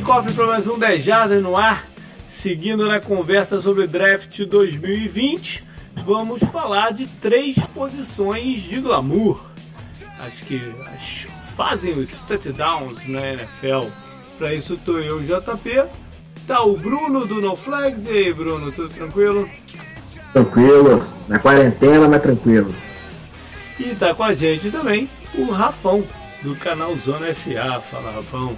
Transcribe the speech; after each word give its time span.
cofre 0.00 0.32
para 0.32 0.46
mais 0.46 0.66
um 0.66 0.76
10 0.78 1.02
Jardas 1.02 1.42
no 1.42 1.56
ar. 1.56 1.86
Seguindo 2.28 2.86
na 2.86 3.00
conversa 3.00 3.60
sobre 3.60 3.86
draft 3.86 4.44
2020, 4.44 5.64
vamos 6.04 6.42
falar 6.42 6.92
de 6.92 7.06
três 7.06 7.56
posições 7.72 8.62
de 8.62 8.80
glamour. 8.80 9.40
As 10.18 10.40
que 10.40 10.60
as 10.92 11.26
fazem 11.56 11.92
os 11.92 12.20
touchdowns 12.22 13.06
na 13.08 13.32
NFL. 13.32 13.86
Para 14.36 14.52
isso 14.52 14.76
tô 14.84 14.98
eu, 14.98 15.20
JP. 15.20 15.84
Tá 16.46 16.62
o 16.62 16.76
Bruno 16.76 17.24
do 17.24 17.40
No 17.40 17.56
Flags. 17.56 18.06
E 18.06 18.10
aí, 18.10 18.32
Bruno, 18.32 18.72
tudo 18.72 18.88
tranquilo? 18.92 19.48
Tranquilo. 20.32 21.06
Na 21.28 21.38
quarentena, 21.38 22.08
mas 22.08 22.22
tranquilo. 22.22 22.74
E 23.78 23.94
tá 23.94 24.12
com 24.14 24.24
a 24.24 24.34
gente 24.34 24.70
também 24.70 25.08
o 25.34 25.50
Rafão, 25.50 26.04
do 26.42 26.54
canal 26.56 26.94
Zona 26.96 27.32
FA. 27.32 27.80
Fala, 27.80 28.10
Rafão. 28.10 28.56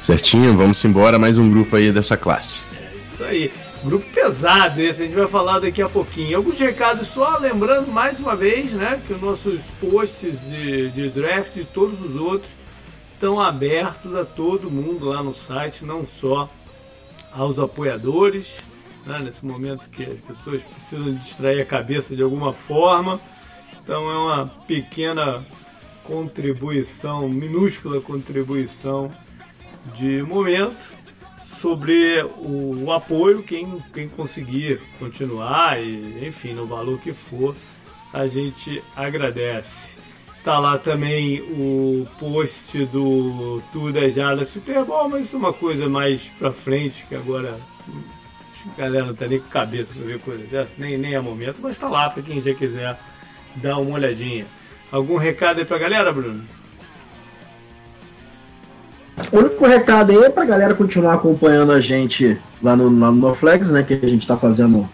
Certinho, 0.00 0.56
vamos 0.56 0.84
embora. 0.84 1.18
Mais 1.18 1.38
um 1.38 1.50
grupo 1.50 1.76
aí 1.76 1.92
dessa 1.92 2.16
classe. 2.16 2.64
É 2.74 2.96
isso 3.04 3.24
aí. 3.24 3.52
Grupo 3.84 4.06
pesado 4.14 4.80
esse, 4.80 5.02
a 5.02 5.06
gente 5.06 5.14
vai 5.14 5.26
falar 5.26 5.58
daqui 5.58 5.82
a 5.82 5.88
pouquinho. 5.88 6.36
Alguns 6.36 6.58
recados 6.60 7.08
só, 7.08 7.38
lembrando 7.38 7.90
mais 7.90 8.20
uma 8.20 8.36
vez, 8.36 8.70
né, 8.70 9.02
que 9.04 9.12
os 9.12 9.20
nossos 9.20 9.60
posts 9.80 10.40
de, 10.48 10.90
de 10.90 11.08
draft 11.08 11.56
e 11.56 11.64
todos 11.64 12.00
os 12.00 12.14
outros 12.14 12.50
estão 13.14 13.40
abertos 13.40 14.14
a 14.14 14.24
todo 14.24 14.70
mundo 14.70 15.06
lá 15.06 15.20
no 15.20 15.34
site, 15.34 15.84
não 15.84 16.06
só 16.06 16.48
aos 17.32 17.58
apoiadores, 17.58 18.56
né, 19.04 19.18
nesse 19.18 19.44
momento 19.44 19.88
que 19.90 20.04
as 20.04 20.20
pessoas 20.20 20.62
precisam 20.62 21.14
distrair 21.14 21.60
a 21.60 21.64
cabeça 21.64 22.14
de 22.14 22.22
alguma 22.22 22.52
forma. 22.52 23.20
Então 23.82 24.08
é 24.08 24.16
uma 24.16 24.46
pequena 24.66 25.44
contribuição, 26.04 27.28
minúscula 27.28 28.00
contribuição 28.00 29.10
de 29.94 30.22
momento 30.22 30.92
sobre 31.60 32.22
o, 32.22 32.84
o, 32.84 32.92
apoio, 32.92 33.42
quem, 33.42 33.82
quem 33.94 34.08
conseguir 34.08 34.80
continuar 34.98 35.80
e 35.80 36.26
enfim, 36.26 36.52
no 36.52 36.66
valor 36.66 37.00
que 37.00 37.12
for, 37.12 37.54
a 38.12 38.26
gente 38.26 38.82
agradece. 38.96 39.96
Tá 40.44 40.58
lá 40.58 40.76
também 40.76 41.40
o 41.40 42.06
post 42.18 42.84
do 42.86 43.62
Tour 43.72 43.92
da 43.92 44.08
Jada 44.08 44.44
Super 44.44 44.84
Bowl, 44.84 45.08
mas 45.08 45.26
isso 45.26 45.36
é 45.36 45.38
uma 45.38 45.52
coisa 45.52 45.88
mais 45.88 46.28
pra 46.36 46.52
frente, 46.52 47.06
que 47.08 47.14
agora 47.14 47.56
a 48.76 48.80
galera 48.80 49.06
não 49.06 49.14
tá 49.14 49.28
nem 49.28 49.38
com 49.38 49.48
cabeça 49.48 49.94
pra 49.94 50.04
ver 50.04 50.18
coisa 50.18 50.44
dessa, 50.44 50.72
nem, 50.78 50.98
nem 50.98 51.14
é 51.14 51.20
momento, 51.20 51.58
mas 51.62 51.78
tá 51.78 51.88
lá 51.88 52.10
pra 52.10 52.24
quem 52.24 52.42
já 52.42 52.52
quiser 52.54 52.98
dar 53.56 53.78
uma 53.78 53.94
olhadinha. 53.94 54.44
Algum 54.90 55.16
recado 55.16 55.60
aí 55.60 55.64
pra 55.64 55.78
galera, 55.78 56.12
Bruno? 56.12 56.44
O 59.30 59.38
único 59.38 59.66
recado 59.66 60.10
aí 60.10 60.18
é 60.18 60.30
pra 60.30 60.44
galera 60.44 60.74
continuar 60.74 61.14
acompanhando 61.14 61.72
a 61.72 61.80
gente 61.80 62.38
lá 62.62 62.74
no, 62.74 62.84
lá 62.84 63.10
no 63.10 63.18
NoFlex, 63.18 63.70
né? 63.70 63.82
Que 63.82 63.94
a 63.94 64.08
gente 64.08 64.26
tá 64.26 64.36
fazendo 64.36 64.88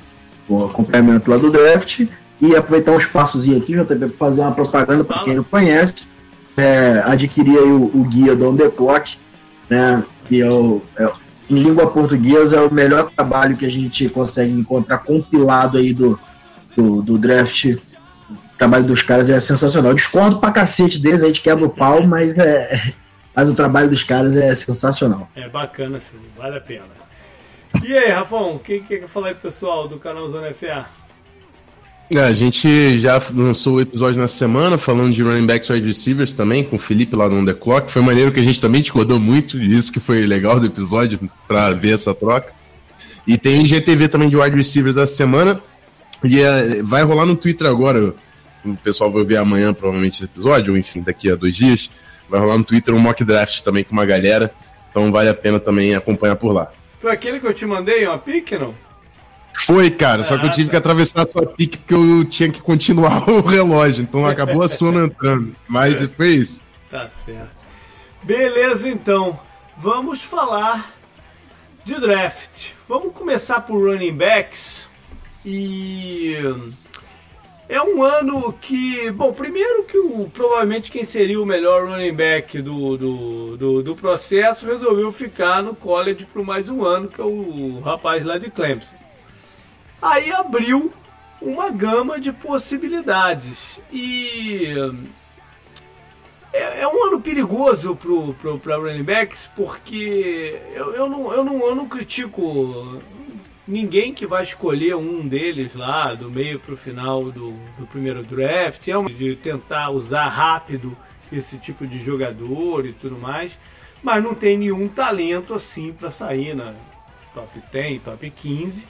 o 0.48 0.64
acompanhamento 0.64 1.30
lá 1.30 1.36
do 1.36 1.50
draft. 1.50 2.06
E 2.40 2.54
aproveitar 2.54 2.92
um 2.92 2.98
espaçozinho 2.98 3.58
aqui, 3.58 3.74
JP, 3.74 3.96
para 3.96 4.08
fazer 4.10 4.40
uma 4.40 4.52
propaganda 4.52 5.04
para 5.04 5.24
quem 5.24 5.34
não 5.34 5.44
conhece. 5.44 6.08
É, 6.56 7.02
adquirir 7.04 7.58
aí 7.58 7.70
o, 7.70 7.84
o, 7.84 8.04
guia 8.04 8.34
do 8.34 8.48
On 8.48 8.56
The 8.56 8.68
Clock, 8.68 9.16
né? 9.68 10.04
Que 10.28 10.40
é, 10.40 10.50
o, 10.50 10.82
é, 10.96 11.10
em 11.50 11.62
língua 11.62 11.90
portuguesa 11.90 12.56
é 12.56 12.60
o 12.60 12.72
melhor 12.72 13.10
trabalho 13.10 13.56
que 13.56 13.66
a 13.66 13.70
gente 13.70 14.08
consegue 14.08 14.52
encontrar 14.52 14.98
compilado 14.98 15.78
aí 15.78 15.92
do, 15.92 16.18
do, 16.76 17.02
do 17.02 17.18
draft. 17.18 17.64
O 17.64 18.58
trabalho 18.58 18.84
dos 18.84 19.02
caras 19.02 19.30
é 19.30 19.38
sensacional. 19.38 19.92
Eu 19.92 19.96
discordo 19.96 20.38
pra 20.38 20.52
cacete 20.52 20.98
deles, 20.98 21.22
a 21.22 21.26
gente 21.26 21.40
quebra 21.40 21.64
o 21.64 21.70
pau, 21.70 22.04
mas 22.06 22.36
é, 22.36 22.92
mas 23.34 23.48
o 23.48 23.54
trabalho 23.54 23.88
dos 23.88 24.02
caras 24.02 24.36
é 24.36 24.54
sensacional. 24.54 25.30
É 25.34 25.48
bacana, 25.48 26.00
sim, 26.00 26.16
vale 26.36 26.56
a 26.56 26.60
pena. 26.60 26.98
E 27.84 27.96
aí, 27.96 28.10
Rafão, 28.10 28.56
o 28.56 28.58
que, 28.58 28.80
que 28.80 28.98
quer 28.98 29.08
falar 29.08 29.28
aí 29.28 29.34
pro 29.34 29.50
pessoal 29.50 29.86
do 29.86 29.98
canal 29.98 30.28
Zona 30.28 30.52
FA? 30.52 30.86
É, 32.10 32.20
a 32.20 32.32
gente 32.32 32.96
já 32.98 33.20
lançou 33.34 33.74
o 33.74 33.80
episódio 33.82 34.18
na 34.18 34.28
semana 34.28 34.78
falando 34.78 35.12
de 35.12 35.22
running 35.22 35.46
backs 35.46 35.68
wide 35.68 35.86
receivers 35.86 36.32
também, 36.32 36.64
com 36.64 36.76
o 36.76 36.78
Felipe 36.78 37.14
lá 37.14 37.28
no 37.28 37.36
On 37.36 37.44
The 37.44 37.52
Clock. 37.52 37.90
Foi 37.90 38.00
maneiro 38.00 38.32
que 38.32 38.40
a 38.40 38.42
gente 38.42 38.60
também 38.60 38.80
discordou 38.80 39.20
muito, 39.20 39.58
e 39.58 39.76
isso 39.76 39.92
que 39.92 40.00
foi 40.00 40.26
legal 40.26 40.58
do 40.58 40.64
episódio, 40.64 41.20
para 41.46 41.70
ver 41.72 41.94
essa 41.94 42.14
troca. 42.14 42.52
E 43.26 43.36
tem 43.36 43.58
o 43.58 43.62
IGTV 43.62 44.08
também 44.08 44.30
de 44.30 44.36
wide 44.38 44.56
receivers 44.56 44.96
essa 44.96 45.14
semana. 45.14 45.60
E 46.24 46.40
é, 46.40 46.82
vai 46.82 47.02
rolar 47.02 47.26
no 47.26 47.36
Twitter 47.36 47.66
agora. 47.66 48.14
O 48.64 48.76
pessoal 48.78 49.12
vai 49.12 49.22
ver 49.24 49.36
amanhã, 49.36 49.74
provavelmente, 49.74 50.14
esse 50.14 50.24
episódio, 50.24 50.72
ou 50.72 50.78
enfim, 50.78 51.02
daqui 51.02 51.30
a 51.30 51.36
dois 51.36 51.54
dias. 51.54 51.90
Vai 52.28 52.40
rolar 52.40 52.58
no 52.58 52.64
Twitter 52.64 52.94
um 52.94 52.98
mock 52.98 53.22
draft 53.24 53.62
também 53.62 53.84
com 53.84 53.92
uma 53.92 54.04
galera. 54.04 54.52
Então 54.90 55.10
vale 55.12 55.28
a 55.28 55.34
pena 55.34 55.58
também 55.58 55.94
acompanhar 55.94 56.36
por 56.36 56.52
lá. 56.52 56.70
Foi 56.98 57.12
aquele 57.12 57.38
que 57.40 57.46
eu 57.46 57.54
te 57.54 57.64
mandei, 57.64 58.06
uma 58.06 58.18
pique, 58.18 58.58
não? 58.58 58.74
Foi, 59.54 59.90
cara, 59.90 60.22
só 60.24 60.38
que 60.38 60.46
eu 60.46 60.50
tive 60.50 60.66
tá. 60.66 60.70
que 60.70 60.76
atravessar 60.76 61.22
a 61.22 61.26
sua 61.26 61.46
pique 61.46 61.78
porque 61.78 61.94
eu 61.94 62.24
tinha 62.24 62.50
que 62.50 62.60
continuar 62.60 63.26
o 63.30 63.40
relógio, 63.40 64.02
então 64.02 64.24
acabou 64.24 64.62
a 64.62 64.68
sua 64.68 64.92
não 64.92 65.06
entrando. 65.06 65.54
Mas 65.66 66.04
foi 66.12 66.28
isso. 66.28 66.62
Tá 66.90 67.08
certo. 67.08 67.50
Beleza, 68.22 68.88
então. 68.88 69.38
Vamos 69.76 70.22
falar 70.22 70.92
de 71.84 72.00
draft. 72.00 72.70
Vamos 72.88 73.12
começar 73.12 73.60
por 73.60 73.88
running 73.88 74.12
backs. 74.12 74.86
E 75.44 76.36
é 77.68 77.82
um 77.82 78.02
ano 78.02 78.52
que, 78.54 79.10
bom, 79.10 79.32
primeiro 79.32 79.84
que 79.84 79.98
o, 79.98 80.30
provavelmente 80.32 80.90
quem 80.90 81.04
seria 81.04 81.40
o 81.40 81.44
melhor 81.44 81.86
running 81.86 82.14
back 82.14 82.62
do, 82.62 82.96
do, 82.96 83.56
do, 83.58 83.82
do 83.82 83.96
processo 83.96 84.64
resolveu 84.64 85.12
ficar 85.12 85.62
no 85.62 85.76
college 85.76 86.24
por 86.24 86.42
mais 86.44 86.70
um 86.70 86.82
ano, 86.84 87.08
que 87.08 87.20
é 87.20 87.24
o 87.24 87.78
rapaz 87.80 88.24
lá 88.24 88.38
de 88.38 88.50
Clemson. 88.50 88.96
Aí 90.00 90.32
abriu 90.32 90.90
uma 91.42 91.70
gama 91.70 92.18
de 92.18 92.32
possibilidades 92.32 93.78
e 93.92 94.74
é, 96.52 96.80
é 96.80 96.88
um 96.88 97.04
ano 97.04 97.20
perigoso 97.20 97.94
para 97.94 98.32
pro, 98.34 98.58
pro, 98.58 98.82
running 98.82 99.02
backs 99.02 99.48
porque 99.54 100.60
eu, 100.74 100.94
eu, 100.94 101.08
não, 101.08 101.32
eu, 101.32 101.44
não, 101.44 101.66
eu 101.66 101.74
não 101.74 101.88
critico 101.88 103.02
ninguém 103.68 104.14
que 104.14 104.26
vai 104.26 104.42
escolher 104.42 104.96
um 104.96 105.28
deles 105.28 105.74
lá 105.74 106.14
do 106.14 106.30
meio 106.30 106.58
para 106.58 106.72
o 106.72 106.76
final 106.76 107.30
do, 107.30 107.52
do 107.78 107.86
primeiro 107.86 108.24
draft, 108.24 108.88
é 108.88 108.96
uma 108.96 109.10
de 109.10 109.36
tentar 109.36 109.90
usar 109.90 110.26
rápido 110.26 110.96
esse 111.30 111.58
tipo 111.58 111.86
de 111.86 112.02
jogador 112.02 112.86
e 112.86 112.94
tudo 112.94 113.18
mais, 113.18 113.58
mas 114.02 114.24
não 114.24 114.34
tem 114.34 114.56
nenhum 114.56 114.88
talento 114.88 115.52
assim 115.52 115.92
para 115.92 116.10
sair 116.10 116.54
na 116.56 116.72
top 117.34 117.62
10, 117.70 118.02
top 118.02 118.30
15. 118.30 118.88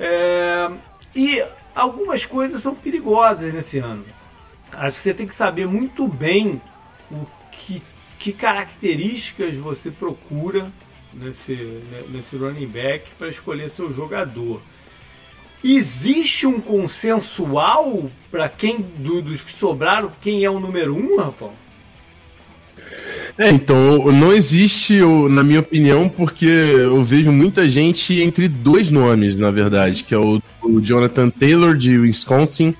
É, 0.00 0.70
e 1.14 1.44
algumas 1.74 2.24
coisas 2.24 2.62
são 2.62 2.74
perigosas 2.74 3.52
nesse 3.52 3.78
ano. 3.78 4.04
Acho 4.72 4.96
que 4.96 5.02
você 5.02 5.14
tem 5.14 5.26
que 5.26 5.34
saber 5.34 5.66
muito 5.66 6.08
bem 6.08 6.62
o 7.10 7.26
que, 7.52 7.82
que 8.18 8.32
características 8.32 9.56
você 9.56 9.90
procura 9.90 10.72
nesse, 11.12 11.80
nesse 12.10 12.36
running 12.36 12.66
back 12.66 13.10
para 13.18 13.28
escolher 13.28 13.70
seu 13.70 13.92
jogador. 13.94 14.60
Existe 15.62 16.46
um 16.46 16.60
consensual 16.60 18.10
para 18.30 18.48
quem 18.48 18.84
do, 18.98 19.20
dos 19.20 19.42
que 19.42 19.50
sobraram, 19.50 20.12
quem 20.20 20.44
é 20.44 20.50
o 20.50 20.60
número 20.60 20.94
um, 20.94 21.16
Rafael? 21.18 21.54
É, 23.36 23.50
então, 23.50 24.10
não 24.10 24.32
existe, 24.32 25.00
na 25.30 25.44
minha 25.44 25.60
opinião, 25.60 26.08
porque 26.08 26.46
eu 26.46 27.02
vejo 27.04 27.30
muita 27.30 27.68
gente 27.68 28.20
entre 28.20 28.48
dois 28.48 28.90
nomes, 28.90 29.36
na 29.36 29.50
verdade, 29.50 30.02
que 30.02 30.14
é 30.14 30.18
o, 30.18 30.42
o 30.62 30.80
Jonathan 30.80 31.30
Taylor 31.30 31.76
de 31.76 31.98
Wisconsin 31.98 32.74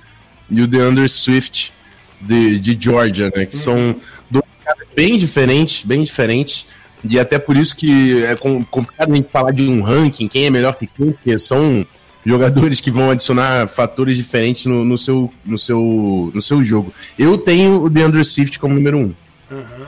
e 0.51 0.61
o 0.61 0.67
DeAndre 0.67 1.09
Swift 1.09 1.73
de, 2.21 2.59
de 2.59 2.77
Georgia, 2.79 3.31
né? 3.35 3.47
Que 3.47 3.57
uhum. 3.57 3.63
são 3.63 3.97
dois 4.29 4.45
caras 4.65 4.87
bem 4.97 5.19
diferentes, 5.19 5.85
bem 5.85 6.03
diferentes. 6.03 6.67
E 7.05 7.19
até 7.19 7.39
por 7.39 7.57
isso 7.57 7.77
que 7.77 8.25
é 8.25 8.35
complicado 8.37 9.13
a 9.13 9.17
gente 9.17 9.29
falar 9.31 9.53
de 9.53 9.69
um 9.69 9.83
ranking, 9.83 10.29
quem 10.29 10.47
é 10.47 10.51
melhor 10.51 10.75
que 10.75 10.87
quem, 10.87 11.13
porque 11.13 11.39
são 11.39 11.87
jogadores 12.25 12.81
que 12.81 12.91
vão 12.91 13.11
adicionar 13.11 13.69
fatores 13.69 14.17
diferentes 14.17 14.67
no, 14.67 14.85
no, 14.85 14.99
seu, 14.99 15.33
no, 15.45 15.59
seu, 15.59 16.31
no 16.35 16.43
seu 16.43 16.63
jogo. 16.63 16.93
Eu 17.19 17.39
tenho 17.39 17.83
o 17.83 17.89
DeAndre 17.89 18.25
Swift 18.25 18.59
como 18.59 18.75
número 18.75 18.99
um. 18.99 19.15
Uhum. 19.51 19.87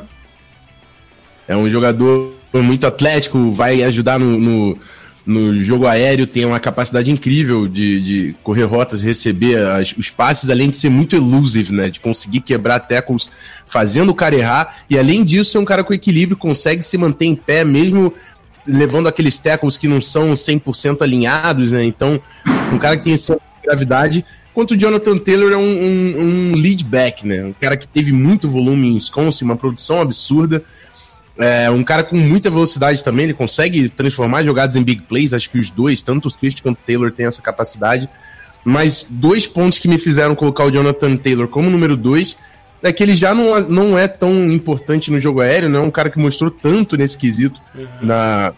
É 1.47 1.57
um 1.57 1.69
jogador 1.69 2.33
muito 2.55 2.87
atlético, 2.87 3.51
vai 3.51 3.83
ajudar 3.83 4.19
no, 4.19 4.39
no, 4.39 4.79
no 5.31 5.63
jogo 5.63 5.87
aéreo, 5.87 6.27
tem 6.27 6.45
uma 6.45 6.59
capacidade 6.59 7.09
incrível 7.09 7.69
de, 7.69 8.01
de 8.01 8.37
correr 8.43 8.65
rotas, 8.65 9.01
receber 9.01 9.65
as, 9.65 9.93
os 9.97 10.11
passes, 10.11 10.51
além 10.51 10.69
de 10.69 10.75
ser 10.75 10.89
muito 10.89 11.15
elusive, 11.15 11.73
né? 11.73 11.89
De 11.89 12.01
conseguir 12.01 12.41
quebrar 12.41 12.81
tackles 12.81 13.31
fazendo 13.65 14.11
o 14.11 14.15
cara 14.15 14.35
errar. 14.35 14.79
E 14.91 14.99
além 14.99 15.23
disso, 15.23 15.57
é 15.57 15.61
um 15.61 15.65
cara 15.65 15.85
com 15.85 15.95
equilíbrio, 15.95 16.37
consegue 16.37 16.83
se 16.83 16.99
manter 16.99 17.27
em 17.27 17.37
pé, 17.37 17.65
mesmo 17.65 18.13
levando 18.67 19.07
aqueles 19.07 19.39
tackles 19.39 19.77
que 19.77 19.87
não 19.87 20.01
são 20.01 20.35
100% 20.35 21.01
alinhados, 21.01 21.71
né? 21.71 21.85
Então, 21.85 22.21
um 22.73 22.79
cara 22.79 22.97
que 22.97 23.05
tem 23.05 23.15
essa 23.15 23.39
gravidade. 23.63 24.25
Enquanto 24.51 24.73
o 24.73 24.77
Jonathan 24.77 25.17
Taylor 25.17 25.53
é 25.53 25.57
um, 25.57 25.63
um, 25.63 26.21
um 26.21 26.53
lead 26.57 26.83
back, 26.83 27.25
né? 27.25 27.45
Um 27.45 27.53
cara 27.53 27.77
que 27.77 27.87
teve 27.87 28.11
muito 28.11 28.49
volume 28.49 28.89
em 28.89 28.95
Wisconsin, 28.95 29.45
uma 29.45 29.57
produção 29.57 30.01
absurda. 30.01 30.65
É 31.41 31.71
um 31.71 31.83
cara 31.83 32.03
com 32.03 32.17
muita 32.17 32.51
velocidade 32.51 33.03
também, 33.03 33.25
ele 33.25 33.35
consegue 33.35 33.89
transformar 33.89 34.45
jogadas 34.45 34.77
em 34.77 34.83
big 34.83 35.03
plays, 35.03 35.33
acho 35.33 35.49
que 35.51 35.59
os 35.59 35.71
dois, 35.71 36.03
tanto 36.03 36.29
o 36.29 36.31
Swift 36.31 36.63
quanto 36.63 36.79
o 36.79 36.87
Taylor, 36.87 37.11
têm 37.11 37.27
essa 37.27 37.41
capacidade. 37.41 38.09
Mas 38.65 39.07
dois 39.09 39.47
pontos 39.47 39.79
que 39.79 39.89
me 39.89 39.97
fizeram 39.97 40.35
colocar 40.35 40.65
o 40.65 40.71
Jonathan 40.71 41.17
Taylor 41.17 41.49
como 41.49 41.71
número 41.71 41.97
dois 41.97 42.39
é 42.83 42.93
que 42.93 43.03
ele 43.03 43.15
já 43.15 43.35
não, 43.35 43.61
não 43.61 43.99
é 43.99 44.09
tão 44.09 44.51
importante 44.51 45.11
no 45.11 45.21
jogo 45.21 45.41
aéreo, 45.41 45.69
não 45.69 45.81
é 45.81 45.83
um 45.83 45.91
cara 45.91 46.11
que 46.11 46.19
mostrou 46.19 46.51
tanto 46.51 46.97
nesse 46.97 47.17
quesito 47.17 47.61
uhum. 47.75 47.87
na, 48.03 48.53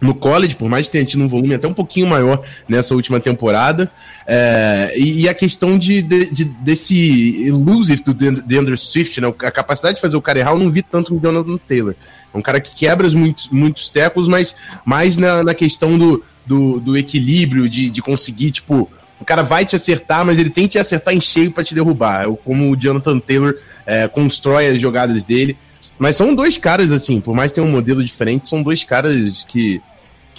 no 0.00 0.14
college, 0.14 0.56
por 0.56 0.68
mais 0.68 0.86
que 0.86 0.92
tenha 0.92 1.04
tido 1.04 1.22
um 1.22 1.28
volume 1.28 1.54
até 1.54 1.66
um 1.66 1.74
pouquinho 1.74 2.06
maior 2.06 2.40
nessa 2.68 2.94
última 2.94 3.18
temporada. 3.18 3.90
É, 4.26 4.92
e, 4.96 5.28
a 5.28 5.34
questão 5.34 5.78
de, 5.78 6.02
de, 6.02 6.30
de, 6.30 6.44
desse 6.44 7.46
elusive 7.46 8.02
do 8.02 8.14
DeAndre 8.14 8.76
Swift, 8.76 9.20
né, 9.20 9.28
a 9.28 9.50
capacidade 9.50 9.96
de 9.96 10.00
fazer 10.00 10.16
o 10.16 10.22
cara 10.22 10.38
errar, 10.38 10.52
eu 10.52 10.58
não 10.58 10.70
vi 10.70 10.82
tanto 10.82 11.14
no 11.14 11.20
Jonathan 11.20 11.58
Taylor. 11.66 11.94
É 12.32 12.38
um 12.38 12.42
cara 12.42 12.60
que 12.60 12.74
quebra 12.74 13.08
muitos, 13.10 13.48
muitos 13.48 13.88
tecos, 13.88 14.28
mas 14.28 14.54
mais 14.84 15.16
na, 15.16 15.42
na 15.42 15.54
questão 15.54 15.96
do, 15.96 16.22
do, 16.44 16.78
do 16.80 16.96
equilíbrio, 16.96 17.68
de, 17.68 17.88
de 17.88 18.02
conseguir, 18.02 18.50
tipo, 18.50 18.90
o 19.20 19.24
cara 19.24 19.42
vai 19.42 19.64
te 19.64 19.74
acertar, 19.74 20.24
mas 20.26 20.38
ele 20.38 20.50
tem 20.50 20.64
que 20.64 20.72
te 20.72 20.78
acertar 20.78 21.14
em 21.14 21.20
cheio 21.20 21.50
para 21.50 21.64
te 21.64 21.74
derrubar. 21.74 22.24
É 22.24 22.36
como 22.44 22.70
o 22.70 22.76
Jonathan 22.76 23.18
Taylor 23.18 23.54
é, 23.86 24.06
constrói 24.06 24.68
as 24.68 24.80
jogadas 24.80 25.24
dele. 25.24 25.56
Mas 25.98 26.16
são 26.16 26.34
dois 26.34 26.58
caras, 26.58 26.92
assim, 26.92 27.20
por 27.20 27.34
mais 27.34 27.50
que 27.50 27.56
tenha 27.56 27.66
um 27.66 27.70
modelo 27.70 28.04
diferente, 28.04 28.48
são 28.48 28.62
dois 28.62 28.84
caras 28.84 29.44
que 29.44 29.80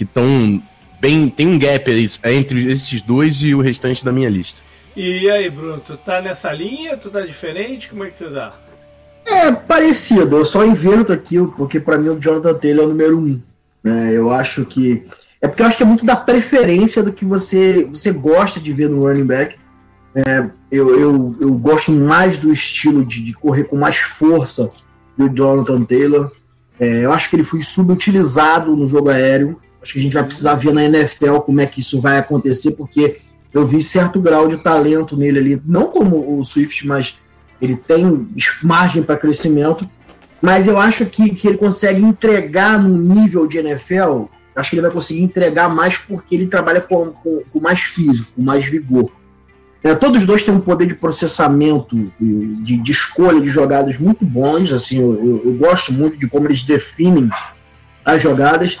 estão 0.00 0.62
bem. 1.00 1.28
Tem 1.28 1.46
um 1.46 1.58
gap 1.58 1.90
entre 2.24 2.70
esses 2.70 3.00
dois 3.00 3.42
e 3.42 3.54
o 3.54 3.60
restante 3.60 4.04
da 4.04 4.12
minha 4.12 4.28
lista. 4.28 4.62
E 4.96 5.30
aí, 5.30 5.48
Bruno, 5.48 5.80
tu 5.84 5.96
tá 5.96 6.20
nessa 6.20 6.52
linha? 6.52 6.96
Tu 6.96 7.10
tá 7.10 7.20
diferente? 7.20 7.88
Como 7.88 8.04
é 8.04 8.10
que 8.10 8.24
tu 8.24 8.30
dá? 8.30 8.52
É 9.24 9.52
parecido, 9.52 10.38
eu 10.38 10.44
só 10.44 10.64
invento 10.64 11.12
aqui, 11.12 11.36
porque 11.56 11.78
para 11.78 11.98
mim 11.98 12.08
o 12.08 12.18
Jonathan 12.18 12.54
Taylor 12.54 12.84
é 12.84 12.86
o 12.86 12.88
número 12.88 13.18
um. 13.18 13.40
Né? 13.84 14.16
Eu 14.16 14.30
acho 14.30 14.64
que 14.64 15.04
é 15.40 15.46
porque 15.46 15.62
eu 15.62 15.66
acho 15.66 15.76
que 15.76 15.82
é 15.82 15.86
muito 15.86 16.04
da 16.04 16.16
preferência 16.16 17.02
do 17.02 17.12
que 17.12 17.24
você, 17.24 17.84
você 17.84 18.10
gosta 18.10 18.58
de 18.58 18.72
ver 18.72 18.88
no 18.88 19.02
running 19.02 19.26
back. 19.26 19.56
É, 20.14 20.48
eu, 20.72 20.98
eu, 20.98 21.36
eu 21.40 21.52
gosto 21.52 21.92
mais 21.92 22.38
do 22.38 22.52
estilo 22.52 23.04
de, 23.04 23.22
de 23.22 23.32
correr 23.34 23.64
com 23.64 23.76
mais 23.76 23.96
força 23.96 24.70
do 25.18 25.28
Jonathan 25.28 25.82
Taylor. 25.82 26.30
É, 26.80 27.04
eu 27.04 27.12
acho 27.12 27.28
que 27.28 27.36
ele 27.36 27.44
foi 27.44 27.60
subutilizado 27.60 28.74
no 28.74 28.86
jogo 28.86 29.10
aéreo. 29.10 29.60
Acho 29.82 29.92
que 29.92 29.98
a 29.98 30.02
gente 30.02 30.14
vai 30.14 30.24
precisar 30.24 30.54
ver 30.54 30.72
na 30.72 30.84
NFL 30.84 31.38
como 31.38 31.60
é 31.60 31.66
que 31.66 31.80
isso 31.80 32.00
vai 32.00 32.18
acontecer, 32.18 32.72
porque 32.72 33.18
eu 33.52 33.66
vi 33.66 33.82
certo 33.82 34.20
grau 34.20 34.48
de 34.48 34.56
talento 34.58 35.16
nele 35.16 35.38
ali, 35.38 35.62
não 35.66 35.88
como 35.88 36.38
o 36.38 36.44
Swift, 36.44 36.86
mas 36.86 37.18
ele 37.60 37.76
tem 37.76 38.28
margem 38.62 39.02
para 39.02 39.16
crescimento. 39.16 39.88
Mas 40.40 40.68
eu 40.68 40.78
acho 40.78 41.04
que, 41.06 41.30
que 41.30 41.48
ele 41.48 41.58
consegue 41.58 42.00
entregar 42.00 42.80
no 42.80 42.96
nível 42.96 43.46
de 43.46 43.58
NFL 43.58 44.28
acho 44.60 44.70
que 44.70 44.76
ele 44.76 44.82
vai 44.82 44.90
conseguir 44.90 45.22
entregar 45.22 45.68
mais 45.68 45.98
porque 45.98 46.34
ele 46.34 46.46
trabalha 46.46 46.80
com, 46.80 47.10
com, 47.12 47.42
com 47.52 47.60
mais 47.60 47.80
físico, 47.80 48.32
com 48.34 48.42
mais 48.42 48.64
vigor. 48.64 49.10
É, 49.82 49.94
todos 49.94 50.18
os 50.18 50.26
dois 50.26 50.42
têm 50.42 50.52
um 50.52 50.60
poder 50.60 50.86
de 50.86 50.94
processamento, 50.94 52.12
de, 52.18 52.76
de 52.78 52.92
escolha 52.92 53.40
de 53.40 53.48
jogadas 53.48 53.98
muito 53.98 54.24
bons. 54.24 54.72
Assim, 54.72 54.98
eu, 54.98 55.42
eu, 55.44 55.52
gosto 55.52 55.92
muito 55.92 56.18
de 56.18 56.26
como 56.26 56.48
eles 56.48 56.62
definem 56.62 57.30
as 58.04 58.20
jogadas. 58.20 58.78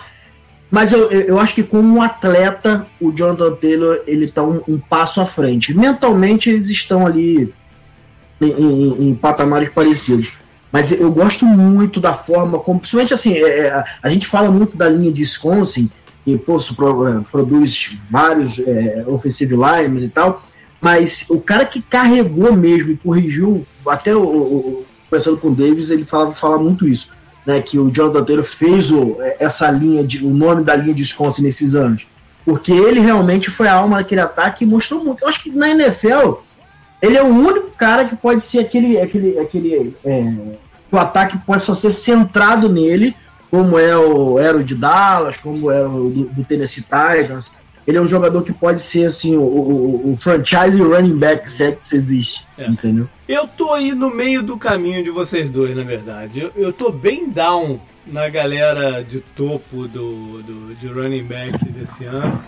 Mas 0.70 0.92
eu, 0.92 1.10
eu 1.10 1.38
acho 1.38 1.54
que 1.54 1.62
como 1.62 2.02
atleta, 2.02 2.86
o 3.00 3.12
Jonathan 3.12 3.54
Taylor 3.54 4.00
ele 4.06 4.26
está 4.26 4.42
um, 4.42 4.60
um, 4.68 4.78
passo 4.78 5.20
à 5.20 5.26
frente. 5.26 5.72
Mentalmente 5.72 6.50
eles 6.50 6.68
estão 6.68 7.06
ali 7.06 7.54
em, 8.40 8.50
em, 8.50 9.08
em 9.08 9.14
patamares 9.14 9.70
parecidos. 9.70 10.32
Mas 10.70 10.92
eu 10.92 11.10
gosto 11.10 11.46
muito 11.46 12.00
da 12.00 12.12
forma 12.12 12.58
como, 12.58 12.80
principalmente 12.80 13.14
assim, 13.14 13.32
é, 13.32 13.68
é 13.68 13.84
a 14.02 14.08
gente 14.10 14.26
fala 14.26 14.50
muito 14.50 14.76
da 14.76 14.88
linha 14.88 15.10
de 15.10 15.22
Wisconsin, 15.22 15.90
que 16.24 16.36
pô, 16.36 16.58
é, 16.58 17.20
produz 17.30 17.88
vários 18.10 18.58
é, 18.58 19.04
offensive 19.06 19.54
lines 19.56 20.02
e 20.02 20.08
tal, 20.08 20.42
mas 20.80 21.26
o 21.28 21.40
cara 21.40 21.64
que 21.64 21.82
carregou 21.82 22.52
mesmo 22.52 22.92
e 22.92 22.96
corrigiu, 22.96 23.66
até 23.86 24.14
o, 24.14 24.22
o 24.22 24.86
conversando 25.08 25.38
com 25.38 25.48
o 25.48 25.54
Davis, 25.54 25.90
ele 25.90 26.04
fala, 26.04 26.32
fala 26.34 26.58
muito 26.58 26.86
isso, 26.86 27.10
né, 27.46 27.60
que 27.60 27.78
o 27.78 27.90
Jonathan 27.90 28.24
Taylor 28.24 28.44
fez 28.44 28.90
o, 28.90 29.16
é, 29.20 29.36
essa 29.40 29.70
linha, 29.70 30.04
de, 30.04 30.24
o 30.24 30.30
nome 30.30 30.62
da 30.62 30.76
linha 30.76 30.94
de 30.94 31.00
Wisconsin 31.00 31.42
nesses 31.42 31.74
anos, 31.74 32.06
porque 32.44 32.72
ele 32.72 33.00
realmente 33.00 33.50
foi 33.50 33.68
a 33.68 33.74
alma 33.74 33.98
daquele 33.98 34.20
ataque 34.20 34.64
e 34.64 34.66
mostrou 34.66 35.04
muito. 35.04 35.22
Eu 35.22 35.28
acho 35.28 35.42
que 35.42 35.50
na 35.50 35.70
NFL 35.70 36.40
ele 37.00 37.16
é 37.16 37.22
o 37.22 37.26
único 37.26 37.70
cara 37.72 38.04
que 38.04 38.16
pode 38.16 38.42
ser 38.42 38.60
aquele. 38.60 38.98
aquele, 39.00 39.38
aquele 39.38 39.94
é, 40.04 40.34
o 40.90 40.96
ataque 40.96 41.36
possa 41.38 41.74
ser 41.74 41.90
centrado 41.90 42.68
nele, 42.68 43.14
como 43.50 43.78
é 43.78 43.96
o 43.96 44.38
era 44.38 44.56
o 44.56 44.64
de 44.64 44.74
Dallas, 44.74 45.36
como 45.36 45.70
é 45.70 45.86
o 45.86 46.08
do, 46.08 46.24
do 46.24 46.44
Tennessee 46.44 46.82
Titans. 46.82 47.52
Ele 47.88 47.96
é 47.96 48.00
um 48.02 48.06
jogador 48.06 48.42
que 48.42 48.52
pode 48.52 48.82
ser 48.82 49.06
assim, 49.06 49.34
o, 49.34 49.40
o, 49.40 50.12
o 50.12 50.16
franchise 50.18 50.78
running 50.78 51.16
back, 51.16 51.48
se 51.48 51.64
é 51.64 51.72
que 51.72 51.82
isso 51.82 51.96
existe. 51.96 52.46
É. 52.58 52.66
Entendeu? 52.66 53.08
Eu 53.26 53.48
tô 53.48 53.72
aí 53.72 53.92
no 53.94 54.14
meio 54.14 54.42
do 54.42 54.58
caminho 54.58 55.02
de 55.02 55.08
vocês 55.08 55.48
dois, 55.48 55.74
na 55.74 55.84
verdade. 55.84 56.38
Eu, 56.38 56.52
eu 56.54 56.70
tô 56.70 56.92
bem 56.92 57.30
down 57.30 57.80
na 58.06 58.28
galera 58.28 59.02
de 59.02 59.20
topo 59.34 59.88
do, 59.88 60.42
do, 60.42 60.74
de 60.74 60.86
running 60.86 61.22
back 61.22 61.64
desse 61.70 62.04
ano. 62.04 62.44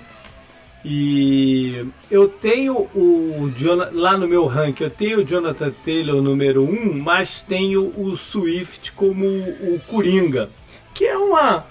E 0.85 1.87
eu 2.11 2.29
tenho 2.29 2.75
o 2.95 3.51
lá 3.93 4.19
no 4.19 4.29
meu 4.29 4.45
ranking, 4.45 4.85
eu 4.85 4.91
tenho 4.91 5.21
o 5.21 5.25
Jonathan 5.25 5.73
Taylor 5.83 6.21
número 6.21 6.65
1, 6.65 6.67
um, 6.67 7.03
mas 7.03 7.41
tenho 7.41 7.95
o 7.97 8.15
Swift 8.15 8.93
como 8.93 9.25
o 9.25 9.81
Coringa, 9.87 10.51
que 10.93 11.07
é 11.07 11.17
uma 11.17 11.65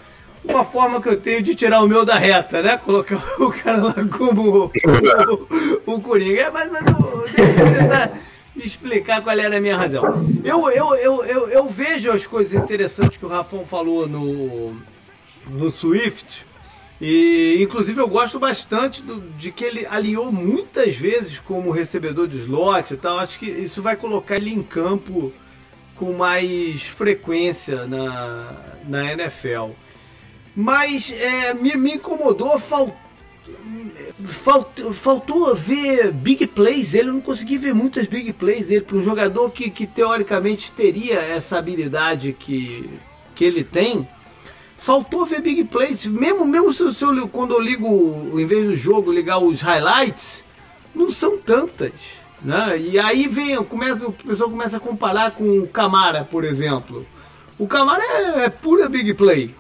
uma 0.44 0.64
forma 0.64 1.02
que 1.02 1.10
eu 1.10 1.20
tenho 1.20 1.42
de 1.42 1.56
tirar 1.56 1.82
o 1.82 1.88
meu 1.88 2.06
da 2.06 2.18
reta, 2.18 2.62
né? 2.62 2.78
Colocar 2.78 3.22
o 3.40 3.52
cara 3.52 3.78
lá 3.78 3.96
como 4.18 4.42
o, 4.42 4.72
o, 5.86 5.94
o 5.94 6.02
Coringa. 6.02 6.42
É, 6.42 6.50
mas, 6.50 6.72
mas 6.72 6.86
eu, 6.86 7.26
eu 7.38 7.74
tentar 7.78 8.12
explicar 8.56 9.22
qual 9.22 9.38
era 9.38 9.58
a 9.58 9.62
minha 9.62 9.78
razão. 9.78 10.04
Eu, 10.44 10.70
eu, 10.70 10.96
eu, 10.96 11.24
eu, 11.24 11.50
eu 11.50 11.70
vejo 11.70 12.12
as 12.12 12.26
coisas 12.26 12.54
interessantes 12.54 13.18
que 13.18 13.26
o 13.26 13.30
Rafão 13.30 13.66
falou 13.66 14.08
no, 14.08 14.76
no 15.50 15.72
Swift, 15.72 16.46
e 17.02 17.58
inclusive 17.62 18.00
eu 18.00 18.08
gosto 18.08 18.40
bastante 18.40 19.02
do, 19.02 19.22
de 19.38 19.52
que 19.52 19.64
ele 19.64 19.86
alinhou 19.86 20.32
muitas 20.32 20.96
vezes 20.96 21.40
como 21.40 21.72
recebedor 21.72 22.28
de 22.28 22.38
slot 22.38 22.94
e 22.94 22.98
tal. 22.98 23.20
Acho 23.20 23.40
que 23.40 23.46
isso 23.46 23.82
vai 23.82 23.96
colocar 23.96 24.36
ele 24.36 24.54
em 24.54 24.62
campo 24.62 25.32
com 25.96 26.14
mais 26.14 26.84
frequência 26.84 27.86
na, 27.86 28.52
na 28.88 29.14
NFL. 29.14 29.72
Mas 30.56 31.12
é, 31.12 31.54
me, 31.54 31.76
me 31.76 31.94
incomodou, 31.94 32.60
falt, 32.60 32.94
falt, 34.26 34.80
faltou 34.94 35.56
ver 35.56 36.12
big 36.12 36.48
plays. 36.48 36.94
Ele 36.94 37.12
não 37.12 37.22
consegui 37.22 37.58
ver 37.58 37.74
muitas 37.74 38.08
big 38.08 38.34
plays 38.34 38.68
dele 38.68 38.82
para 38.82 38.98
um 38.98 39.04
jogador 39.04 39.50
que, 39.52 39.70
que 39.70 39.88
teoricamente 39.88 40.72
teria 40.72 41.20
essa 41.20 41.58
habilidade 41.58 42.36
que, 42.38 42.90
que 43.36 43.46
ele 43.46 43.64
tem 43.64 44.08
faltou 44.80 45.26
ver 45.26 45.42
big 45.42 45.66
plays. 45.66 46.06
Mesmo, 46.06 46.46
mesmo 46.46 46.74
se, 46.74 46.94
se 46.94 47.04
eu, 47.04 47.28
quando 47.28 47.54
eu 47.54 47.60
ligo, 47.60 48.40
em 48.40 48.46
vez 48.46 48.66
do 48.66 48.76
jogo, 48.76 49.12
ligar 49.12 49.38
os 49.38 49.62
highlights, 49.62 50.44
não 50.96 51.12
são 51.12 51.38
tantas. 51.38 51.92
Né? 52.42 52.80
E 52.80 53.00
aí 53.00 53.28
vem, 53.28 53.62
começa, 53.64 54.08
o 54.08 54.14
pessoal 54.14 54.50
começa 54.50 54.78
a 54.78 54.80
comparar 54.80 55.32
com 55.32 55.60
o 55.60 55.68
Camara, 55.68 56.24
por 56.24 56.44
exemplo. 56.44 57.06
O 57.58 57.68
Camara 57.68 58.02
é, 58.04 58.46
é 58.46 58.50
pura 58.50 58.88
big 58.88 59.14
play. 59.14 59.54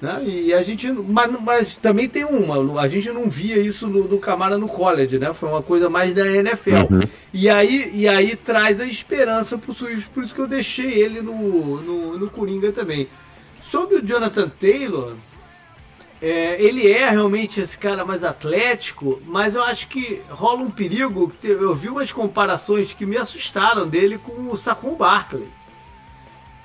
Né? 0.00 0.22
E 0.24 0.54
a 0.54 0.62
gente, 0.62 0.88
mas, 0.90 1.40
mas, 1.40 1.76
também 1.76 2.08
tem 2.08 2.24
uma, 2.24 2.80
a 2.80 2.88
gente 2.88 3.10
não 3.10 3.28
via 3.28 3.58
isso 3.58 3.88
do, 3.88 4.04
do 4.04 4.18
Camara 4.18 4.56
no 4.56 4.68
college, 4.68 5.18
né? 5.18 5.34
Foi 5.34 5.48
uma 5.48 5.62
coisa 5.62 5.90
mais 5.90 6.14
da 6.14 6.24
NFL. 6.24 6.70
Uhum. 6.90 7.08
E, 7.34 7.48
aí, 7.48 7.90
e 7.92 8.06
aí 8.06 8.36
traz 8.36 8.80
a 8.80 8.86
esperança 8.86 9.58
pro 9.58 9.74
Swift, 9.74 10.08
por 10.10 10.22
isso 10.22 10.34
que 10.34 10.40
eu 10.40 10.46
deixei 10.46 10.92
ele 10.92 11.20
no, 11.20 11.82
no, 11.82 12.18
no 12.18 12.30
Coringa 12.30 12.70
também. 12.70 13.08
Sobre 13.60 13.96
o 13.96 14.06
Jonathan 14.06 14.48
Taylor, 14.48 15.14
é, 16.22 16.62
ele 16.62 16.90
é 16.90 17.10
realmente 17.10 17.60
esse 17.60 17.76
cara 17.76 18.04
mais 18.04 18.24
atlético, 18.24 19.20
mas 19.26 19.54
eu 19.54 19.62
acho 19.62 19.88
que 19.88 20.22
rola 20.28 20.62
um 20.62 20.70
perigo. 20.70 21.32
Eu 21.42 21.74
vi 21.74 21.88
umas 21.88 22.12
comparações 22.12 22.92
que 22.92 23.04
me 23.04 23.16
assustaram 23.16 23.86
dele 23.86 24.18
com 24.18 24.50
o 24.50 24.56
Saquon 24.56 24.94
Barkley. 24.94 25.48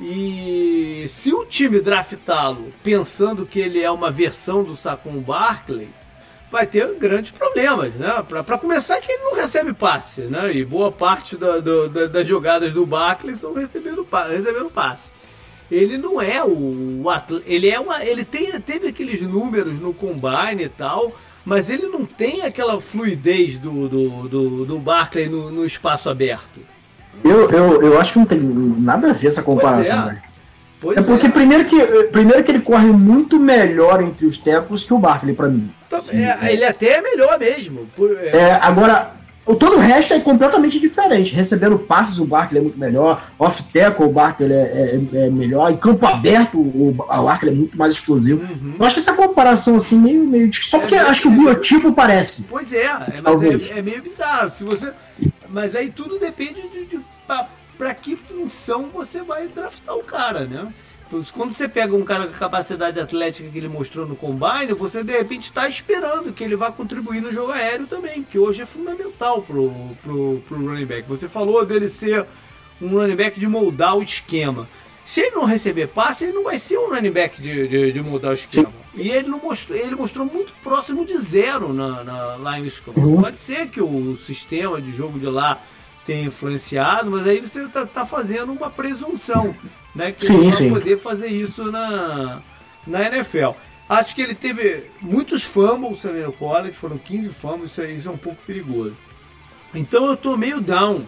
E 0.02 1.06
se 1.08 1.34
o 1.34 1.46
time 1.46 1.80
draftá-lo 1.80 2.74
pensando 2.84 3.46
que 3.46 3.60
ele 3.60 3.82
é 3.82 3.90
uma 3.90 4.12
versão 4.12 4.64
do 4.64 4.76
Saquon 4.76 5.20
Barkley, 5.20 5.88
vai 6.52 6.68
ter 6.68 6.94
grandes 6.96 7.32
problemas, 7.32 7.94
né? 7.96 8.24
Para 8.28 8.58
começar, 8.58 9.00
que 9.00 9.12
ele 9.12 9.24
não 9.24 9.36
recebe 9.36 9.74
passe, 9.74 10.22
né? 10.22 10.54
E 10.54 10.66
boa 10.66 10.92
parte 10.92 11.36
da, 11.36 11.60
da, 11.60 12.08
das 12.08 12.28
jogadas 12.28 12.74
do 12.74 12.86
Barkley 12.86 13.36
são 13.36 13.54
recebendo, 13.54 14.08
recebendo 14.30 14.70
passe 14.70 15.14
ele 15.72 15.98
não 15.98 16.22
é 16.22 16.44
o, 16.44 17.10
atleta, 17.10 17.44
ele 17.48 17.70
é 17.70 17.80
uma, 17.80 18.04
ele 18.04 18.24
tem, 18.24 18.52
teve 18.62 18.88
aqueles 18.88 19.22
números 19.22 19.80
no 19.80 19.94
combine 19.94 20.64
e 20.64 20.70
tal, 20.70 21.16
mas 21.44 21.70
ele 21.70 21.88
não 21.88 22.06
tem 22.06 22.42
aquela 22.42 22.80
fluidez 22.80 23.58
do, 23.58 23.88
do, 23.88 24.30
do, 24.30 24.66
do 24.66 24.80
Barkley 24.80 25.28
no, 25.28 25.52
no 25.52 25.66
espaço 25.66 26.10
aberto. 26.10 26.73
Eu, 27.24 27.50
eu, 27.50 27.82
eu 27.82 28.00
acho 28.00 28.14
que 28.14 28.20
não 28.20 28.26
tem 28.26 28.40
nada 28.40 29.10
a 29.10 29.14
ver 29.14 29.28
essa 29.28 29.42
comparação. 29.42 30.12
É. 30.12 30.18
Pois 30.80 30.98
é 30.98 31.02
porque 31.02 31.28
é. 31.28 31.30
Primeiro, 31.30 31.66
que, 31.66 31.82
primeiro 32.12 32.44
que 32.44 32.52
ele 32.52 32.60
corre 32.60 32.88
muito 32.88 33.40
melhor 33.40 34.02
entre 34.02 34.26
os 34.26 34.38
tempos 34.38 34.84
que 34.84 34.94
o 34.94 35.00
Barkley, 35.00 35.34
para 35.34 35.48
mim. 35.48 35.72
É, 36.12 36.52
ele 36.52 36.66
até 36.66 36.98
é 36.98 37.02
melhor 37.02 37.40
mesmo. 37.40 37.88
É. 38.20 38.38
é, 38.38 38.60
agora, 38.62 39.12
o 39.46 39.56
todo 39.56 39.76
o 39.76 39.80
resto 39.80 40.14
é 40.14 40.20
completamente 40.20 40.80
diferente. 40.80 41.36
Recebendo 41.36 41.78
passes, 41.78 42.18
o 42.18 42.26
Barkley 42.26 42.60
é 42.60 42.64
muito 42.64 42.80
melhor. 42.80 43.22
Off-tackle, 43.38 44.06
o 44.06 44.10
Barkley 44.10 44.52
é, 44.52 44.56
é, 44.56 45.26
é, 45.26 45.30
melhor. 45.30 45.70
Em 45.70 45.78
campo 45.78 46.06
aberto, 46.06 46.58
o, 46.58 46.94
Barkley 46.94 47.52
é 47.54 47.56
muito 47.56 47.78
mais 47.78 47.94
explosivo. 47.94 48.42
Uhum. 48.42 48.76
Eu 48.80 48.86
acho 48.86 49.00
essa 49.00 49.14
comparação 49.14 49.76
assim 49.76 49.98
meio. 49.98 50.24
meio 50.26 50.50
só 50.54 50.80
porque 50.80 50.96
acho 50.96 51.22
que 51.22 51.28
o 51.28 51.32
biotipo 51.32 51.92
parece. 51.92 52.44
Pois 52.44 52.72
é, 52.72 52.90
mas 53.22 53.72
é, 53.72 53.82
meio 53.82 54.02
bizarro. 54.02 54.50
Se 54.52 54.64
você, 54.64 54.92
mas 55.50 55.76
aí 55.76 55.92
tudo 55.92 56.18
depende 56.18 56.62
de, 56.70 56.86
de 56.86 57.00
para 57.78 57.94
que 57.94 58.16
função 58.16 58.90
você 58.94 59.22
vai 59.22 59.48
draftar 59.48 59.96
o 59.96 60.04
cara, 60.04 60.46
né? 60.46 60.72
Quando 61.32 61.54
você 61.54 61.68
pega 61.68 61.96
um 61.96 62.04
cara 62.04 62.28
com 62.28 62.34
a 62.34 62.38
capacidade 62.38 63.00
atlética 63.00 63.50
que 63.50 63.58
ele 63.58 63.68
mostrou 63.68 64.06
no 64.06 64.16
combine, 64.16 64.74
você 64.74 65.04
de 65.04 65.12
repente 65.12 65.44
está 65.44 65.68
esperando 65.68 66.34
que 66.34 66.44
ele 66.44 66.56
vá 66.56 66.72
contribuir 66.72 67.22
no 67.22 67.32
jogo 67.32 67.52
aéreo 67.52 67.86
também, 67.86 68.24
que 68.24 68.40
hoje 68.40 68.62
é 68.62 68.66
fundamental 68.66 69.42
pro, 69.42 69.72
pro, 70.02 70.44
pro 70.48 70.58
running 70.58 70.86
back. 70.86 71.08
Você 71.08 71.28
falou 71.28 71.64
dele 71.66 71.88
ser 71.88 72.26
um 72.82 72.90
running 72.90 73.16
back 73.16 73.40
de 73.40 73.48
moldar 73.48 73.96
o 73.98 74.04
esquema. 74.04 74.68
Se 75.06 75.22
ele 75.22 75.36
não 75.36 75.46
receber 75.46 75.88
passe, 75.88 76.26
ele 76.26 76.34
não 76.34 76.44
vai 76.44 76.58
ser 76.58 76.78
um 76.78 76.90
running 76.90 77.12
back 77.12 77.42
de, 77.42 77.68
de, 77.68 77.92
de 77.92 78.02
moldar 78.02 78.32
o 78.32 78.36
esquema. 78.36 78.72
E 78.96 79.10
ele 79.10 79.28
não 79.28 79.40
mostrou, 79.40 79.78
ele 79.78 79.96
mostrou 79.96 80.26
muito 80.26 80.54
próximo 80.64 81.06
de 81.06 81.18
zero 81.18 81.74
na, 81.74 82.04
na, 82.04 82.36
lá 82.38 82.60
em 82.60 82.64
Wisconsin. 82.64 83.00
Uhum. 83.00 83.22
Pode 83.22 83.40
ser 83.40 83.68
que 83.68 83.82
o 83.82 84.16
sistema 84.16 84.82
de 84.82 84.96
jogo 84.96 85.20
de 85.20 85.26
lá 85.26 85.62
tenha 86.06 86.28
influenciado, 86.28 87.10
mas 87.12 87.28
aí 87.28 87.40
você 87.40 87.64
está 87.64 87.86
tá 87.86 88.06
fazendo 88.06 88.52
uma 88.52 88.70
presunção, 88.70 89.56
né? 89.94 90.12
Que 90.12 90.28
sim, 90.28 90.34
ele 90.34 90.44
vai 90.44 90.54
sim. 90.54 90.70
poder 90.70 91.00
fazer 91.00 91.28
isso 91.28 91.72
na, 91.72 92.42
na 92.86 93.08
NFL. 93.08 93.52
Acho 93.88 94.16
que 94.16 94.22
ele 94.22 94.36
teve 94.36 94.86
muitos 95.02 95.44
fumbles 95.44 96.02
também 96.02 96.24
no 96.24 96.32
college, 96.32 96.74
foram 96.74 96.98
15 96.98 97.30
fumbles, 97.30 97.72
isso, 97.72 97.84
isso 97.84 98.10
é 98.10 98.12
um 98.12 98.18
pouco 98.18 98.42
perigoso. 98.46 98.96
Então 99.74 100.06
eu 100.06 100.16
tô 100.16 100.38
meio 100.38 100.62
down 100.62 101.06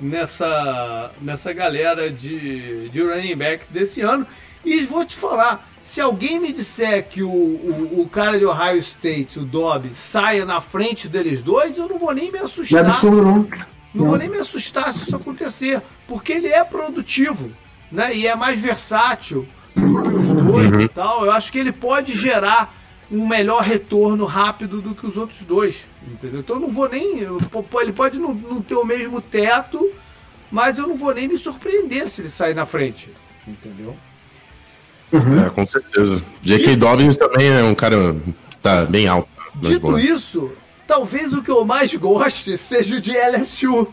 nessa, 0.00 1.12
nessa 1.20 1.52
galera 1.52 2.10
de, 2.10 2.88
de 2.88 3.02
running 3.02 3.36
backs 3.36 3.68
desse 3.68 4.00
ano. 4.00 4.26
E 4.64 4.84
vou 4.84 5.04
te 5.04 5.16
falar, 5.16 5.66
se 5.82 6.00
alguém 6.00 6.38
me 6.38 6.52
disser 6.52 7.08
que 7.08 7.22
o, 7.22 7.30
o, 7.30 8.02
o, 8.02 8.08
cara 8.08 8.38
de 8.38 8.44
Ohio 8.44 8.78
State, 8.78 9.38
o 9.38 9.44
Dobbs, 9.44 9.96
saia 9.96 10.44
na 10.44 10.60
frente 10.60 11.08
deles 11.08 11.42
dois, 11.42 11.78
eu 11.78 11.88
não 11.88 11.98
vou 11.98 12.12
nem 12.12 12.30
me 12.30 12.38
assustar. 12.38 12.82
Não 12.82 12.90
é 12.90 12.92
absurdo, 12.92 13.22
não. 13.22 13.48
Não 13.94 14.06
vou 14.06 14.18
nem 14.18 14.28
me 14.28 14.38
assustar 14.38 14.92
se 14.92 15.04
isso 15.04 15.16
acontecer, 15.16 15.80
porque 16.06 16.32
ele 16.32 16.48
é 16.48 16.62
produtivo, 16.62 17.50
né? 17.90 18.14
E 18.14 18.26
é 18.26 18.34
mais 18.34 18.60
versátil 18.60 19.46
do 19.74 20.02
que 20.02 20.08
os 20.08 20.44
dois 20.44 20.68
uhum. 20.68 20.80
e 20.80 20.88
tal. 20.88 21.24
Eu 21.24 21.32
acho 21.32 21.50
que 21.52 21.58
ele 21.58 21.72
pode 21.72 22.16
gerar 22.16 22.74
um 23.10 23.26
melhor 23.26 23.62
retorno 23.62 24.24
rápido 24.26 24.82
do 24.82 24.94
que 24.94 25.06
os 25.06 25.16
outros 25.16 25.42
dois, 25.42 25.76
entendeu? 26.06 26.40
Então 26.40 26.56
eu 26.56 26.60
não 26.60 26.68
vou 26.68 26.88
nem. 26.88 27.20
Ele 27.20 27.92
pode 27.92 28.18
não, 28.18 28.34
não 28.34 28.60
ter 28.60 28.74
o 28.74 28.84
mesmo 28.84 29.20
teto, 29.20 29.90
mas 30.50 30.78
eu 30.78 30.86
não 30.86 30.96
vou 30.96 31.14
nem 31.14 31.28
me 31.28 31.38
surpreender 31.38 32.06
se 32.06 32.20
ele 32.20 32.30
sair 32.30 32.54
na 32.54 32.66
frente, 32.66 33.08
entendeu? 33.46 33.96
Uhum. 35.10 35.46
É, 35.46 35.50
com 35.50 35.64
certeza. 35.64 36.22
J.K. 36.42 36.76
Dobbins 36.76 37.16
também 37.16 37.48
é 37.48 37.62
um 37.62 37.74
cara 37.74 38.14
que 38.50 38.56
tá 38.58 38.84
bem 38.84 39.08
alto. 39.08 39.28
Dito 39.54 39.98
isso, 39.98 40.52
Talvez 40.88 41.34
o 41.34 41.42
que 41.42 41.50
eu 41.50 41.66
mais 41.66 41.94
goste 41.94 42.56
seja 42.56 42.96
o 42.96 43.00
de 43.00 43.12
LSU. 43.12 43.86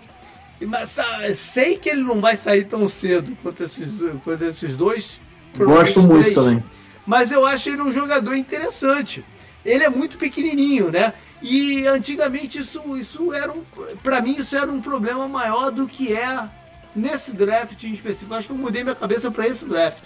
Mas 0.62 0.98
ah, 1.00 1.34
sei 1.34 1.78
que 1.78 1.90
ele 1.90 2.04
não 2.04 2.22
vai 2.22 2.38
sair 2.38 2.66
tão 2.66 2.88
cedo 2.88 3.38
quanto 3.44 3.64
esses, 3.64 3.90
quanto 4.24 4.44
esses 4.44 4.76
dois. 4.76 5.20
Gosto 5.58 6.02
muito 6.02 6.22
três. 6.22 6.36
também. 6.36 6.64
Mas 7.06 7.32
eu 7.32 7.46
acho 7.46 7.70
ele 7.70 7.82
um 7.82 7.94
jogador 7.94 8.36
interessante. 8.36 9.24
Ele 9.66 9.84
é 9.84 9.90
muito 9.90 10.18
pequenininho, 10.18 10.92
né? 10.92 11.14
E 11.42 11.86
antigamente 11.88 12.60
isso, 12.60 12.98
isso 12.98 13.34
era 13.34 13.52
um, 13.52 13.64
para 14.02 14.22
mim 14.22 14.36
isso 14.40 14.56
era 14.56 14.72
um 14.72 14.82
problema 14.82 15.28
maior 15.28 15.72
do 15.72 15.88
que 15.88 16.14
é 16.14 16.48
nesse 16.96 17.34
draft 17.34 17.84
em 17.84 17.92
específico. 17.92 18.34
Acho 18.34 18.48
que 18.48 18.54
eu 18.54 18.58
mudei 18.58 18.84
minha 18.84 18.96
cabeça 18.96 19.30
para 19.30 19.48
esse 19.48 19.66
draft. 19.66 20.04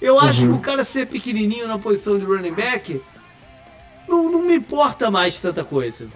Eu 0.00 0.18
acho 0.18 0.42
uhum. 0.42 0.54
que 0.54 0.58
o 0.58 0.60
cara 0.60 0.84
ser 0.84 1.06
pequenininho 1.06 1.68
na 1.68 1.78
posição 1.78 2.18
de 2.18 2.24
running 2.24 2.54
back 2.54 3.00
não, 4.08 4.30
não 4.30 4.42
me 4.42 4.56
importa 4.56 5.10
mais 5.10 5.38
tanta 5.40 5.62
coisa. 5.64 6.08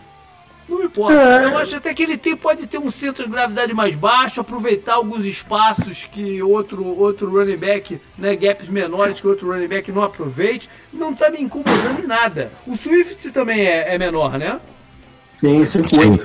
Não 0.69 0.79
me 0.79 0.85
importa. 0.85 1.15
É. 1.15 1.45
Eu 1.45 1.59
acho 1.59 1.77
até 1.77 1.93
que 1.93 2.03
ele 2.03 2.17
tem, 2.17 2.37
pode 2.37 2.67
ter 2.67 2.79
um 2.79 2.91
centro 2.91 3.25
de 3.25 3.31
gravidade 3.31 3.75
mais 3.75 3.97
baixo, 3.97 4.41
aproveitar 4.41 4.95
alguns 4.95 5.27
espaços 5.27 6.05
que 6.05 6.43
outro, 6.43 6.85
outro 6.85 7.31
running 7.31 7.57
back, 7.57 8.01
né, 8.17 8.37
gaps 8.37 8.69
menores 8.69 9.21
que 9.21 9.27
outro 9.27 9.53
running 9.53 9.69
back 9.69 9.91
não 9.91 10.03
aproveite. 10.03 10.69
Não 10.93 11.15
tá 11.15 11.31
me 11.31 11.41
incomodando 11.41 12.03
em 12.03 12.07
nada. 12.07 12.53
O 12.67 12.77
Swift 12.77 13.31
também 13.31 13.67
é, 13.67 13.95
é 13.95 13.99
menor, 13.99 14.39
né? 14.39 14.61
Sim, 15.39 15.65
sim. 15.65 16.21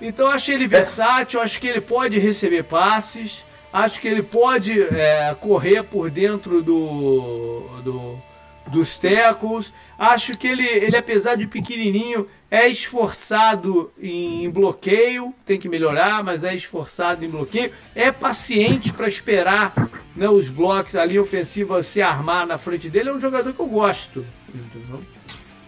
Então 0.00 0.26
eu 0.26 0.32
acho 0.32 0.52
ele 0.52 0.66
versátil, 0.66 1.40
acho 1.40 1.58
que 1.60 1.66
ele 1.66 1.80
pode 1.80 2.18
receber 2.18 2.62
passes, 2.64 3.44
acho 3.72 4.00
que 4.00 4.06
ele 4.06 4.22
pode 4.22 4.80
é, 4.80 5.34
correr 5.40 5.82
por 5.82 6.10
dentro 6.10 6.62
do, 6.62 7.80
do 7.82 8.18
dos 8.66 8.98
tackles. 8.98 9.72
Acho 9.98 10.36
que 10.36 10.46
ele, 10.46 10.66
ele, 10.66 10.96
apesar 10.96 11.36
de 11.36 11.46
pequenininho, 11.46 12.28
é 12.54 12.68
esforçado 12.68 13.92
em 14.00 14.48
bloqueio, 14.48 15.34
tem 15.44 15.58
que 15.58 15.68
melhorar, 15.68 16.22
mas 16.22 16.44
é 16.44 16.54
esforçado 16.54 17.24
em 17.24 17.28
bloqueio. 17.28 17.72
É 17.96 18.12
paciente 18.12 18.92
para 18.92 19.08
esperar 19.08 19.72
né, 20.14 20.28
os 20.28 20.48
blocos, 20.48 20.94
ali 20.94 21.18
ofensiva 21.18 21.82
se 21.82 22.00
armar 22.00 22.46
na 22.46 22.56
frente 22.56 22.88
dele. 22.88 23.08
É 23.08 23.12
um 23.12 23.20
jogador 23.20 23.52
que 23.52 23.58
eu 23.58 23.66
gosto. 23.66 24.24
Entendeu? 24.54 25.00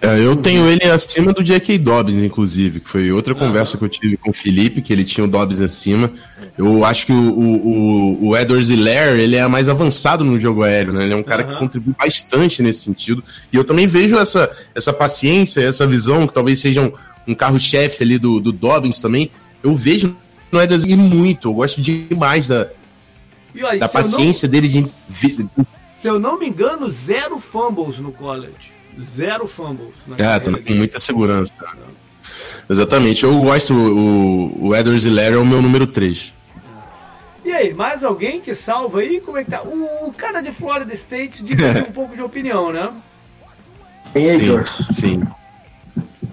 É, 0.00 0.21
eu 0.21 0.37
tenho 0.37 0.69
ele 0.69 0.85
acima 0.85 1.33
do 1.33 1.43
J.K. 1.43 1.79
Dobbs, 1.79 2.15
inclusive, 2.17 2.81
que 2.81 2.88
foi 2.88 3.11
outra 3.11 3.35
conversa 3.35 3.79
que 3.79 3.85
eu 3.85 3.88
tive 3.88 4.17
com 4.17 4.31
o 4.31 4.33
Felipe, 4.33 4.83
que 4.83 4.93
ele 4.93 5.05
tinha 5.05 5.25
o 5.25 5.29
Dobbs 5.29 5.61
acima. 5.61 6.12
Eu 6.57 6.85
acho 6.85 7.07
que 7.07 7.12
o, 7.12 7.33
o, 7.33 8.29
o 8.29 8.37
Edwards 8.37 8.69
Hilaire, 8.69 9.19
ele 9.19 9.37
é 9.37 9.47
mais 9.49 9.69
avançado 9.69 10.23
no 10.23 10.38
jogo 10.38 10.62
aéreo, 10.62 10.93
né? 10.93 11.05
Ele 11.05 11.15
é 11.15 11.17
um 11.17 11.23
cara 11.23 11.43
uhum. 11.43 11.49
que 11.49 11.59
contribui 11.59 11.95
bastante 11.99 12.62
nesse 12.62 12.81
sentido. 12.81 13.25
E 13.50 13.57
eu 13.57 13.65
também 13.65 13.87
vejo 13.87 14.17
essa, 14.17 14.50
essa 14.75 14.93
paciência, 14.93 15.61
essa 15.61 15.87
visão, 15.87 16.26
que 16.26 16.35
talvez 16.35 16.61
seja 16.61 16.83
um, 16.83 16.93
um 17.26 17.35
carro-chefe 17.35 18.05
ali 18.05 18.19
do, 18.19 18.38
do 18.38 18.53
Dobbins 18.53 19.00
também. 19.00 19.31
Eu 19.62 19.75
vejo 19.75 20.15
no 20.53 20.61
Edwards 20.61 20.87
muito, 20.95 21.49
eu 21.49 21.55
gosto 21.55 21.81
demais 21.81 22.49
da, 22.49 22.69
olha, 23.62 23.79
da 23.79 23.88
paciência 23.88 24.47
não, 24.47 24.53
dele 24.53 24.69
de... 24.69 24.83
Se 24.83 26.07
eu 26.07 26.21
não 26.21 26.38
me 26.38 26.47
engano, 26.47 26.91
zero 26.91 27.38
fumbles 27.38 27.99
no 27.99 28.12
college. 28.12 28.75
Zero 29.03 29.47
fumbles. 29.47 29.95
É, 30.19 30.38
também 30.38 30.62
com 30.62 30.73
muita 30.75 30.99
segurança. 31.00 31.53
Exatamente. 32.69 33.25
Eu 33.25 33.38
gosto, 33.41 33.75
o, 33.75 34.69
o 34.69 34.76
Edwards 34.76 35.05
Hilaire 35.05 35.35
é 35.35 35.38
o 35.38 35.47
meu 35.47 35.62
número 35.62 35.87
3. 35.87 36.35
E 37.45 37.53
aí, 37.53 37.73
mais 37.73 38.03
alguém 38.03 38.41
que 38.41 38.55
salva 38.55 39.00
aí? 39.00 39.21
Como 39.21 39.38
é 39.38 39.45
que 39.45 39.50
tá? 39.50 39.62
O, 39.62 40.09
o 40.09 40.12
cara 40.12 40.41
de 40.41 40.50
Florida 40.50 40.93
State 40.95 41.45
divide 41.45 41.79
um 41.88 41.93
pouco 41.93 42.17
de 42.17 42.23
opinião, 42.23 42.73
né? 42.73 42.93
Sim, 44.15 44.91
sim. 44.91 45.23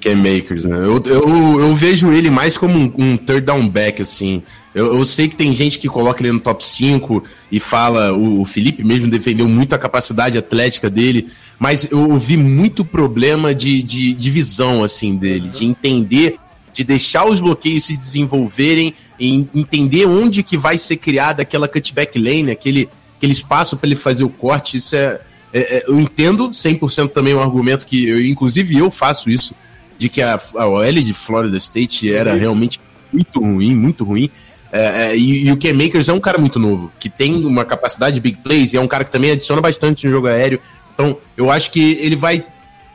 Cam 0.03 0.17
Makers, 0.17 0.65
né? 0.65 0.75
Eu, 0.75 1.01
eu, 1.05 1.61
eu 1.61 1.75
vejo 1.75 2.11
ele 2.11 2.29
mais 2.29 2.57
como 2.57 2.77
um, 2.77 2.93
um 2.97 3.17
third 3.17 3.45
down 3.45 3.69
back, 3.69 4.01
assim. 4.01 4.43
Eu, 4.75 4.93
eu, 4.95 5.05
sei 5.05 5.29
que 5.29 5.35
tem 5.35 5.53
gente 5.53 5.79
que 5.79 5.87
coloca 5.87 6.21
ele 6.21 6.33
no 6.33 6.39
top 6.41 6.63
5 6.63 7.23
e 7.49 7.59
fala, 7.59 8.11
o, 8.11 8.41
o 8.41 8.45
Felipe 8.45 8.83
mesmo 8.83 9.09
defendeu 9.09 9.47
muito 9.47 9.73
a 9.73 9.77
capacidade 9.77 10.37
atlética 10.37 10.89
dele, 10.89 11.31
mas 11.57 11.89
eu 11.89 12.09
ouvi 12.09 12.35
muito 12.35 12.83
problema 12.83 13.55
de, 13.55 13.81
de, 13.81 14.13
de 14.13 14.29
visão, 14.29 14.83
assim, 14.83 15.15
dele, 15.15 15.47
de 15.47 15.63
entender, 15.63 16.37
de 16.73 16.83
deixar 16.83 17.25
os 17.25 17.39
bloqueios 17.39 17.85
se 17.85 17.95
desenvolverem, 17.95 18.93
e 19.19 19.47
entender 19.55 20.05
onde 20.05 20.43
que 20.43 20.57
vai 20.57 20.77
ser 20.77 20.97
criada 20.97 21.43
aquela 21.43 21.67
cutback 21.67 22.19
lane, 22.19 22.51
aquele, 22.51 22.89
aquele 23.15 23.31
espaço 23.31 23.77
para 23.77 23.87
ele 23.87 23.95
fazer 23.95 24.23
o 24.23 24.29
corte, 24.29 24.77
isso 24.77 24.95
é, 24.95 25.21
é, 25.53 25.77
é 25.77 25.83
eu 25.87 25.99
entendo 25.99 26.49
100% 26.49 27.09
também 27.11 27.33
um 27.35 27.41
argumento 27.41 27.85
que, 27.85 28.09
eu, 28.09 28.19
inclusive 28.19 28.75
eu 28.75 28.91
faço 28.91 29.29
isso, 29.29 29.55
de 29.97 30.09
que 30.09 30.21
a, 30.21 30.39
a 30.55 30.67
OL 30.67 30.93
de 30.93 31.13
Florida 31.13 31.57
State 31.57 32.13
era 32.13 32.33
realmente 32.33 32.79
muito 33.11 33.39
ruim, 33.39 33.75
muito 33.75 34.03
ruim, 34.03 34.29
é, 34.75 35.11
é, 35.11 35.15
e, 35.15 35.45
e, 35.45 35.51
o 35.51 35.57
Cam 35.57 35.75
Makers 35.75 36.09
é 36.09 36.13
um 36.13 36.19
cara 36.19 36.39
muito 36.39 36.57
novo, 36.57 36.91
que 36.99 37.07
tem 37.07 37.45
uma 37.45 37.63
capacidade 37.63 38.15
de 38.15 38.19
big 38.19 38.37
plays 38.37 38.73
e 38.73 38.77
é 38.77 38.81
um 38.81 38.87
cara 38.87 39.03
que 39.03 39.11
também 39.11 39.29
adiciona 39.29 39.61
bastante 39.61 40.07
no 40.07 40.11
jogo 40.11 40.25
aéreo. 40.25 40.59
Então, 40.95 41.15
eu 41.37 41.51
acho 41.51 41.71
que 41.71 41.99
ele 42.01 42.15
vai, 42.15 42.43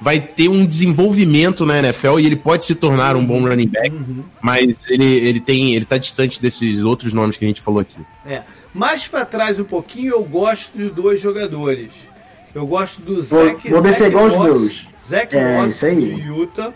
vai 0.01 0.19
ter 0.19 0.49
um 0.49 0.67
desenvolvimento 0.67 1.65
na 1.65 1.79
NFL 1.79 2.19
e 2.19 2.27
ele 2.27 2.35
pode 2.35 2.65
se 2.65 2.75
tornar 2.75 3.15
um 3.15 3.25
bom 3.25 3.47
running 3.47 3.69
back, 3.69 3.95
uhum. 3.95 4.25
mas 4.43 4.89
ele, 4.89 5.05
ele 5.05 5.39
tem 5.39 5.73
ele 5.77 5.85
tá 5.85 5.97
distante 5.97 6.43
desses 6.43 6.83
outros 6.83 7.13
nomes 7.13 7.37
que 7.37 7.45
a 7.45 7.49
gente 7.49 7.63
falou 7.63 7.79
aqui. 7.79 7.99
É. 8.27 8.43
Mais 8.75 9.07
para 9.07 9.25
trás 9.25 9.61
um 9.61 9.65
pouquinho, 9.65 10.11
eu 10.11 10.25
gosto 10.25 10.77
de 10.77 10.91
dois 10.91 11.21
jogadores. 11.21 11.91
Eu 12.53 12.67
gosto 12.67 13.01
do 13.01 13.23
Zach. 13.23 13.63
Vou, 13.63 13.75
vou 13.75 13.83
ver 13.83 13.95
se 13.95 14.03
é 14.03 14.09
igual 14.09 14.27
os 14.27 14.37
meus. 14.37 14.89
Zach 15.09 15.35
é, 15.35 15.63
Moss 15.63 15.81
de 15.81 16.29
Utah. 16.29 16.73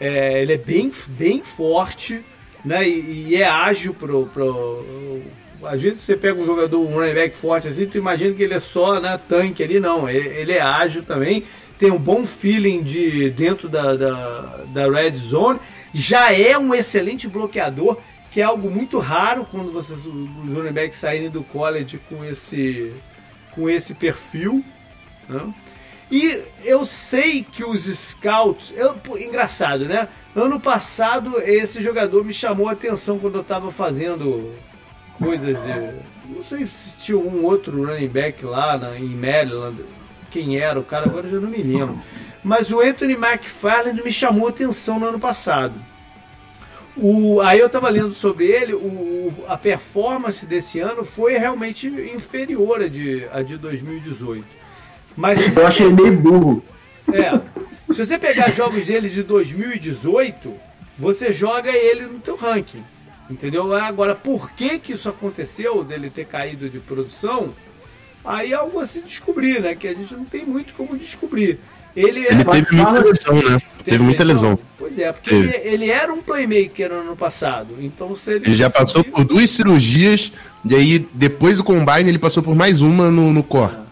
É, 0.00 0.40
ele 0.42 0.54
é 0.54 0.58
bem, 0.58 0.90
bem 1.08 1.42
forte 1.42 2.24
né? 2.64 2.86
E, 2.88 3.28
e 3.28 3.36
é 3.36 3.46
ágil 3.46 3.94
pro, 3.94 4.26
pro, 4.26 5.22
às 5.64 5.82
vezes 5.82 6.00
você 6.00 6.16
pega 6.16 6.40
um 6.40 6.46
jogador, 6.46 6.80
um 6.80 6.94
running 6.94 7.14
back 7.14 7.36
forte 7.36 7.68
assim, 7.68 7.86
tu 7.86 7.98
imagina 7.98 8.34
que 8.34 8.42
ele 8.42 8.54
é 8.54 8.60
só 8.60 9.00
né, 9.00 9.18
tanque 9.28 9.62
ali, 9.62 9.80
não. 9.80 10.08
Ele, 10.08 10.28
ele 10.28 10.52
é 10.52 10.60
ágil 10.60 11.02
também, 11.02 11.44
tem 11.78 11.90
um 11.90 11.98
bom 11.98 12.24
feeling 12.26 12.82
de 12.82 13.30
dentro 13.30 13.68
da, 13.68 13.96
da, 13.96 14.64
da 14.72 14.90
red 14.90 15.16
zone, 15.16 15.58
já 15.92 16.32
é 16.32 16.56
um 16.56 16.74
excelente 16.74 17.26
bloqueador, 17.26 17.98
que 18.30 18.40
é 18.40 18.44
algo 18.44 18.70
muito 18.70 18.98
raro 18.98 19.46
quando 19.50 19.72
vocês, 19.72 19.98
os 20.06 20.54
running 20.54 20.72
backs 20.72 20.98
saírem 20.98 21.30
do 21.30 21.42
college 21.42 21.98
com 22.08 22.24
esse, 22.24 22.92
com 23.52 23.68
esse 23.68 23.94
perfil. 23.94 24.64
Né? 25.28 25.52
E 26.10 26.42
eu 26.64 26.84
sei 26.84 27.44
que 27.44 27.64
os 27.64 27.84
scouts. 27.84 28.72
Eu, 28.76 28.94
pô, 28.94 29.16
engraçado, 29.16 29.84
né? 29.84 30.08
Ano 30.34 30.58
passado, 30.58 31.40
esse 31.40 31.80
jogador 31.80 32.24
me 32.24 32.34
chamou 32.34 32.68
a 32.68 32.72
atenção 32.72 33.18
quando 33.18 33.36
eu 33.36 33.42
estava 33.42 33.70
fazendo 33.70 34.52
coisas 35.18 35.56
de. 35.62 36.34
Não 36.34 36.42
sei 36.42 36.66
se 36.66 36.90
tinha 37.00 37.18
um 37.18 37.44
outro 37.44 37.84
running 37.84 38.08
back 38.08 38.44
lá 38.44 38.76
na, 38.76 38.98
em 38.98 39.08
Maryland. 39.08 39.76
Quem 40.30 40.58
era 40.58 40.78
o 40.78 40.84
cara, 40.84 41.06
agora 41.06 41.26
eu 41.26 41.32
já 41.32 41.40
não 41.40 41.50
me 41.50 41.62
lembro. 41.62 42.00
Mas 42.42 42.70
o 42.70 42.80
Anthony 42.80 43.14
McFarland 43.14 44.02
me 44.02 44.12
chamou 44.12 44.46
a 44.46 44.50
atenção 44.50 44.98
no 44.98 45.06
ano 45.06 45.18
passado. 45.18 45.74
O, 46.96 47.40
aí 47.40 47.58
eu 47.58 47.66
estava 47.66 47.88
lendo 47.88 48.12
sobre 48.12 48.46
ele, 48.46 48.74
o, 48.74 49.32
a 49.48 49.56
performance 49.56 50.44
desse 50.44 50.80
ano 50.80 51.04
foi 51.04 51.36
realmente 51.38 51.86
inferior 51.86 52.82
a 52.82 52.88
de, 52.88 53.26
a 53.32 53.42
de 53.42 53.56
2018. 53.56 54.59
Mas 55.16 55.56
eu 55.56 55.66
achei 55.66 55.88
meio 55.90 56.16
burro. 56.16 56.64
É. 57.12 57.40
Se 57.92 58.06
você 58.06 58.18
pegar 58.18 58.50
jogos 58.50 58.86
dele 58.86 59.08
de 59.08 59.22
2018, 59.22 60.52
você 60.98 61.32
joga 61.32 61.70
ele 61.70 62.02
no 62.02 62.20
teu 62.20 62.36
ranking. 62.36 62.82
Entendeu? 63.28 63.74
Agora, 63.74 64.14
por 64.14 64.50
que 64.50 64.78
que 64.78 64.92
isso 64.92 65.08
aconteceu, 65.08 65.84
dele 65.84 66.10
ter 66.10 66.26
caído 66.26 66.68
de 66.68 66.78
produção? 66.78 67.50
Aí 68.24 68.52
é 68.52 68.56
algo 68.56 68.80
a 68.80 68.86
se 68.86 69.00
descobrir, 69.00 69.60
né? 69.60 69.74
Que 69.74 69.88
a 69.88 69.94
gente 69.94 70.14
não 70.14 70.24
tem 70.24 70.44
muito 70.44 70.74
como 70.74 70.96
descobrir. 70.96 71.58
Ele, 71.94 72.26
ele 72.26 72.44
teve 72.44 72.76
muita 72.76 73.00
lesão, 73.00 73.34
né? 73.34 73.42
Teve, 73.42 73.84
teve 73.84 74.04
muita 74.04 74.24
lesão. 74.24 74.58
Pois 74.78 74.98
é, 74.98 75.12
porque 75.12 75.34
ele, 75.34 75.56
ele, 75.64 75.90
era 75.90 76.12
um 76.12 76.22
playmaker 76.22 76.88
no 76.88 77.00
ano 77.00 77.16
passado. 77.16 77.74
Então, 77.80 78.14
se 78.14 78.32
ele, 78.32 78.46
ele 78.46 78.54
já 78.54 78.70
passou 78.70 79.02
por 79.02 79.24
duas 79.24 79.50
cirurgias, 79.50 80.32
e 80.64 80.74
aí 80.74 81.08
depois 81.12 81.56
do 81.56 81.64
combine 81.64 82.08
ele 82.08 82.18
passou 82.18 82.42
por 82.42 82.54
mais 82.54 82.80
uma 82.80 83.10
no, 83.10 83.32
no 83.32 83.42
core. 83.42 83.74
Ah. 83.74 83.89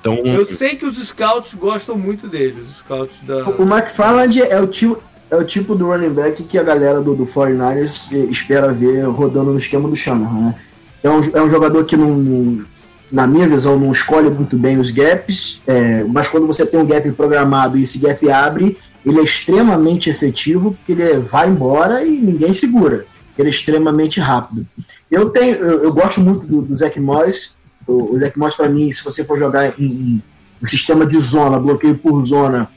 Então, 0.00 0.16
eu 0.24 0.44
sei 0.44 0.76
que 0.76 0.86
os 0.86 0.96
scouts 0.96 1.54
gostam 1.54 1.96
muito 1.96 2.28
dele, 2.28 2.62
os 2.62 2.78
scouts 2.78 3.16
da. 3.22 3.48
O 3.48 3.62
McFarland 3.62 4.40
é 4.42 4.60
o 4.60 4.66
tipo, 4.66 5.02
é 5.30 5.36
o 5.36 5.44
tipo 5.44 5.74
do 5.74 5.86
running 5.86 6.10
back 6.10 6.42
que 6.44 6.58
a 6.58 6.62
galera 6.62 7.00
do, 7.00 7.14
do 7.14 7.26
49ers 7.26 8.12
espera 8.30 8.72
ver 8.72 9.02
rodando 9.04 9.52
no 9.52 9.58
esquema 9.58 9.88
do 9.88 9.96
Shanahan, 9.96 10.46
né? 10.46 10.54
É 11.02 11.10
um, 11.10 11.20
é 11.32 11.42
um 11.42 11.48
jogador 11.48 11.84
que 11.84 11.96
não, 11.96 12.10
não, 12.10 12.64
na 13.10 13.26
minha 13.26 13.46
visão, 13.48 13.78
não 13.78 13.92
escolhe 13.92 14.30
muito 14.30 14.56
bem 14.56 14.78
os 14.78 14.90
gaps, 14.90 15.60
é, 15.66 16.02
mas 16.04 16.28
quando 16.28 16.46
você 16.46 16.66
tem 16.66 16.80
um 16.80 16.86
gap 16.86 17.10
programado 17.12 17.78
e 17.78 17.82
esse 17.82 17.98
gap 17.98 18.28
abre, 18.30 18.76
ele 19.04 19.20
é 19.20 19.22
extremamente 19.22 20.10
efetivo, 20.10 20.72
porque 20.72 20.92
ele 20.92 21.18
vai 21.18 21.48
embora 21.48 22.04
e 22.04 22.10
ninguém 22.10 22.52
segura. 22.52 23.06
Ele 23.38 23.48
é 23.48 23.52
extremamente 23.52 24.18
rápido. 24.18 24.66
Eu 25.10 25.30
tenho, 25.30 25.54
eu, 25.56 25.84
eu 25.84 25.92
gosto 25.92 26.20
muito 26.20 26.46
do, 26.46 26.62
do 26.62 26.76
Zach 26.76 26.98
Morris, 26.98 27.54
o, 27.88 28.14
o 28.14 28.18
Zach 28.18 28.38
Moss, 28.38 28.54
para 28.54 28.68
mim, 28.68 28.92
se 28.92 29.02
você 29.02 29.24
for 29.24 29.38
jogar 29.38 29.74
em, 29.80 29.84
em 29.84 30.22
um 30.62 30.66
sistema 30.66 31.06
de 31.06 31.18
zona, 31.18 31.58
bloqueio 31.58 31.96
por 31.96 32.24
zona, 32.24 32.68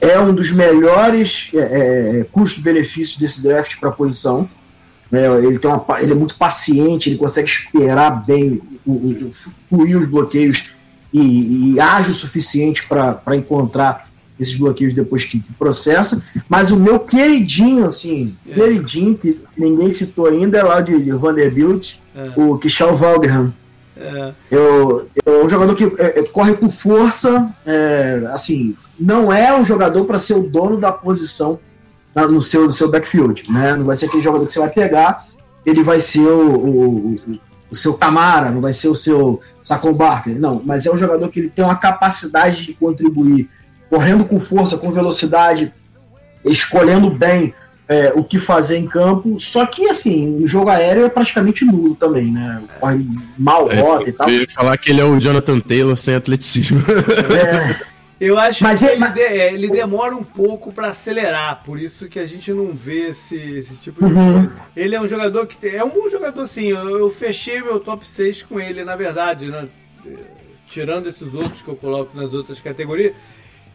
é 0.00 0.18
um 0.18 0.34
dos 0.34 0.50
melhores 0.50 1.50
é, 1.54 2.20
é 2.20 2.26
custo-benefícios 2.30 3.18
desse 3.18 3.42
draft 3.42 3.78
para 3.78 3.88
a 3.88 3.92
posição. 3.92 4.48
É, 5.12 5.26
ele, 5.44 5.58
tem 5.58 5.70
uma, 5.70 5.84
ele 6.00 6.12
é 6.12 6.14
muito 6.14 6.36
paciente, 6.36 7.10
ele 7.10 7.18
consegue 7.18 7.48
esperar 7.48 8.24
bem, 8.24 8.62
o, 8.86 8.92
o, 8.92 9.30
fluir 9.68 9.98
os 9.98 10.08
bloqueios 10.08 10.70
e, 11.12 11.74
e 11.74 11.80
ágil 11.80 12.12
o 12.12 12.14
suficiente 12.14 12.86
para 12.88 13.36
encontrar 13.36 14.10
esses 14.40 14.54
bloqueios 14.56 14.94
depois 14.94 15.24
que, 15.24 15.38
que, 15.38 15.52
processa. 15.52 16.22
Mas 16.48 16.70
o 16.70 16.76
meu 16.76 16.98
queridinho, 16.98 17.86
assim, 17.86 18.34
é. 18.48 18.54
queridinho, 18.54 19.16
que 19.16 19.38
ninguém 19.56 19.92
citou 19.92 20.26
ainda, 20.26 20.58
é 20.58 20.62
lá 20.62 20.80
de, 20.80 20.98
de 21.00 21.12
Vanderbilt, 21.12 21.96
é. 22.14 22.32
o 22.36 22.58
Kishal 22.58 22.96
Valgraham. 22.96 23.52
É. 24.02 24.32
Eu, 24.50 25.08
eu, 25.24 25.44
um 25.44 25.48
jogador 25.48 25.74
que 25.76 25.84
é, 25.84 26.18
é, 26.18 26.22
corre 26.24 26.54
com 26.54 26.68
força, 26.68 27.48
é, 27.64 28.22
assim, 28.32 28.76
não 28.98 29.32
é 29.32 29.56
um 29.56 29.64
jogador 29.64 30.04
para 30.04 30.18
ser 30.18 30.34
o 30.34 30.42
dono 30.42 30.76
da 30.76 30.90
posição 30.90 31.60
na, 32.12 32.26
no, 32.26 32.42
seu, 32.42 32.64
no 32.64 32.72
seu 32.72 32.90
backfield, 32.90 33.50
né? 33.50 33.76
Não 33.76 33.84
vai 33.84 33.96
ser 33.96 34.06
aquele 34.06 34.22
jogador 34.22 34.44
que 34.44 34.52
você 34.52 34.58
vai 34.58 34.70
pegar, 34.70 35.24
ele 35.64 35.84
vai 35.84 36.00
ser 36.00 36.26
o, 36.26 36.50
o, 36.50 37.38
o 37.70 37.76
seu 37.76 37.94
Camara, 37.94 38.50
não 38.50 38.60
vai 38.60 38.72
ser 38.72 38.88
o 38.88 38.94
seu 38.94 39.40
Sacon 39.62 39.92
Barker, 39.92 40.38
não, 40.38 40.60
mas 40.64 40.84
é 40.84 40.92
um 40.92 40.98
jogador 40.98 41.28
que 41.28 41.38
ele 41.38 41.48
tem 41.48 41.64
uma 41.64 41.76
capacidade 41.76 42.64
de 42.64 42.74
contribuir, 42.74 43.48
correndo 43.88 44.24
com 44.24 44.40
força, 44.40 44.76
com 44.76 44.90
velocidade, 44.90 45.72
escolhendo 46.44 47.08
bem 47.08 47.54
é, 47.92 48.12
o 48.14 48.24
que 48.24 48.38
fazer 48.38 48.78
em 48.78 48.86
campo. 48.86 49.38
Só 49.38 49.66
que, 49.66 49.88
assim, 49.88 50.42
o 50.42 50.48
jogo 50.48 50.70
aéreo 50.70 51.04
é 51.04 51.08
praticamente 51.08 51.64
nulo 51.64 51.94
também, 51.94 52.30
né? 52.30 52.62
Corre 52.80 53.06
mal, 53.38 53.70
é, 53.70 53.80
rota 53.80 54.08
e 54.08 54.12
tal. 54.12 54.28
Eu 54.28 54.40
ia 54.40 54.48
falar 54.50 54.76
que 54.78 54.90
ele 54.90 55.00
é 55.00 55.04
o 55.04 55.20
Jonathan 55.20 55.60
Taylor 55.60 55.96
sem 55.96 56.14
atleticismo. 56.14 56.82
É. 57.32 57.92
Eu 58.22 58.38
acho 58.38 58.62
mas 58.62 58.78
que 58.78 58.84
ele, 58.84 58.96
mas... 59.00 59.16
É, 59.16 59.52
ele, 59.52 59.68
demora 59.68 60.14
um 60.14 60.22
pouco 60.22 60.72
para 60.72 60.88
acelerar, 60.88 61.60
por 61.64 61.76
isso 61.76 62.06
que 62.06 62.20
a 62.20 62.26
gente 62.26 62.52
não 62.52 62.72
vê 62.72 63.08
esse, 63.08 63.34
esse 63.34 63.74
tipo 63.74 64.06
de 64.06 64.12
uhum. 64.12 64.46
coisa. 64.46 64.56
Ele 64.76 64.94
é 64.94 65.00
um 65.00 65.08
jogador 65.08 65.44
que 65.44 65.56
tem, 65.56 65.74
é 65.74 65.82
um 65.82 65.88
bom 65.88 66.08
jogador, 66.08 66.46
sim. 66.46 66.68
Eu, 66.68 67.00
eu, 67.00 67.10
fechei 67.10 67.60
meu 67.60 67.80
top 67.80 68.06
6 68.06 68.44
com 68.44 68.60
ele, 68.60 68.84
na 68.84 68.94
verdade, 68.94 69.46
né? 69.46 69.66
Tirando 70.68 71.08
esses 71.08 71.34
outros 71.34 71.62
que 71.62 71.68
eu 71.68 71.74
coloco 71.74 72.16
nas 72.16 72.32
outras 72.32 72.60
categorias. 72.60 73.12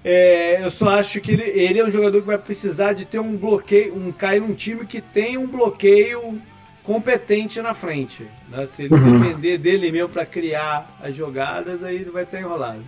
É, 0.03 0.63
eu 0.63 0.71
só 0.71 0.89
acho 0.89 1.19
que 1.19 1.31
ele, 1.31 1.43
ele, 1.43 1.79
é 1.79 1.85
um 1.85 1.91
jogador 1.91 2.21
que 2.21 2.27
vai 2.27 2.37
precisar 2.37 2.93
de 2.93 3.05
ter 3.05 3.19
um 3.19 3.35
bloqueio, 3.35 3.95
um 3.95 4.11
cair 4.11 4.41
num 4.41 4.53
time 4.53 4.85
que 4.85 5.01
tem 5.01 5.37
um 5.37 5.47
bloqueio 5.47 6.39
competente 6.83 7.61
na 7.61 7.73
frente. 7.73 8.25
Né? 8.49 8.67
Se 8.73 8.83
ele 8.83 8.93
uhum. 8.93 9.19
depender 9.19 9.57
dele 9.57 9.91
mesmo 9.91 10.09
para 10.09 10.25
criar 10.25 10.97
as 11.03 11.15
jogadas, 11.15 11.83
aí 11.83 11.95
ele 11.95 12.09
vai 12.09 12.23
estar 12.23 12.39
enrolado. 12.39 12.81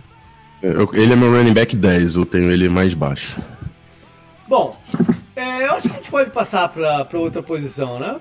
Eu, 0.62 0.88
ele 0.94 1.12
é 1.12 1.16
meu 1.16 1.30
running 1.30 1.52
back 1.52 1.76
10, 1.76 2.16
eu 2.16 2.24
tenho 2.24 2.50
ele 2.50 2.68
mais 2.68 2.94
baixo. 2.94 3.40
Bom, 4.48 4.78
é, 5.36 5.66
eu 5.66 5.72
acho 5.72 5.88
que 5.88 5.94
a 5.94 5.96
gente 5.96 6.10
pode 6.10 6.30
passar 6.30 6.68
para 6.68 7.18
outra 7.18 7.42
posição, 7.42 7.98
né? 7.98 8.18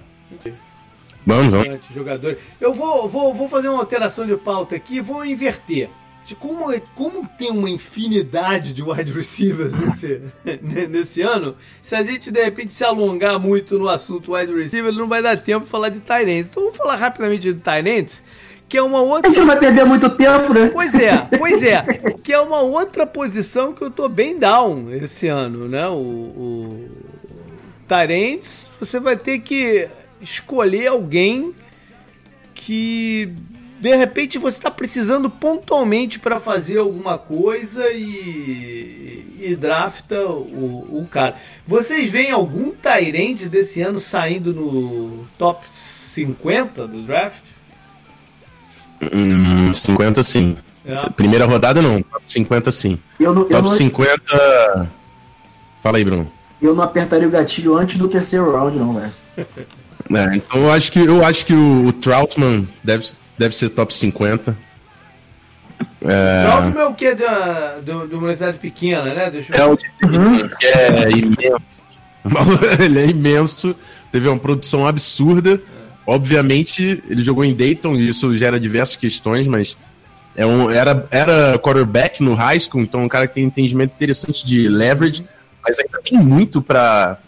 Vamos, 1.25 1.49
vamos. 1.49 1.79
Jogador. 1.93 2.37
Eu 2.59 2.73
vou, 2.73 3.07
vou, 3.07 3.33
vou 3.33 3.49
fazer 3.49 3.67
uma 3.67 3.79
alteração 3.79 4.25
de 4.25 4.35
pauta 4.37 4.75
aqui 4.75 4.97
e 4.97 5.01
vou 5.01 5.25
inverter 5.25 5.89
como, 6.35 6.71
como 6.95 7.27
tem 7.37 7.49
uma 7.49 7.69
infinidade 7.69 8.73
de 8.73 8.83
wide 8.83 9.11
receivers 9.11 9.73
nesse, 9.73 10.21
nesse 10.89 11.21
ano, 11.21 11.55
se 11.81 11.95
a 11.95 12.03
gente 12.03 12.29
de 12.31 12.43
repente 12.43 12.73
se 12.73 12.83
alongar 12.83 13.39
muito 13.39 13.79
no 13.79 13.89
assunto 13.89 14.33
wide 14.33 14.53
receiver, 14.53 14.93
não 14.93 15.07
vai 15.07 15.21
dar 15.21 15.37
tempo 15.37 15.65
de 15.65 15.71
falar 15.71 15.89
de 15.89 15.99
Tyrants. 15.99 16.49
Então 16.49 16.63
vamos 16.63 16.77
falar 16.77 16.95
rapidamente 16.95 17.51
de 17.51 17.59
Tyrants, 17.59 18.21
que 18.67 18.77
é 18.77 18.81
uma 18.81 19.01
outra. 19.01 19.29
A 19.29 19.33
gente 19.33 19.39
não 19.39 19.47
vai 19.47 19.59
perder 19.59 19.85
muito 19.85 20.09
tempo, 20.09 20.53
né? 20.53 20.69
Pois 20.71 20.93
é, 20.93 21.17
pois 21.37 21.63
é. 21.63 21.83
que 22.23 22.31
é 22.31 22.39
uma 22.39 22.61
outra 22.61 23.07
posição 23.07 23.73
que 23.73 23.81
eu 23.81 23.89
tô 23.89 24.07
bem 24.07 24.37
down 24.37 24.93
esse 24.93 25.27
ano, 25.27 25.67
né? 25.67 25.87
O, 25.87 25.95
o 25.95 26.89
Tyrants, 27.87 28.69
você 28.79 28.99
vai 28.99 29.17
ter 29.17 29.39
que 29.39 29.87
escolher 30.21 30.87
alguém 30.87 31.55
que 32.53 33.33
de 33.79 33.95
repente 33.95 34.37
você 34.37 34.57
está 34.57 34.69
precisando 34.69 35.29
pontualmente 35.29 36.19
para 36.19 36.39
fazer 36.39 36.77
alguma 36.77 37.17
coisa 37.17 37.89
e, 37.91 39.25
e 39.39 39.55
drafta 39.55 40.21
o, 40.25 40.99
o, 41.01 41.07
cara. 41.09 41.35
Vocês 41.65 42.11
veem 42.11 42.31
algum 42.31 42.71
Tyrande 42.71 43.47
desse 43.47 43.81
ano 43.81 43.99
saindo 43.99 44.53
no 44.53 45.25
top 45.37 45.65
50 45.69 46.87
do 46.87 47.01
draft? 47.03 47.41
Hum, 49.13 49.73
50 49.73 50.23
sim. 50.23 50.57
É. 50.85 51.09
Primeira 51.11 51.45
rodada 51.45 51.81
não, 51.81 52.01
top 52.01 52.23
50 52.25 52.71
sim. 52.71 52.99
Eu 53.19 53.33
não, 53.33 53.43
top 53.43 53.53
eu 53.53 53.61
não... 53.61 53.71
50. 53.71 54.89
Fala 55.81 55.97
aí, 55.97 56.03
Bruno. 56.03 56.29
Eu 56.61 56.75
não 56.75 56.83
apertaria 56.83 57.27
o 57.27 57.31
gatilho 57.31 57.75
antes 57.75 57.97
do 57.97 58.09
terceiro 58.09 58.51
round, 58.51 58.77
não, 58.77 58.93
velho. 58.93 59.11
É, 60.11 60.35
então 60.35 60.63
eu 60.63 60.71
acho 60.71 60.91
que 60.91 60.99
eu 60.99 61.23
acho 61.23 61.45
que 61.45 61.53
o, 61.53 61.87
o 61.87 61.93
Troutman 61.93 62.67
deve 62.83 63.05
deve 63.39 63.55
ser 63.55 63.69
top 63.69 63.95
50. 63.95 64.55
É... 66.01 66.43
Troutman 66.43 66.81
é 66.81 66.85
o 66.85 66.93
que 66.93 67.15
do, 67.15 67.81
do, 67.81 68.07
do 68.07 68.17
uma 68.19 68.33
cidade 68.33 68.57
pequena, 68.59 69.13
né? 69.13 69.31
Deixa 69.31 69.55
eu... 69.55 69.77
É, 70.01 70.05
uhum. 70.05 70.49
é 70.61 71.11
imenso. 71.11 71.61
ele 72.83 72.99
é 72.99 73.07
imenso, 73.07 73.75
teve 74.11 74.27
uma 74.27 74.37
produção 74.37 74.85
absurda. 74.85 75.53
É. 75.53 75.59
Obviamente, 76.05 77.01
ele 77.09 77.21
jogou 77.21 77.45
em 77.45 77.55
Dayton 77.55 77.95
e 77.95 78.09
isso 78.09 78.37
gera 78.37 78.59
diversas 78.59 78.97
questões, 78.97 79.47
mas 79.47 79.77
é 80.35 80.45
um, 80.45 80.69
era, 80.69 81.07
era 81.09 81.57
quarterback 81.59 82.21
no 82.21 82.33
high 82.33 82.59
school, 82.59 82.83
então 82.83 83.03
um 83.03 83.07
cara 83.07 83.27
que 83.27 83.35
tem 83.35 83.45
entendimento 83.45 83.93
interessante 83.93 84.45
de 84.45 84.67
leverage, 84.67 85.23
mas 85.63 85.79
ainda 85.79 86.01
tem 86.03 86.17
muito 86.17 86.61
para 86.61 87.19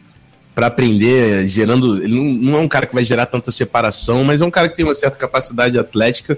para 0.54 0.68
aprender, 0.68 1.48
gerando. 1.48 2.04
Ele 2.04 2.16
não, 2.16 2.52
não, 2.52 2.60
é 2.60 2.62
um 2.62 2.68
cara 2.68 2.86
que 2.86 2.94
vai 2.94 3.04
gerar 3.04 3.26
tanta 3.26 3.52
separação, 3.52 4.24
mas 4.24 4.42
é 4.42 4.46
um 4.46 4.52
cara 4.52 4.70
que 4.70 4.76
tem 4.76 4.86
uma 4.86 4.96
certa 4.96 5.18
capacidade 5.18 5.78
atlética, 5.80 6.38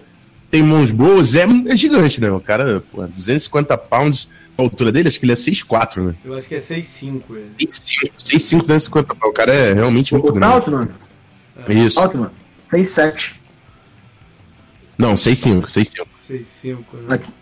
tem 0.49 0.61
mãos 0.61 0.91
boas, 0.91 1.35
é, 1.35 1.45
é 1.67 1.75
gigante, 1.75 2.21
né? 2.21 2.29
O 2.31 2.39
cara, 2.39 2.83
pô, 2.91 3.05
250 3.07 3.77
pounds, 3.77 4.29
a 4.57 4.61
altura 4.61 4.91
dele, 4.91 5.07
acho 5.07 5.19
que 5.19 5.25
ele 5.25 5.33
é 5.33 5.35
6'4, 5.35 6.03
né? 6.03 6.15
Eu 6.23 6.35
acho 6.35 6.47
que 6.47 6.55
é 6.55 6.59
6'5. 6.59 7.21
6'5, 7.59 8.61
250 8.61 9.15
pounds. 9.15 9.29
O 9.29 9.33
cara 9.33 9.53
é 9.53 9.73
realmente 9.73 10.13
muito 10.13 10.31
grande. 10.31 10.53
Alto, 10.53 10.71
mano. 10.71 10.91
É. 11.67 11.73
Isso. 11.73 11.99
Alto, 11.99 12.17
mano. 12.17 12.31
6'7. 12.71 13.33
Não, 14.97 15.15
6'5, 15.15 15.63
6'5. 15.65 16.05
6'5, 16.29 16.77
né? 17.07 17.15
Aqui. 17.15 17.33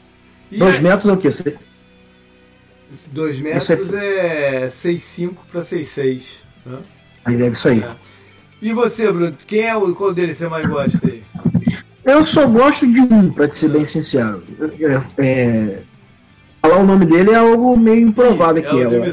2 0.58 0.80
metros 0.80 1.08
é 1.08 1.14
o 1.14 1.18
quê? 1.18 1.30
2 3.12 3.40
metros 3.40 3.94
é 3.94 4.68
6'5 4.68 5.36
para 5.52 5.62
6'6. 5.62 6.42
Né? 6.66 6.78
Aí 7.26 7.42
é 7.42 7.48
isso 7.48 7.68
aí. 7.68 7.84
É. 7.84 7.92
E 8.62 8.74
você, 8.74 9.12
Bruno? 9.12 9.36
Quem 9.48 9.62
é 9.62 9.76
o 9.76 9.94
qual 9.96 10.14
deles 10.14 10.38
você 10.38 10.48
mais 10.48 10.66
gosta 10.68 11.00
aí? 11.04 11.24
Eu 12.04 12.26
só 12.26 12.48
gosto 12.48 12.86
de 12.92 13.00
um, 13.00 13.32
pra 13.32 13.48
te 13.48 13.58
ser 13.58 13.70
bem 13.70 13.86
sincero. 13.86 14.44
É, 14.80 15.24
é, 15.26 15.82
falar 16.62 16.78
o 16.78 16.86
nome 16.86 17.06
dele 17.06 17.32
é 17.32 17.36
algo 17.36 17.78
meio 17.78 18.08
improvável 18.08 18.64
aqui. 18.64 18.82
É, 18.82 18.88
o 18.88 19.04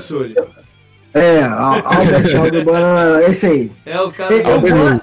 é, 1.15 1.43
Albert 1.43 2.37
Aldebaran, 2.39 3.21
esse 3.27 3.47
aí. 3.47 3.73
É 3.85 4.01
o 4.01 4.11
cara. 4.11 4.35
É, 4.35 4.53
Albert 4.53 5.01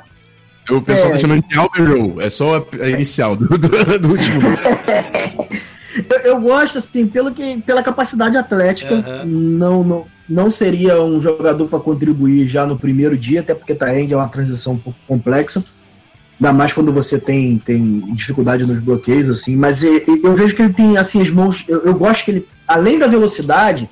O 0.70 0.82
pessoal 0.82 1.10
tá 1.10 1.10
é, 1.10 1.12
tá 1.14 1.18
chamando 1.20 1.48
de 1.48 1.58
Albert 1.58 2.16
é 2.22 2.30
só 2.30 2.68
a 2.80 2.90
inicial 2.90 3.36
do, 3.36 3.58
do, 3.58 4.00
do 4.00 4.10
último. 4.10 4.42
eu, 6.10 6.20
eu, 6.20 6.42
gosto, 6.42 6.78
assim, 6.78 7.08
pelo 7.08 7.34
que, 7.34 7.62
pela 7.62 7.84
capacidade 7.84 8.38
atlética. 8.38 8.96
Uhum. 8.96 9.26
Não, 9.26 9.84
não, 9.84 10.08
não 10.28 10.50
seria 10.50 11.02
um 11.02 11.22
jogador 11.22 11.68
para 11.68 11.80
contribuir 11.80 12.48
já 12.48 12.66
no 12.66 12.78
primeiro 12.78 13.18
dia, 13.18 13.42
até 13.42 13.54
porque 13.54 13.76
Tyrande 13.76 14.14
é 14.14 14.18
uma 14.18 14.28
transição 14.28 14.74
um 14.74 14.78
pouco 14.78 15.00
complexa. 15.08 15.64
Ainda 16.40 16.52
mais 16.52 16.74
quando 16.74 16.92
você 16.92 17.18
tem, 17.18 17.58
tem 17.58 18.02
dificuldade 18.14 18.66
nos 18.66 18.80
bloqueios, 18.80 19.30
assim. 19.30 19.56
Mas 19.56 19.84
eu, 19.84 20.36
vejo 20.36 20.56
que 20.56 20.62
ele 20.64 20.74
tem, 20.74 20.98
assim, 20.98 21.22
as 21.22 21.30
mãos. 21.30 21.64
Eu, 21.68 21.84
eu, 21.84 21.94
gosto 21.94 22.26
que 22.26 22.32
ele, 22.32 22.48
além 22.68 23.00
da 23.00 23.08
velocidade, 23.08 23.90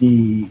e, 0.00 0.48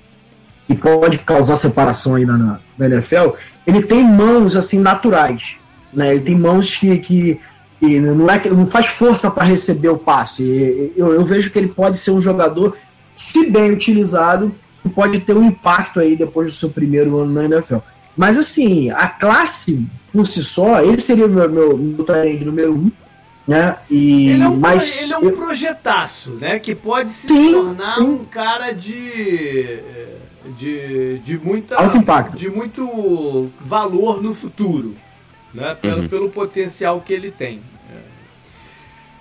e 0.69 0.76
pode 0.76 1.17
causar 1.17 1.58
separação 1.58 2.15
aí 2.15 2.26
na, 2.26 2.60
na 2.78 2.86
NFL, 2.86 3.32
ele 3.67 3.82
tem 3.82 4.04
mãos, 4.04 4.56
assim, 4.56 4.80
naturais. 4.80 5.56
Né? 5.91 6.12
Ele 6.12 6.22
tem 6.22 6.36
mãos 6.36 6.76
que, 6.76 6.98
que, 7.00 7.39
que 7.80 8.00
não, 8.00 8.30
é, 8.30 8.39
que 8.39 8.50
não 8.50 8.65
faz 8.65 8.86
força 8.86 9.30
para 9.30 9.43
receber 9.43 9.89
o 9.89 9.98
passe. 9.98 10.93
Eu, 10.96 11.13
eu 11.13 11.26
vejo 11.26 11.52
que 11.52 11.60
ele 11.60 11.67
pode 11.67 11.98
ser 11.98 12.12
um 12.12 12.22
jogador, 12.22 12.78
se 13.13 13.50
bem 13.50 13.72
utilizado, 13.72 14.54
pode 14.89 15.19
ter 15.22 15.36
um 15.36 15.43
impacto 15.43 16.00
aí 16.00 16.15
depois 16.15 16.52
do 16.52 16.58
seu 16.58 16.69
primeiro 16.69 17.17
ano 17.19 17.34
na 17.34 17.46
NFL. 17.46 17.78
Mas 18.15 18.38
assim, 18.38 18.89
a 18.91 19.08
classe 19.08 19.88
por 20.12 20.28
si 20.28 20.43
só, 20.43 20.82
ele 20.82 21.00
seria 21.00 21.26
o 21.26 21.30
meu, 21.30 21.50
meu, 21.50 21.78
meu 21.78 22.06
número 22.46 22.74
um. 22.74 22.91
Né? 23.46 23.76
E, 23.89 24.30
ele, 24.30 24.43
é 24.43 24.48
um, 24.48 24.56
mas, 24.56 25.04
ele 25.04 25.13
é 25.13 25.17
um 25.17 25.32
projetaço, 25.32 26.32
né? 26.32 26.60
Que 26.60 26.74
pode 26.74 27.12
se 27.12 27.28
sim, 27.28 27.52
tornar 27.52 27.96
sim. 27.96 28.02
um 28.02 28.24
cara 28.24 28.72
de, 28.72 29.80
de, 30.58 31.19
de, 31.19 31.38
muita, 31.39 31.76
Alto 31.76 31.98
impacto. 31.98 32.38
de 32.38 32.50
muito 32.50 33.52
valor 33.60 34.24
no 34.24 34.34
futuro, 34.34 34.96
né? 35.54 35.76
Pelo, 35.76 36.04
uhum. 36.04 36.08
pelo 36.08 36.30
potencial 36.30 37.02
que 37.02 37.12
ele 37.12 37.32
tem. 37.32 37.60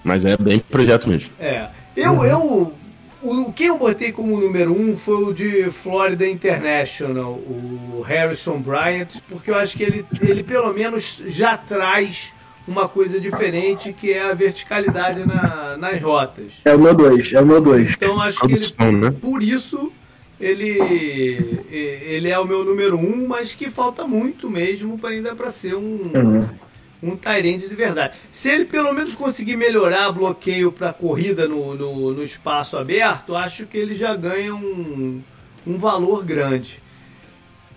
Mas 0.04 0.24
é 0.24 0.36
bem 0.36 0.60
projeto 0.60 1.08
mesmo. 1.08 1.30
É. 1.40 1.66
Eu, 1.96 2.12
uhum. 2.12 2.24
eu 2.24 2.74
o, 3.22 3.52
quem 3.52 3.68
eu 3.68 3.78
botei 3.78 4.12
como 4.12 4.40
número 4.40 4.72
um 4.72 4.96
foi 4.96 5.24
o 5.24 5.32
de 5.32 5.70
Florida 5.70 6.26
International, 6.26 7.32
o 7.32 8.02
Harrison 8.06 8.58
Bryant, 8.58 9.08
porque 9.28 9.50
eu 9.50 9.54
acho 9.54 9.76
que 9.76 9.82
ele, 9.82 10.04
ele 10.20 10.42
pelo 10.42 10.72
menos 10.72 11.22
já 11.26 11.56
traz 11.56 12.32
uma 12.66 12.88
coisa 12.88 13.20
diferente 13.20 13.92
que 13.92 14.12
é 14.12 14.22
a 14.22 14.34
verticalidade 14.34 15.26
na, 15.26 15.76
nas 15.76 16.00
rotas. 16.00 16.52
É 16.64 16.74
o 16.74 16.78
meu 16.78 16.94
dois, 16.94 17.32
é 17.32 17.40
o 17.40 17.46
meu 17.46 17.60
dois. 17.60 17.92
Então 17.92 18.20
acho 18.20 18.40
que 18.40 18.52
ele, 18.52 18.92
né? 18.92 19.10
por 19.10 19.42
isso 19.42 19.92
ele, 20.40 20.78
ele 21.70 22.28
é 22.28 22.38
o 22.38 22.44
meu 22.44 22.64
número 22.64 22.96
um, 22.96 23.28
mas 23.28 23.54
que 23.54 23.70
falta 23.70 24.06
muito 24.06 24.50
mesmo 24.50 24.98
para 24.98 25.10
ainda 25.10 25.34
para 25.34 25.50
ser 25.50 25.74
um. 25.74 26.10
Uhum 26.14 26.46
um 27.02 27.16
Tyrande 27.16 27.68
de 27.68 27.74
verdade. 27.74 28.14
Se 28.30 28.48
ele 28.50 28.64
pelo 28.64 28.92
menos 28.92 29.14
conseguir 29.14 29.56
melhorar 29.56 30.12
bloqueio 30.12 30.70
para 30.70 30.92
corrida 30.92 31.48
no, 31.48 31.74
no, 31.74 32.12
no, 32.12 32.22
espaço 32.22 32.76
aberto, 32.76 33.34
acho 33.34 33.66
que 33.66 33.76
ele 33.76 33.94
já 33.94 34.14
ganha 34.14 34.54
um, 34.54 35.20
um 35.66 35.78
valor 35.78 36.24
grande. 36.24 36.80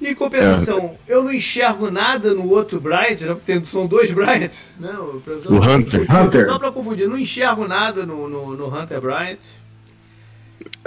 Em 0.01 0.13
compensação, 0.13 0.97
é. 1.07 1.13
eu 1.13 1.23
não 1.23 1.33
enxergo 1.33 1.89
nada 1.89 2.33
no 2.33 2.49
outro 2.49 2.79
Bryant, 2.79 3.21
né? 3.21 3.33
Porque 3.33 3.65
são 3.65 3.87
dois 3.87 4.11
Bryant. 4.11 4.51
Não, 4.77 5.05
o 5.05 5.55
Hunter. 5.55 6.05
Hunter. 6.11 6.45
Só 6.45 6.59
para 6.59 6.71
confundir, 6.71 7.07
não 7.07 7.17
enxergo 7.17 7.67
nada 7.67 8.05
no, 8.05 8.29
no, 8.29 8.55
no 8.55 8.67
Hunter 8.67 9.01
Bryant. 9.01 9.39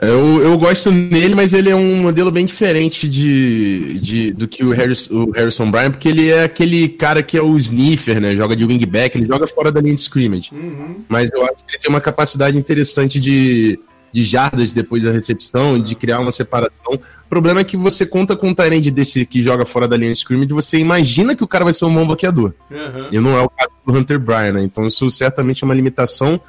Eu, 0.00 0.42
eu 0.42 0.56
gosto 0.56 0.92
nele, 0.92 1.34
mas 1.34 1.52
ele 1.52 1.70
é 1.70 1.74
um 1.74 1.96
modelo 1.96 2.30
bem 2.30 2.46
diferente 2.46 3.08
de, 3.08 3.98
de 3.98 4.32
do 4.32 4.46
que 4.46 4.64
o, 4.64 4.70
Harris, 4.70 5.10
o 5.10 5.30
Harrison 5.32 5.68
Bryan, 5.68 5.90
porque 5.90 6.08
ele 6.08 6.30
é 6.30 6.44
aquele 6.44 6.88
cara 6.88 7.20
que 7.20 7.36
é 7.36 7.42
o 7.42 7.56
sniffer, 7.56 8.20
né? 8.20 8.36
Joga 8.36 8.54
de 8.54 8.64
wingback, 8.64 9.18
ele 9.18 9.26
joga 9.26 9.48
fora 9.48 9.72
da 9.72 9.80
linha 9.80 9.96
de 9.96 10.00
scrimmage. 10.00 10.50
Uhum. 10.52 11.02
Mas 11.08 11.30
eu 11.32 11.42
acho 11.44 11.64
que 11.64 11.72
ele 11.72 11.78
tem 11.78 11.90
uma 11.90 12.00
capacidade 12.00 12.56
interessante 12.56 13.18
de, 13.18 13.80
de 14.12 14.22
jardas 14.22 14.72
depois 14.72 15.02
da 15.02 15.10
recepção, 15.10 15.82
de 15.82 15.96
criar 15.96 16.20
uma 16.20 16.30
separação. 16.30 16.94
O 16.94 17.28
problema 17.28 17.60
é 17.60 17.64
que 17.64 17.76
você 17.76 18.06
conta 18.06 18.36
com 18.36 18.50
um 18.50 18.54
Tyrande 18.54 18.92
desse 18.92 19.26
que 19.26 19.42
joga 19.42 19.64
fora 19.64 19.88
da 19.88 19.96
linha 19.96 20.12
de 20.12 20.18
scrimmage, 20.18 20.52
você 20.52 20.78
imagina 20.78 21.34
que 21.34 21.42
o 21.42 21.48
cara 21.48 21.64
vai 21.64 21.74
ser 21.74 21.86
um 21.86 21.94
bom 21.94 22.06
bloqueador. 22.06 22.54
Uhum. 22.70 23.08
E 23.10 23.18
não 23.18 23.36
é 23.36 23.42
o 23.42 23.50
caso 23.50 23.70
do 23.84 23.92
Hunter 23.92 24.20
Bryan, 24.20 24.52
né? 24.52 24.62
Então 24.62 24.86
isso 24.86 25.10
certamente 25.10 25.64
é 25.64 25.66
uma 25.66 25.74
limitação 25.74 26.40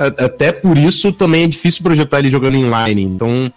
até 0.00 0.50
por 0.50 0.78
isso 0.78 1.12
também 1.12 1.44
é 1.44 1.46
difícil 1.46 1.82
projetar 1.82 2.20
ele 2.20 2.30
jogando 2.30 2.56
inline. 2.56 3.02
Então 3.02 3.52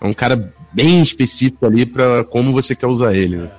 é 0.00 0.06
um 0.06 0.14
cara 0.14 0.52
bem 0.72 1.02
específico 1.02 1.66
ali 1.66 1.84
para 1.84 2.24
como 2.24 2.52
você 2.52 2.74
quer 2.74 2.86
usar 2.86 3.14
ele. 3.14 3.36
Né? 3.36 3.50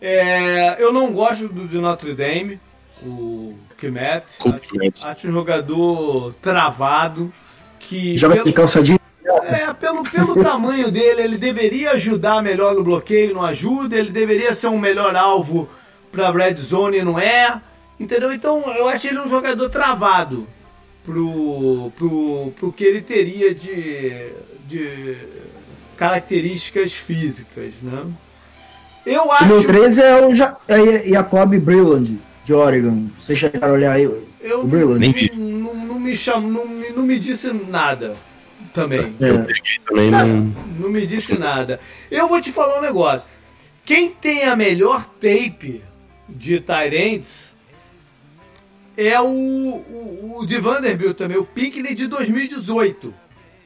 É, 0.00 0.82
eu 0.82 0.92
não 0.92 1.12
gosto 1.12 1.46
do 1.48 1.68
de 1.68 1.76
Notre 1.78 2.14
Dame, 2.14 2.58
o 3.02 3.54
Kimet. 3.76 4.24
Acho, 4.40 5.06
acho 5.06 5.28
um 5.28 5.32
jogador 5.32 6.34
travado. 6.40 7.32
Que 7.78 8.16
Joga 8.16 8.36
pelo, 8.36 8.46
de 8.46 8.52
calçadinho. 8.54 8.98
É, 9.42 9.70
pelo, 9.74 10.02
pelo 10.04 10.40
tamanho 10.42 10.90
dele, 10.90 11.20
ele 11.20 11.36
deveria 11.36 11.90
ajudar 11.92 12.42
melhor 12.42 12.74
no 12.74 12.82
bloqueio, 12.82 13.34
não 13.34 13.42
ajuda. 13.42 13.94
Ele 13.96 14.10
deveria 14.10 14.54
ser 14.54 14.68
um 14.68 14.78
melhor 14.78 15.14
alvo 15.14 15.68
para 16.10 16.30
red 16.30 16.56
zone, 16.56 17.02
não 17.02 17.18
é. 17.18 17.60
Entendeu? 18.00 18.32
Então 18.32 18.74
eu 18.74 18.88
acho 18.88 19.06
ele 19.06 19.20
um 19.20 19.28
jogador 19.28 19.68
travado 19.68 20.48
pro, 21.04 21.92
pro, 21.96 22.52
pro 22.58 22.72
que 22.72 22.84
ele 22.84 23.02
teria 23.02 23.54
de, 23.54 24.32
de 24.66 25.16
características 25.96 26.92
físicas, 26.92 27.74
né? 27.82 28.04
Eu 29.04 29.30
acho. 29.30 29.52
O 29.52 29.64
13 29.64 30.00
é 30.00 30.26
o 30.26 30.34
ja 30.34 30.56
é 30.66 31.10
Jacob 31.10 31.54
Brilland, 31.58 32.18
de 32.44 32.54
Oregon. 32.54 33.08
Vocês 33.20 33.38
chegaram 33.38 33.68
a 33.68 33.72
olhar 33.72 33.92
aí 33.92 34.04
eu 34.40 34.60
o 34.60 34.66
Brilland? 34.66 35.30
Não, 35.34 35.46
não, 35.46 35.74
não, 35.74 36.00
me 36.00 36.16
cham, 36.16 36.40
não, 36.40 36.66
não 36.66 37.02
me 37.02 37.18
disse 37.18 37.52
nada 37.52 38.16
também. 38.72 39.14
É. 39.20 39.86
também 39.86 40.10
não... 40.10 40.52
não 40.80 40.88
me 40.88 41.06
disse 41.06 41.38
nada. 41.38 41.78
Eu 42.10 42.28
vou 42.28 42.40
te 42.40 42.50
falar 42.50 42.78
um 42.78 42.82
negócio. 42.82 43.28
Quem 43.84 44.10
tem 44.10 44.44
a 44.44 44.56
melhor 44.56 45.04
tape 45.20 45.82
de 46.26 46.58
Tyrants 46.60 47.53
é 48.96 49.20
o, 49.20 49.26
o, 49.26 50.38
o 50.40 50.46
de 50.46 50.58
Vanderbilt 50.58 51.16
também, 51.16 51.36
o 51.36 51.44
Pinkney 51.44 51.94
de 51.94 52.06
2018. 52.06 53.12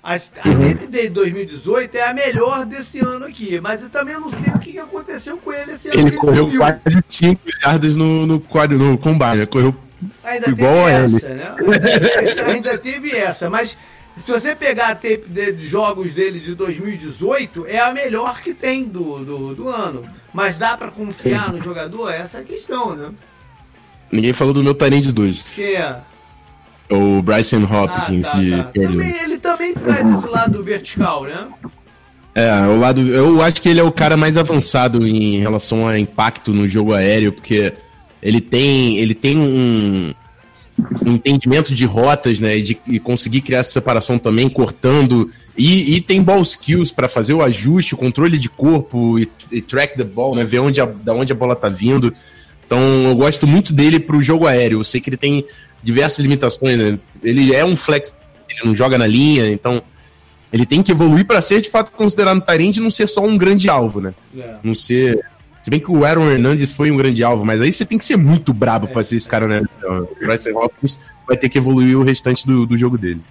A, 0.02 0.14
a 0.14 0.48
uhum. 0.48 0.86
de 0.88 1.08
2018 1.08 1.96
é 1.96 2.08
a 2.08 2.14
melhor 2.14 2.64
desse 2.64 3.00
ano 3.00 3.26
aqui, 3.26 3.60
mas 3.60 3.82
eu 3.82 3.90
também 3.90 4.14
não 4.14 4.30
sei 4.30 4.52
o 4.54 4.58
que 4.58 4.78
aconteceu 4.78 5.36
com 5.36 5.52
ele 5.52 5.72
esse 5.72 5.88
ano. 5.88 5.98
Ele 5.98 6.16
correu 6.16 6.50
quase 6.56 7.02
5 7.06 7.40
jardas 7.60 7.96
no, 7.96 8.26
no, 8.26 8.38
no, 8.38 8.78
no 8.90 8.98
combine, 8.98 9.46
correu 9.46 9.74
ainda 10.24 10.50
igual 10.50 10.86
a 10.86 10.92
ele. 10.92 11.16
Essa, 11.16 11.28
né? 11.34 11.54
ainda 12.46 12.78
teve 12.78 13.10
essa, 13.10 13.50
mas 13.50 13.76
se 14.16 14.32
você 14.32 14.54
pegar 14.54 14.88
a 14.88 14.94
tape 14.94 15.26
de 15.28 15.66
jogos 15.66 16.12
dele 16.14 16.40
de 16.40 16.54
2018, 16.54 17.66
é 17.66 17.78
a 17.78 17.92
melhor 17.92 18.40
que 18.40 18.54
tem 18.54 18.84
do, 18.84 19.24
do, 19.24 19.54
do 19.54 19.68
ano. 19.68 20.08
Mas 20.32 20.58
dá 20.58 20.76
para 20.76 20.90
confiar 20.90 21.46
Sim. 21.46 21.56
no 21.56 21.62
jogador? 21.62 22.10
Essa 22.10 22.38
é 22.38 22.40
a 22.40 22.44
questão, 22.44 22.94
né? 22.94 23.10
Ninguém 24.10 24.32
falou 24.32 24.54
do 24.54 24.64
meu 24.64 24.74
Tyrande 24.74 25.12
2. 25.12 25.42
Quem 25.54 25.74
é? 25.74 25.96
O 26.90 27.20
Bryson 27.20 27.64
Hopkins 27.64 28.26
ah, 28.28 28.32
tá, 28.32 28.38
de 28.38 28.50
tá. 28.50 28.64
Também, 28.64 29.22
ele 29.22 29.38
também 29.38 29.74
traz 29.74 30.18
esse 30.18 30.28
lado 30.28 30.62
vertical, 30.64 31.24
né? 31.24 31.46
É, 32.34 32.66
o 32.66 32.78
lado. 32.78 33.00
Eu 33.00 33.42
acho 33.42 33.60
que 33.60 33.68
ele 33.68 33.80
é 33.80 33.82
o 33.82 33.92
cara 33.92 34.16
mais 34.16 34.36
avançado 34.36 35.06
em 35.06 35.38
relação 35.40 35.86
a 35.86 35.98
impacto 35.98 36.52
no 36.52 36.68
jogo 36.68 36.94
aéreo, 36.94 37.32
porque 37.32 37.72
ele 38.22 38.40
tem. 38.40 38.96
Ele 38.98 39.14
tem 39.14 39.36
um. 39.36 40.14
um 41.04 41.12
entendimento 41.12 41.74
de 41.74 41.84
rotas, 41.84 42.40
né? 42.40 42.56
E, 42.56 42.62
de, 42.62 42.80
e 42.86 42.98
conseguir 43.00 43.40
criar 43.40 43.58
essa 43.58 43.72
separação 43.72 44.18
também, 44.18 44.48
cortando. 44.48 45.28
E, 45.56 45.96
e 45.96 46.00
tem 46.00 46.22
ball 46.22 46.40
skills 46.40 46.92
para 46.92 47.08
fazer 47.08 47.34
o 47.34 47.42
ajuste, 47.42 47.94
o 47.94 47.98
controle 47.98 48.38
de 48.38 48.48
corpo 48.48 49.18
e, 49.18 49.28
e, 49.50 49.60
track 49.60 49.96
the 49.96 50.04
ball, 50.04 50.36
né? 50.36 50.44
Ver 50.44 50.60
onde 50.60 50.80
a, 50.80 50.86
da 50.86 51.12
onde 51.12 51.32
a 51.32 51.36
bola 51.36 51.56
tá 51.56 51.68
vindo. 51.68 52.14
Então 52.68 52.78
eu 53.08 53.16
gosto 53.16 53.46
muito 53.46 53.72
dele 53.72 53.98
pro 53.98 54.22
jogo 54.22 54.46
aéreo. 54.46 54.80
Eu 54.80 54.84
sei 54.84 55.00
que 55.00 55.08
ele 55.08 55.16
tem 55.16 55.42
diversas 55.82 56.18
limitações, 56.18 56.76
né? 56.76 56.98
Ele 57.22 57.54
é 57.54 57.64
um 57.64 57.74
flex, 57.74 58.14
ele 58.46 58.60
não 58.62 58.74
joga 58.74 58.98
na 58.98 59.06
linha, 59.06 59.50
então 59.50 59.82
ele 60.52 60.66
tem 60.66 60.82
que 60.82 60.92
evoluir 60.92 61.24
para 61.24 61.40
ser 61.40 61.62
de 61.62 61.70
fato 61.70 61.90
considerado 61.92 62.42
Tyrande 62.42 62.78
e 62.78 62.82
não 62.82 62.90
ser 62.90 63.06
só 63.06 63.24
um 63.24 63.38
grande 63.38 63.70
alvo, 63.70 64.02
né? 64.02 64.12
É. 64.36 64.56
Não 64.62 64.74
ser. 64.74 65.18
Se 65.62 65.70
bem 65.70 65.80
que 65.80 65.90
o 65.90 66.04
Aaron 66.04 66.30
Hernandez 66.30 66.70
foi 66.72 66.90
um 66.90 66.96
grande 66.98 67.24
alvo, 67.24 67.44
mas 67.44 67.62
aí 67.62 67.72
você 67.72 67.86
tem 67.86 67.96
que 67.96 68.04
ser 68.04 68.18
muito 68.18 68.52
brabo 68.52 68.86
é. 68.86 68.90
pra 68.90 69.02
ser 69.02 69.16
esse 69.16 69.28
cara, 69.28 69.48
né? 69.48 69.62
O 69.82 70.26
Bryce 70.26 70.52
Hopkins 70.52 70.98
vai 71.26 71.38
ter 71.38 71.48
que 71.48 71.56
evoluir 71.56 71.98
o 71.98 72.02
restante 72.02 72.46
do, 72.46 72.66
do 72.66 72.76
jogo 72.76 72.98
dele. 72.98 73.22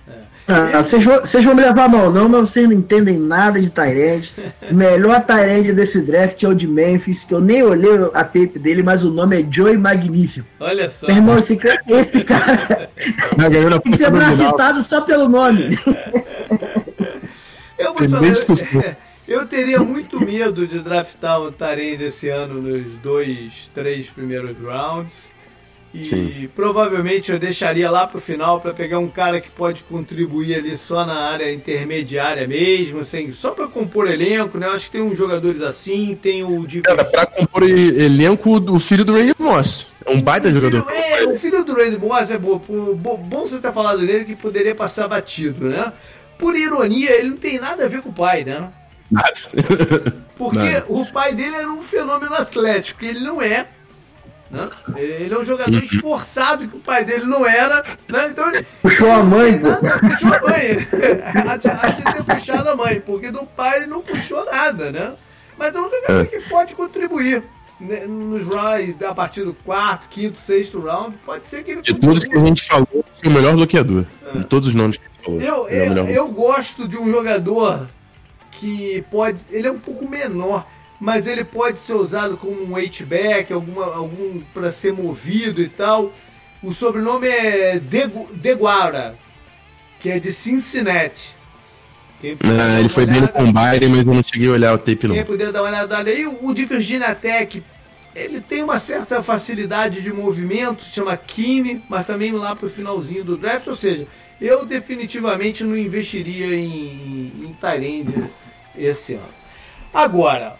Ah, 0.47 0.81
vocês, 0.81 1.03
vão, 1.43 1.53
me 1.53 1.62
levar 1.62 1.89
mal, 1.89 2.10
não, 2.10 2.29
mas 2.29 2.49
vocês 2.49 2.65
não 2.65 2.73
entendem 2.73 3.19
nada 3.19 3.60
de 3.60 3.69
Tyrande. 3.69 4.33
O 4.71 4.73
melhor 4.73 5.21
Tyrande 5.25 5.73
desse 5.73 6.01
draft 6.01 6.41
é 6.41 6.47
o 6.47 6.53
de 6.53 6.65
Memphis, 6.65 7.25
que 7.25 7.33
eu 7.33 7.41
nem 7.41 7.63
olhei 7.63 7.95
a 8.13 8.23
tape 8.23 8.57
dele, 8.57 8.81
mas 8.81 9.03
o 9.03 9.12
nome 9.12 9.41
é 9.41 9.45
Joey 9.51 9.77
Magnífico. 9.77 10.47
Olha 10.62 10.89
só. 10.89 11.07
Meu 11.07 11.17
irmão, 11.17 11.38
esse, 11.38 11.60
esse 11.89 12.23
cara 12.23 12.89
tem 13.83 13.91
que 13.91 13.97
ser 13.97 14.10
draftado 14.10 14.81
só 14.81 15.01
pelo 15.01 15.27
nome. 15.27 15.77
Eu 17.77 17.93
vou 17.93 18.10
falar, 18.10 18.27
eu, 18.27 18.95
eu 19.27 19.45
teria 19.45 19.79
muito 19.79 20.19
medo 20.19 20.65
de 20.65 20.79
draftar 20.79 21.39
o 21.39 21.51
Tyrande 21.51 22.05
esse 22.05 22.27
ano 22.27 22.60
nos 22.60 22.93
dois, 23.03 23.69
três 23.71 24.10
primeiros 24.10 24.57
rounds. 24.57 25.29
E 25.99 26.03
Sim. 26.03 26.49
provavelmente 26.55 27.31
eu 27.31 27.39
deixaria 27.39 27.89
lá 27.89 28.05
pro 28.05 28.21
final 28.21 28.62
para 28.62 28.71
pegar 28.71 28.99
um 28.99 29.07
cara 29.07 29.41
que 29.41 29.49
pode 29.49 29.83
contribuir 29.83 30.55
ali 30.55 30.77
só 30.77 31.03
na 31.03 31.31
área 31.31 31.51
intermediária 31.51 32.47
mesmo, 32.47 32.99
assim, 32.99 33.31
só 33.31 33.49
para 33.51 33.67
compor 33.67 34.07
elenco, 34.07 34.60
né? 34.60 34.67
Eu 34.67 34.73
acho 34.73 34.86
que 34.86 34.91
tem 34.91 35.01
uns 35.01 35.17
jogadores 35.17 35.63
assim, 35.63 36.17
tem 36.21 36.43
o. 36.43 36.67
Cara, 36.83 37.03
pra 37.03 37.25
compor 37.25 37.63
elenco, 37.63 38.60
o 38.71 38.79
filho 38.79 39.03
do 39.03 39.13
Randy 39.13 39.33
Moss. 39.39 39.88
É 40.05 40.12
um 40.12 40.21
baita 40.21 40.49
o 40.49 40.51
jogador. 40.51 40.86
Filho, 40.86 40.95
é, 40.95 41.25
o 41.25 41.36
filho 41.36 41.63
do 41.63 41.73
Randy 41.73 41.97
Moss 41.97 42.29
é 42.29 42.38
bom. 42.38 42.57
Bom 42.60 43.41
você 43.41 43.57
ter 43.57 43.73
falado 43.73 44.05
dele 44.05 44.25
que 44.25 44.36
poderia 44.36 44.75
passar 44.75 45.07
batido, 45.07 45.65
né? 45.67 45.91
Por 46.38 46.55
ironia, 46.55 47.12
ele 47.12 47.31
não 47.31 47.38
tem 47.38 47.60
nada 47.60 47.86
a 47.86 47.88
ver 47.88 48.03
com 48.03 48.10
o 48.10 48.13
pai, 48.13 48.43
né? 48.43 48.69
Nada. 49.10 49.33
Porque 50.38 50.57
Nada. 50.57 50.86
o 50.88 51.05
pai 51.07 51.33
dele 51.33 51.55
era 51.55 51.71
um 51.71 51.81
fenômeno 51.81 52.36
atlético, 52.36 53.03
ele 53.03 53.21
não 53.21 53.41
é. 53.41 53.65
Né? 54.49 54.69
Ele 54.95 55.33
é 55.33 55.38
um 55.38 55.45
jogador 55.45 55.73
uhum. 55.73 55.83
esforçado 55.83 56.67
que 56.67 56.77
o 56.77 56.79
pai 56.79 57.03
dele 57.03 57.25
não 57.25 57.45
era. 57.45 57.83
Né? 58.07 58.27
Então, 58.29 58.51
puxou 58.81 59.12
a 59.12 59.23
mãe, 59.23 59.60
nada, 59.60 59.99
Puxou 59.99 60.33
a 60.33 60.41
mãe. 60.41 60.88
Há 61.49 61.91
de 61.91 62.03
ter 62.03 62.23
puxado 62.23 62.69
a 62.69 62.75
mãe, 62.75 62.99
porque 63.01 63.31
do 63.31 63.45
pai 63.45 63.79
ele 63.79 63.88
não 63.88 64.01
puxou 64.01 64.45
nada, 64.45 64.91
né? 64.91 65.13
Mas 65.57 65.75
é 65.75 65.79
um 65.79 65.89
jogador 65.89 66.21
é. 66.21 66.25
que 66.25 66.39
pode 66.49 66.75
contribuir 66.75 67.43
né, 67.79 68.05
nos 68.05 68.45
rounds 68.45 69.01
a 69.01 69.13
partir 69.13 69.43
do 69.43 69.53
quarto, 69.53 70.07
quinto, 70.10 70.39
sexto 70.39 70.79
round. 70.79 71.17
Pode 71.25 71.47
ser 71.47 71.63
que 71.63 71.71
ele. 71.71 71.81
De 71.81 71.93
tudo 71.93 72.21
que 72.21 72.36
a 72.36 72.39
gente 72.39 72.63
falou, 72.63 73.05
é 73.21 73.27
o 73.27 73.31
melhor 73.31 73.55
bloqueador. 73.55 74.05
É. 74.25 74.38
De 74.38 74.45
todos 74.45 74.69
os 74.69 74.75
nomes 74.75 74.97
que 74.97 75.03
a 75.03 75.10
gente 75.10 75.23
falou. 75.23 75.41
Eu, 75.41 75.67
é 75.67 75.88
eu, 75.88 76.07
eu 76.07 76.27
gosto 76.29 76.88
de 76.88 76.97
um 76.97 77.12
jogador 77.12 77.88
que 78.51 79.03
pode. 79.12 79.39
Ele 79.51 79.67
é 79.67 79.71
um 79.71 79.79
pouco 79.79 80.07
menor 80.07 80.65
mas 80.99 81.27
ele 81.27 81.43
pode 81.43 81.79
ser 81.79 81.93
usado 81.93 82.38
como 82.38 82.63
um 82.63 82.75
H-back, 82.75 83.53
alguma, 83.53 83.86
algum 83.86 84.41
para 84.53 84.71
ser 84.71 84.93
movido 84.93 85.62
e 85.62 85.69
tal. 85.69 86.12
O 86.62 86.73
sobrenome 86.73 87.27
é 87.27 87.79
Deguara, 87.79 89.15
que 89.99 90.10
é 90.10 90.19
de 90.19 90.31
Cincinnati. 90.31 91.36
Ah, 92.23 92.79
ele 92.79 92.89
foi 92.89 93.05
bem 93.05 93.21
no 93.21 93.27
combine, 93.27 93.88
mas 93.89 93.99
eu 93.99 94.13
não 94.13 94.23
cheguei 94.23 94.47
a 94.47 94.51
olhar 94.51 94.73
o 94.73 94.77
tape 94.79 95.07
não. 95.07 95.13
Quem 95.13 95.23
puder 95.23 95.51
dar 95.51 95.62
uma 95.62 95.69
olhada 95.69 95.97
aí, 95.97 96.25
o 96.25 96.51
de 96.51 96.65
Virginia 96.65 97.13
Tech, 97.13 97.63
ele 98.15 98.41
tem 98.41 98.63
uma 98.63 98.79
certa 98.79 99.21
facilidade 99.21 100.01
de 100.01 100.12
movimento, 100.12 100.83
chama 100.83 101.15
Kine, 101.15 101.83
mas 101.88 102.07
também 102.07 102.31
lá 102.31 102.55
pro 102.55 102.67
finalzinho 102.67 103.23
do 103.23 103.38
draft, 103.38 103.67
ou 103.67 103.75
seja, 103.75 104.07
eu 104.41 104.65
definitivamente 104.65 105.63
não 105.63 105.77
investiria 105.77 106.55
em, 106.55 107.31
em 107.43 107.57
Tyrande 107.62 108.25
esse 108.75 109.13
ano. 109.13 109.38
Agora, 109.93 110.55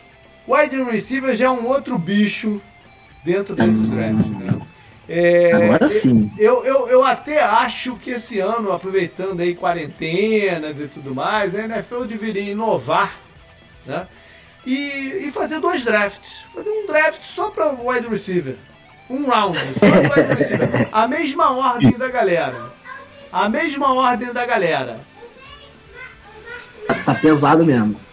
Wide 0.48 0.82
receiver 0.84 1.36
já 1.36 1.48
é 1.48 1.50
um 1.50 1.68
outro 1.68 1.98
bicho 1.98 2.62
dentro 3.24 3.54
desse 3.54 3.82
draft. 3.82 4.28
Né? 4.28 4.62
É, 5.10 5.52
Agora 5.52 5.90
sim. 5.90 6.32
Eu, 6.38 6.66
eu, 6.66 6.88
eu 6.88 7.04
até 7.04 7.42
acho 7.42 7.96
que 7.96 8.12
esse 8.12 8.40
ano, 8.40 8.72
aproveitando 8.72 9.42
aí 9.42 9.56
quarentenas 9.56 10.80
e 10.80 10.88
tudo 10.88 11.14
mais, 11.14 11.56
a 11.56 11.64
NFL 11.64 12.06
deveria 12.06 12.52
inovar 12.52 13.16
né? 13.86 14.08
e, 14.66 15.26
e 15.28 15.32
fazer 15.32 15.60
dois 15.60 15.84
drafts. 15.84 16.46
Fazer 16.54 16.70
um 16.70 16.88
draft 16.88 17.24
só 17.24 17.50
para 17.50 17.70
wide 17.70 18.08
receiver. 18.08 18.56
Um 19.10 19.26
round, 19.26 19.58
só 19.58 19.80
para 19.80 20.22
wide 20.24 20.34
receiver. 20.36 20.90
A 20.92 21.08
mesma 21.08 21.52
ordem 21.52 21.92
da 21.92 22.10
galera. 22.10 22.72
A 23.32 23.50
mesma 23.50 23.94
ordem 23.94 24.32
da 24.32 24.46
galera. 24.46 25.00
Tá 27.06 27.14
pesado 27.16 27.66
mesmo. 27.66 28.07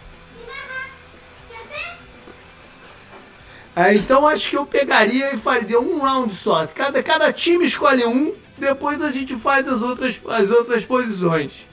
É, 3.75 3.93
então 3.93 4.25
acho 4.25 4.49
que 4.49 4.57
eu 4.57 4.65
pegaria 4.65 5.33
e 5.33 5.37
faria 5.37 5.79
um 5.79 5.99
round 5.99 6.33
só. 6.33 6.65
Cada, 6.67 7.03
cada 7.03 7.33
time 7.33 7.65
escolhe 7.65 8.05
um, 8.05 8.33
depois 8.57 9.01
a 9.01 9.11
gente 9.11 9.35
faz 9.35 9.67
as 9.67 9.81
outras, 9.81 10.21
as 10.29 10.49
outras 10.49 10.85
posições. 10.85 11.65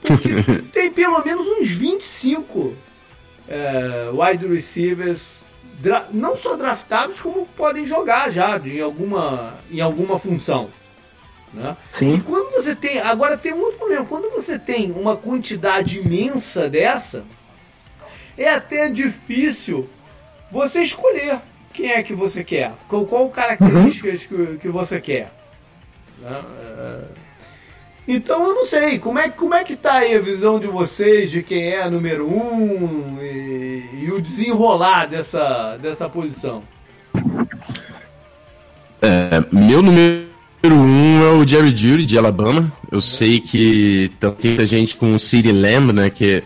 Porque 0.00 0.28
tem 0.72 0.92
pelo 0.92 1.24
menos 1.24 1.46
uns 1.46 1.70
25 1.70 2.74
é, 3.48 4.10
wide 4.12 4.46
receivers, 4.46 5.40
não 6.12 6.36
só 6.36 6.56
draftados, 6.56 7.20
como 7.20 7.46
podem 7.56 7.84
jogar 7.84 8.30
já 8.30 8.56
em 8.58 8.80
alguma, 8.80 9.54
em 9.70 9.80
alguma 9.80 10.18
função. 10.20 10.70
Né? 11.52 11.76
Sim. 11.90 12.14
E 12.14 12.20
quando 12.20 12.52
você 12.52 12.76
tem. 12.76 13.00
Agora 13.00 13.36
tem 13.36 13.52
um 13.52 13.60
outro 13.60 13.78
problema. 13.78 14.06
Quando 14.06 14.30
você 14.30 14.56
tem 14.56 14.92
uma 14.92 15.16
quantidade 15.16 15.98
imensa 15.98 16.68
dessa, 16.68 17.24
é 18.38 18.48
até 18.48 18.88
difícil 18.88 19.88
você 20.50 20.82
escolher 20.82 21.40
quem 21.72 21.90
é 21.90 22.02
que 22.02 22.14
você 22.14 22.42
quer, 22.42 22.72
qual, 22.88 23.04
qual 23.06 23.28
características 23.30 24.26
uhum. 24.30 24.46
que, 24.46 24.58
que 24.58 24.68
você 24.68 25.00
quer. 25.00 25.32
Né? 26.20 26.40
É, 26.62 26.98
então 28.08 28.44
eu 28.44 28.54
não 28.54 28.66
sei, 28.66 28.98
como 28.98 29.18
é, 29.18 29.28
como 29.28 29.54
é 29.54 29.62
que 29.62 29.76
tá 29.76 29.94
aí 29.94 30.14
a 30.14 30.20
visão 30.20 30.58
de 30.58 30.66
vocês 30.66 31.30
de 31.30 31.42
quem 31.42 31.72
é 31.72 31.88
número 31.88 32.26
um 32.26 33.18
e, 33.20 34.02
e 34.02 34.10
o 34.12 34.20
desenrolar 34.20 35.06
dessa, 35.06 35.76
dessa 35.76 36.08
posição? 36.08 36.62
É, 39.00 39.44
meu 39.52 39.80
número 39.80 40.28
um 40.64 41.24
é 41.24 41.32
o 41.32 41.46
Jerry 41.46 41.70
Judy 41.70 42.04
de 42.04 42.18
Alabama. 42.18 42.70
Eu 42.90 43.00
sei 43.00 43.40
que 43.40 44.10
tem 44.18 44.34
muita 44.44 44.66
gente 44.66 44.96
com 44.96 45.14
o 45.14 45.18
City 45.18 45.52
Lamb, 45.52 45.92
né, 45.92 46.10
que 46.10 46.38
é 46.38 46.42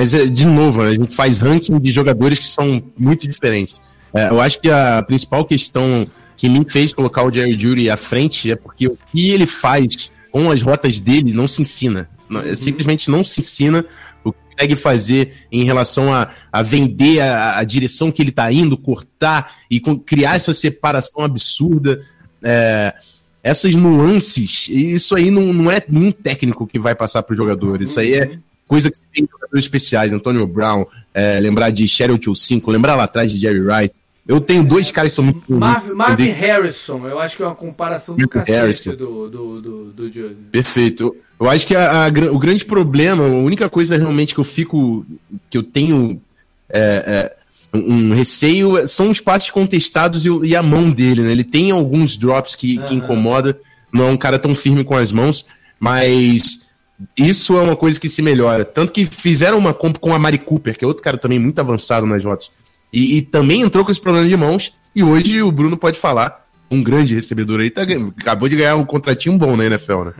mas, 0.00 0.14
é, 0.14 0.24
de 0.24 0.46
novo, 0.46 0.80
a 0.80 0.94
gente 0.94 1.14
faz 1.14 1.38
ranking 1.38 1.78
de 1.78 1.92
jogadores 1.92 2.38
que 2.38 2.46
são 2.46 2.82
muito 2.98 3.28
diferentes. 3.28 3.78
É, 4.14 4.30
eu 4.30 4.40
acho 4.40 4.58
que 4.58 4.70
a 4.70 5.02
principal 5.02 5.44
questão 5.44 6.06
que 6.38 6.48
me 6.48 6.64
fez 6.64 6.94
colocar 6.94 7.22
o 7.22 7.30
Jerry 7.30 7.52
Judy 7.58 7.90
à 7.90 7.98
frente 7.98 8.50
é 8.50 8.56
porque 8.56 8.86
o 8.86 8.96
que 9.12 9.30
ele 9.30 9.46
faz 9.46 10.10
com 10.32 10.50
as 10.50 10.62
rotas 10.62 11.00
dele 11.00 11.34
não 11.34 11.46
se 11.46 11.60
ensina. 11.60 12.08
Não, 12.30 12.40
uhum. 12.40 12.56
Simplesmente 12.56 13.10
não 13.10 13.22
se 13.22 13.40
ensina 13.40 13.84
o 14.24 14.32
que 14.32 14.38
consegue 14.52 14.74
fazer 14.74 15.34
em 15.52 15.64
relação 15.64 16.10
a, 16.10 16.30
a 16.50 16.62
vender 16.62 17.20
a, 17.20 17.58
a 17.58 17.64
direção 17.64 18.10
que 18.10 18.22
ele 18.22 18.30
está 18.30 18.50
indo, 18.50 18.78
cortar 18.78 19.54
e 19.70 19.80
com, 19.80 19.98
criar 19.98 20.36
essa 20.36 20.54
separação 20.54 21.22
absurda. 21.22 22.00
É, 22.42 22.94
essas 23.42 23.74
nuances, 23.74 24.66
isso 24.70 25.14
aí 25.14 25.30
não, 25.30 25.52
não 25.52 25.70
é 25.70 25.82
nenhum 25.86 26.10
técnico 26.10 26.66
que 26.66 26.78
vai 26.78 26.94
passar 26.94 27.22
para 27.22 27.34
o 27.34 27.36
jogador. 27.36 27.82
Isso 27.82 28.00
aí 28.00 28.14
é 28.14 28.24
uhum 28.24 28.49
coisa 28.70 28.88
que 28.88 29.00
tem 29.12 29.28
jogadores 29.28 29.64
especiais, 29.64 30.12
Antonio 30.12 30.46
Brown, 30.46 30.86
é, 31.12 31.40
lembrar 31.40 31.70
de 31.70 31.88
Cheryl 31.88 32.16
Tio 32.16 32.36
5, 32.36 32.70
lembrar 32.70 32.94
lá 32.94 33.02
atrás 33.02 33.32
de 33.32 33.40
Jerry 33.40 33.58
Rice. 33.58 33.98
Eu 34.28 34.40
tenho 34.40 34.62
dois 34.62 34.92
caras 34.92 35.10
que 35.10 35.16
são 35.16 35.24
muito. 35.24 35.42
Marvin, 35.52 35.92
Marvin 35.92 36.30
Harrison, 36.30 37.04
eu 37.08 37.18
acho 37.18 37.36
que 37.36 37.42
é 37.42 37.46
uma 37.46 37.54
comparação 37.56 38.14
do 38.14 38.28
cacete 38.28 38.90
do, 38.90 39.28
do, 39.28 39.60
do, 39.60 39.84
do 39.92 40.36
Perfeito. 40.52 41.16
Eu 41.40 41.50
acho 41.50 41.66
que 41.66 41.74
a, 41.74 42.04
a, 42.04 42.08
o 42.30 42.38
grande 42.38 42.64
problema, 42.64 43.24
a 43.24 43.30
única 43.30 43.68
coisa 43.68 43.96
realmente 43.96 44.34
que 44.34 44.40
eu 44.40 44.44
fico. 44.44 45.04
que 45.48 45.58
eu 45.58 45.64
tenho. 45.64 46.20
É, 46.68 47.34
é, 47.34 47.36
um 47.76 48.14
receio 48.14 48.86
são 48.86 49.10
os 49.10 49.20
passes 49.20 49.50
contestados 49.50 50.24
e, 50.24 50.28
e, 50.28 50.54
a 50.54 50.62
mão 50.62 50.90
dele, 50.90 51.22
né? 51.22 51.32
Ele 51.32 51.44
tem 51.44 51.72
alguns 51.72 52.16
drops 52.16 52.54
que, 52.54 52.78
uhum. 52.78 52.84
que 52.84 52.94
incomoda, 52.94 53.58
não 53.92 54.08
é 54.08 54.10
um 54.10 54.16
cara 54.16 54.38
tão 54.38 54.54
firme 54.54 54.84
com 54.84 54.96
as 54.96 55.10
mãos, 55.10 55.44
mas 55.78 56.69
isso 57.16 57.58
é 57.58 57.62
uma 57.62 57.76
coisa 57.76 57.98
que 57.98 58.08
se 58.08 58.22
melhora. 58.22 58.64
Tanto 58.64 58.92
que 58.92 59.06
fizeram 59.06 59.58
uma 59.58 59.72
compra 59.72 60.00
com 60.00 60.14
a 60.14 60.18
Mari 60.18 60.38
Cooper, 60.38 60.76
que 60.76 60.84
é 60.84 60.88
outro 60.88 61.02
cara 61.02 61.16
também 61.16 61.38
muito 61.38 61.58
avançado 61.58 62.06
nas 62.06 62.24
rotas. 62.24 62.50
E, 62.92 63.18
e, 63.18 63.22
também 63.22 63.62
entrou 63.62 63.84
com 63.84 63.90
esse 63.90 64.00
problema 64.00 64.28
de 64.28 64.36
mãos. 64.36 64.74
E 64.94 65.02
hoje 65.02 65.42
o 65.42 65.52
Bruno 65.52 65.76
pode 65.76 65.98
falar 65.98 66.46
um 66.70 66.82
grande 66.82 67.14
recebedor 67.14 67.60
aí, 67.60 67.70
tá, 67.70 67.82
acabou 68.18 68.48
de 68.48 68.56
ganhar 68.56 68.76
um 68.76 68.84
contratinho 68.84 69.36
bom 69.38 69.56
na 69.56 69.66
NFL, 69.66 70.04
né? 70.04 70.12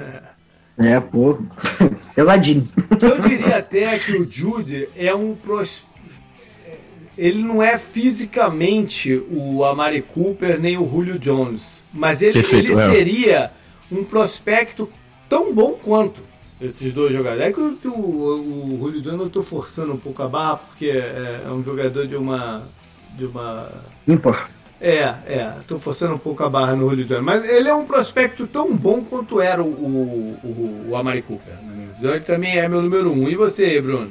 É, 0.79 0.99
pô, 0.99 1.39
pesadinho. 2.15 2.69
Eu 3.01 3.21
diria 3.21 3.59
até 3.59 3.99
que 3.99 4.13
o 4.13 4.29
Jude 4.31 4.89
é 4.97 5.15
um 5.15 5.35
pros... 5.35 5.83
ele 7.19 7.43
não 7.43 7.63
é 7.63 7.77
fisicamente 7.77 9.23
o 9.31 9.65
Amari 9.65 10.03
Cooper 10.03 10.59
nem 10.59 10.79
o 10.79 10.89
Julio 10.89 11.19
Jones, 11.19 11.83
mas 11.93 12.23
ele, 12.23 12.35
Perfeito, 12.35 12.73
ele 12.73 12.81
é. 12.81 12.91
seria 12.91 13.51
um 13.93 14.03
prospecto 14.03 14.89
tão 15.29 15.53
bom 15.53 15.73
quanto 15.73 16.30
esses 16.61 16.93
dois 16.93 17.13
jogadores. 17.13 17.49
É 17.49 17.53
que 17.53 17.61
o, 17.61 17.91
o, 17.91 18.85
o 18.85 18.93
Julio 18.93 19.21
eu 19.21 19.27
estou 19.27 19.43
forçando 19.43 19.93
um 19.93 19.99
pouco 19.99 20.23
a 20.23 20.29
barra 20.29 20.57
porque 20.57 20.87
é, 20.87 21.43
é 21.47 21.51
um 21.51 21.63
jogador 21.63 22.07
de 22.07 22.17
uma 22.17 22.63
de 23.17 23.25
uma 23.27 23.69
ímpar 24.07 24.49
é, 24.81 25.15
é, 25.27 25.53
tô 25.69 25.79
forçando 25.79 26.15
um 26.15 26.19
pouco 26.19 26.43
a 26.43 26.49
barra 26.49 26.75
no 26.75 26.89
Julio 26.89 27.05
Jones, 27.05 27.23
mas 27.23 27.45
ele 27.47 27.69
é 27.69 27.75
um 27.75 27.85
prospecto 27.85 28.47
tão 28.47 28.75
bom 28.75 29.05
quanto 29.05 29.39
era 29.39 29.63
o, 29.63 29.67
o, 29.67 30.39
o, 30.43 30.87
o 30.89 30.97
Amari 30.97 31.21
Cooper. 31.21 31.53
Ele 32.01 32.21
também 32.21 32.59
é 32.59 32.67
meu 32.67 32.81
número 32.81 33.13
um. 33.13 33.29
E 33.29 33.35
você, 33.35 33.79
Bruno? 33.79 34.11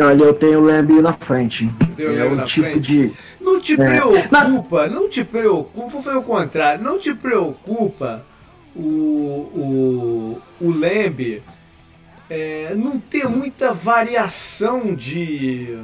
Olha, 0.00 0.24
eu 0.24 0.34
tenho 0.34 0.58
o 0.58 0.64
Lamb 0.64 1.00
na 1.00 1.12
frente. 1.12 1.70
É 1.96 2.24
o 2.24 2.44
tipo 2.44 2.68
frente. 2.68 2.80
de. 2.80 3.12
Não 3.40 3.60
te 3.60 3.80
é. 3.80 4.00
preocupa, 4.00 4.88
não 4.88 5.08
te 5.08 5.22
preocupa, 5.22 6.02
foi 6.02 6.16
o 6.16 6.22
contrário, 6.22 6.82
não 6.82 6.98
te 6.98 7.14
preocupa 7.14 8.24
o, 8.74 8.80
o, 8.80 10.42
o 10.60 10.70
Lamb 10.70 11.42
é, 12.30 12.74
não 12.74 12.98
ter 12.98 13.28
muita 13.28 13.72
variação 13.72 14.94
de 14.94 15.78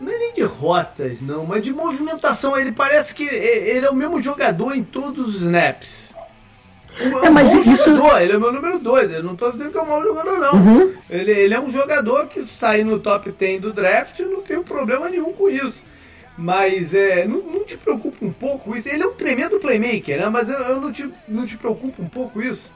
não 0.00 0.12
é 0.12 0.18
nem 0.18 0.34
de 0.34 0.42
rotas, 0.42 1.20
não, 1.20 1.46
mas 1.46 1.62
de 1.62 1.72
movimentação. 1.72 2.56
Ele 2.58 2.72
parece 2.72 3.14
que 3.14 3.24
ele 3.24 3.86
é 3.86 3.90
o 3.90 3.94
mesmo 3.94 4.20
jogador 4.20 4.74
em 4.74 4.82
todos 4.82 5.36
os 5.36 5.42
snaps. 5.42 6.04
É, 6.98 7.30
mas 7.30 7.52
um 7.54 7.62
isso... 7.62 7.90
jogador, 7.90 8.20
ele 8.20 8.32
é 8.34 8.38
meu 8.38 8.52
número 8.52 8.78
2. 8.78 9.12
Eu 9.12 9.22
não 9.22 9.32
estou 9.32 9.50
dizendo 9.50 9.70
que 9.70 9.78
é 9.78 9.82
um 9.82 9.88
mau 9.88 10.02
jogador, 10.02 10.38
não. 10.38 10.54
Uhum. 10.54 10.94
Ele, 11.10 11.30
ele 11.30 11.54
é 11.54 11.60
um 11.60 11.70
jogador 11.70 12.26
que 12.26 12.44
sai 12.44 12.84
no 12.84 12.98
top 12.98 13.32
10 13.32 13.62
do 13.62 13.72
draft 13.72 14.18
e 14.18 14.24
não 14.24 14.42
tem 14.42 14.62
problema 14.62 15.08
nenhum 15.08 15.32
com 15.32 15.48
isso. 15.48 15.82
Mas 16.36 16.94
é, 16.94 17.26
não, 17.26 17.42
não, 17.42 17.64
te 17.64 17.76
preocupa 17.76 18.24
um 18.24 18.32
pouco 18.32 18.76
isso. 18.76 18.88
Ele 18.88 19.02
é 19.02 19.06
um 19.06 19.14
tremendo 19.14 19.60
playmaker, 19.60 20.18
né? 20.18 20.28
Mas 20.28 20.48
eu, 20.48 20.58
eu 20.58 20.80
não, 20.80 20.92
te, 20.92 21.08
não 21.28 21.46
te 21.46 21.56
preocupa 21.56 22.02
um 22.02 22.08
pouco 22.08 22.42
isso. 22.42 22.68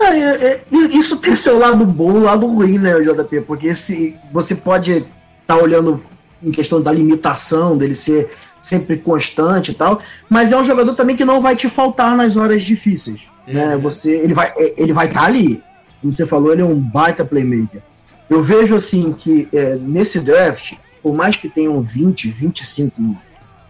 É, 0.00 0.06
é, 0.06 0.44
é, 0.46 0.62
isso 0.92 1.16
tem 1.18 1.36
seu 1.36 1.58
lado 1.58 1.84
bom 1.86 2.18
e 2.18 2.20
lado 2.20 2.46
ruim, 2.46 2.78
né, 2.78 2.94
JP? 3.00 3.42
Porque 3.42 3.74
se 3.74 4.16
você 4.32 4.54
pode 4.54 5.04
tá 5.46 5.56
olhando 5.56 6.02
em 6.42 6.50
questão 6.50 6.80
da 6.80 6.90
limitação, 6.90 7.76
dele 7.76 7.94
ser 7.94 8.30
sempre 8.58 8.96
constante 8.96 9.70
e 9.70 9.74
tal, 9.74 10.00
mas 10.28 10.52
é 10.52 10.56
um 10.56 10.64
jogador 10.64 10.94
também 10.94 11.14
que 11.14 11.24
não 11.24 11.40
vai 11.40 11.54
te 11.54 11.68
faltar 11.68 12.16
nas 12.16 12.36
horas 12.36 12.62
difíceis, 12.62 13.20
né? 13.46 13.76
Uhum. 13.76 13.82
Você, 13.82 14.10
ele 14.16 14.34
vai 14.34 14.52
ele 14.56 14.92
vai 14.92 15.06
estar 15.06 15.20
tá 15.20 15.26
ali. 15.26 15.62
Como 16.00 16.12
você 16.12 16.26
falou, 16.26 16.52
ele 16.52 16.62
é 16.62 16.64
um 16.64 16.78
baita 16.78 17.24
playmaker. 17.24 17.80
Eu 18.28 18.42
vejo 18.42 18.74
assim 18.74 19.12
que 19.12 19.48
é, 19.52 19.76
nesse 19.76 20.18
draft, 20.18 20.72
por 21.04 21.14
mais 21.14 21.36
que 21.36 21.50
tenham 21.50 21.82
20, 21.82 22.30
25 22.30 23.14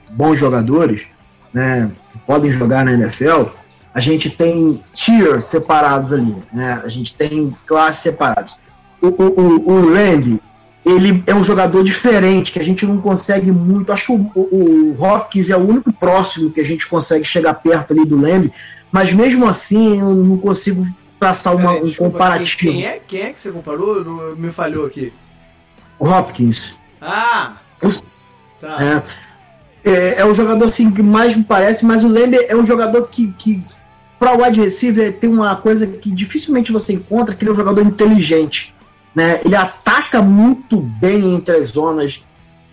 bons 0.08 0.36
jogadores, 0.36 1.08
né, 1.52 1.90
que 2.12 2.18
podem 2.20 2.52
jogar 2.52 2.84
na 2.84 2.92
NFL, 2.92 3.48
a 3.92 3.98
gente 3.98 4.30
tem 4.30 4.80
tiers 4.92 5.44
separados 5.46 6.12
ali, 6.12 6.34
né? 6.52 6.80
A 6.84 6.88
gente 6.88 7.12
tem 7.14 7.56
classes 7.66 8.02
separadas. 8.02 8.56
O, 9.02 9.08
o, 9.08 9.72
o, 9.72 9.94
Randy, 9.94 10.40
ele 10.84 11.24
é 11.26 11.34
um 11.34 11.42
jogador 11.42 11.82
diferente, 11.82 12.52
que 12.52 12.58
a 12.58 12.64
gente 12.64 12.86
não 12.86 12.98
consegue 12.98 13.50
muito. 13.50 13.92
Acho 13.92 14.06
que 14.06 14.12
o, 14.12 14.30
o, 14.34 14.96
o 14.96 15.04
Hopkins 15.04 15.50
é 15.50 15.56
o 15.56 15.60
único 15.60 15.92
próximo 15.92 16.50
que 16.50 16.60
a 16.60 16.64
gente 16.64 16.86
consegue 16.86 17.24
chegar 17.24 17.54
perto 17.54 17.92
ali 17.92 18.04
do 18.04 18.20
Lembre, 18.20 18.52
mas 18.92 19.12
mesmo 19.12 19.46
assim 19.46 20.00
eu 20.00 20.14
não 20.14 20.38
consigo 20.38 20.86
traçar 21.18 21.54
uma, 21.54 21.72
um 21.72 21.92
comparativo. 21.92 22.72
Quem 22.72 22.86
é, 22.86 23.00
quem 23.04 23.22
é 23.22 23.32
que 23.32 23.40
você 23.40 23.50
comparou? 23.50 24.36
Me 24.36 24.50
falhou 24.50 24.86
aqui. 24.86 25.12
O 25.98 26.08
Hopkins. 26.08 26.76
Ah! 27.04 27.52
Tá. 28.60 29.02
É, 29.84 29.90
é, 29.90 30.20
é 30.20 30.24
o 30.24 30.32
jogador 30.32 30.64
assim, 30.64 30.90
que 30.90 31.02
mais 31.02 31.36
me 31.36 31.44
parece, 31.44 31.84
mas 31.84 32.02
o 32.02 32.08
Lembre 32.08 32.46
é 32.48 32.56
um 32.56 32.64
jogador 32.64 33.06
que, 33.08 33.30
que 33.38 33.62
para 34.18 34.34
o 34.34 34.42
wide 34.42 34.60
receiver 34.60 35.12
tem 35.12 35.28
uma 35.28 35.54
coisa 35.56 35.86
que 35.86 36.10
dificilmente 36.10 36.72
você 36.72 36.94
encontra, 36.94 37.34
que 37.34 37.44
ele 37.44 37.50
é 37.50 37.52
um 37.52 37.56
jogador 37.56 37.82
inteligente. 37.82 38.74
Né? 39.14 39.40
Ele 39.44 39.54
ataca 39.54 40.22
muito 40.22 40.80
bem 40.80 41.34
entre 41.34 41.56
as 41.56 41.68
zonas, 41.68 42.22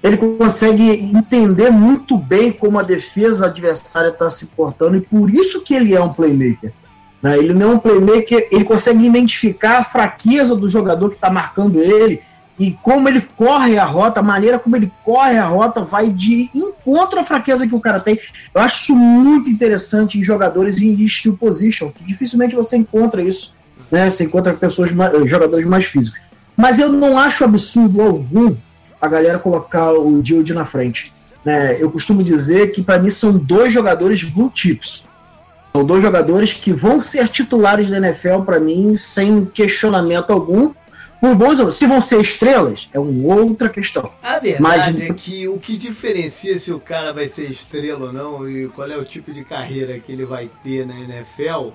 ele 0.01 0.17
consegue 0.17 0.89
entender 0.89 1.69
muito 1.69 2.17
bem 2.17 2.51
como 2.51 2.79
a 2.79 2.83
defesa 2.83 3.47
adversária 3.47 4.09
está 4.09 4.29
se 4.29 4.47
portando 4.47 4.97
e 4.97 5.01
por 5.01 5.29
isso 5.29 5.61
que 5.61 5.73
ele 5.73 5.93
é 5.93 6.01
um 6.01 6.13
playmaker. 6.13 6.71
Né? 7.21 7.37
Ele 7.37 7.53
não 7.53 7.73
é 7.73 7.75
um 7.75 7.79
playmaker, 7.79 8.47
ele 8.49 8.63
consegue 8.63 9.05
identificar 9.05 9.79
a 9.79 9.83
fraqueza 9.83 10.55
do 10.55 10.69
jogador 10.69 11.09
que 11.09 11.15
está 11.15 11.29
marcando 11.29 11.81
ele 11.81 12.21
e 12.61 12.77
como 12.83 13.09
ele 13.09 13.27
corre 13.35 13.79
a 13.79 13.85
rota, 13.85 14.19
a 14.19 14.23
maneira 14.23 14.59
como 14.59 14.75
ele 14.75 14.91
corre 15.03 15.35
a 15.35 15.47
rota 15.47 15.81
vai 15.81 16.11
de 16.11 16.47
encontro 16.53 17.19
à 17.19 17.23
fraqueza 17.23 17.67
que 17.67 17.73
o 17.73 17.79
cara 17.79 17.99
tem. 17.99 18.19
Eu 18.53 18.61
acho 18.61 18.83
isso 18.83 18.95
muito 18.95 19.49
interessante 19.49 20.19
em 20.19 20.23
jogadores 20.23 20.79
em 20.79 20.93
skill 21.05 21.35
position, 21.35 21.89
que 21.89 22.03
dificilmente 22.03 22.53
você 22.53 22.77
encontra 22.77 23.19
isso, 23.23 23.55
né? 23.89 24.11
Você 24.11 24.25
encontra 24.25 24.53
pessoas, 24.53 24.91
jogadores 25.25 25.65
mais 25.65 25.85
físicos. 25.85 26.21
Mas 26.55 26.77
eu 26.77 26.89
não 26.89 27.17
acho 27.17 27.43
absurdo 27.43 27.99
algum 27.99 28.55
a 29.01 29.07
galera 29.07 29.39
colocar 29.39 29.93
o 29.93 30.21
Dilde 30.21 30.53
na 30.53 30.63
frente. 30.63 31.11
Né? 31.43 31.81
Eu 31.81 31.89
costumo 31.89 32.21
dizer 32.21 32.71
que 32.71 32.83
para 32.83 32.99
mim 32.99 33.09
são 33.09 33.35
dois 33.35 33.73
jogadores 33.73 34.23
blue 34.23 34.51
chips. 34.53 35.03
São 35.73 35.83
dois 35.83 36.03
jogadores 36.03 36.53
que 36.53 36.71
vão 36.71 36.99
ser 36.99 37.27
titulares 37.27 37.89
da 37.89 37.97
NFL 37.97 38.41
para 38.45 38.59
mim 38.59 38.93
sem 38.93 39.45
questionamento 39.45 40.29
algum. 40.29 40.69
Por 41.21 41.35
bons 41.35 41.75
se 41.75 41.85
vão 41.85 42.01
ser 42.01 42.19
estrelas, 42.19 42.89
é 42.91 42.99
uma 42.99 43.35
outra 43.35 43.69
questão. 43.69 44.11
A 44.23 44.39
verdade 44.39 44.93
Mas... 44.93 45.01
é 45.01 45.13
que 45.13 45.47
o 45.47 45.59
que 45.59 45.77
diferencia 45.77 46.57
se 46.57 46.71
o 46.71 46.79
cara 46.79 47.13
vai 47.13 47.27
ser 47.27 47.47
estrela 47.51 48.07
ou 48.07 48.11
não 48.11 48.49
e 48.49 48.67
qual 48.69 48.89
é 48.89 48.97
o 48.97 49.05
tipo 49.05 49.31
de 49.31 49.45
carreira 49.45 49.99
que 49.99 50.11
ele 50.11 50.25
vai 50.25 50.49
ter 50.63 50.83
na 50.83 50.99
NFL 50.99 51.69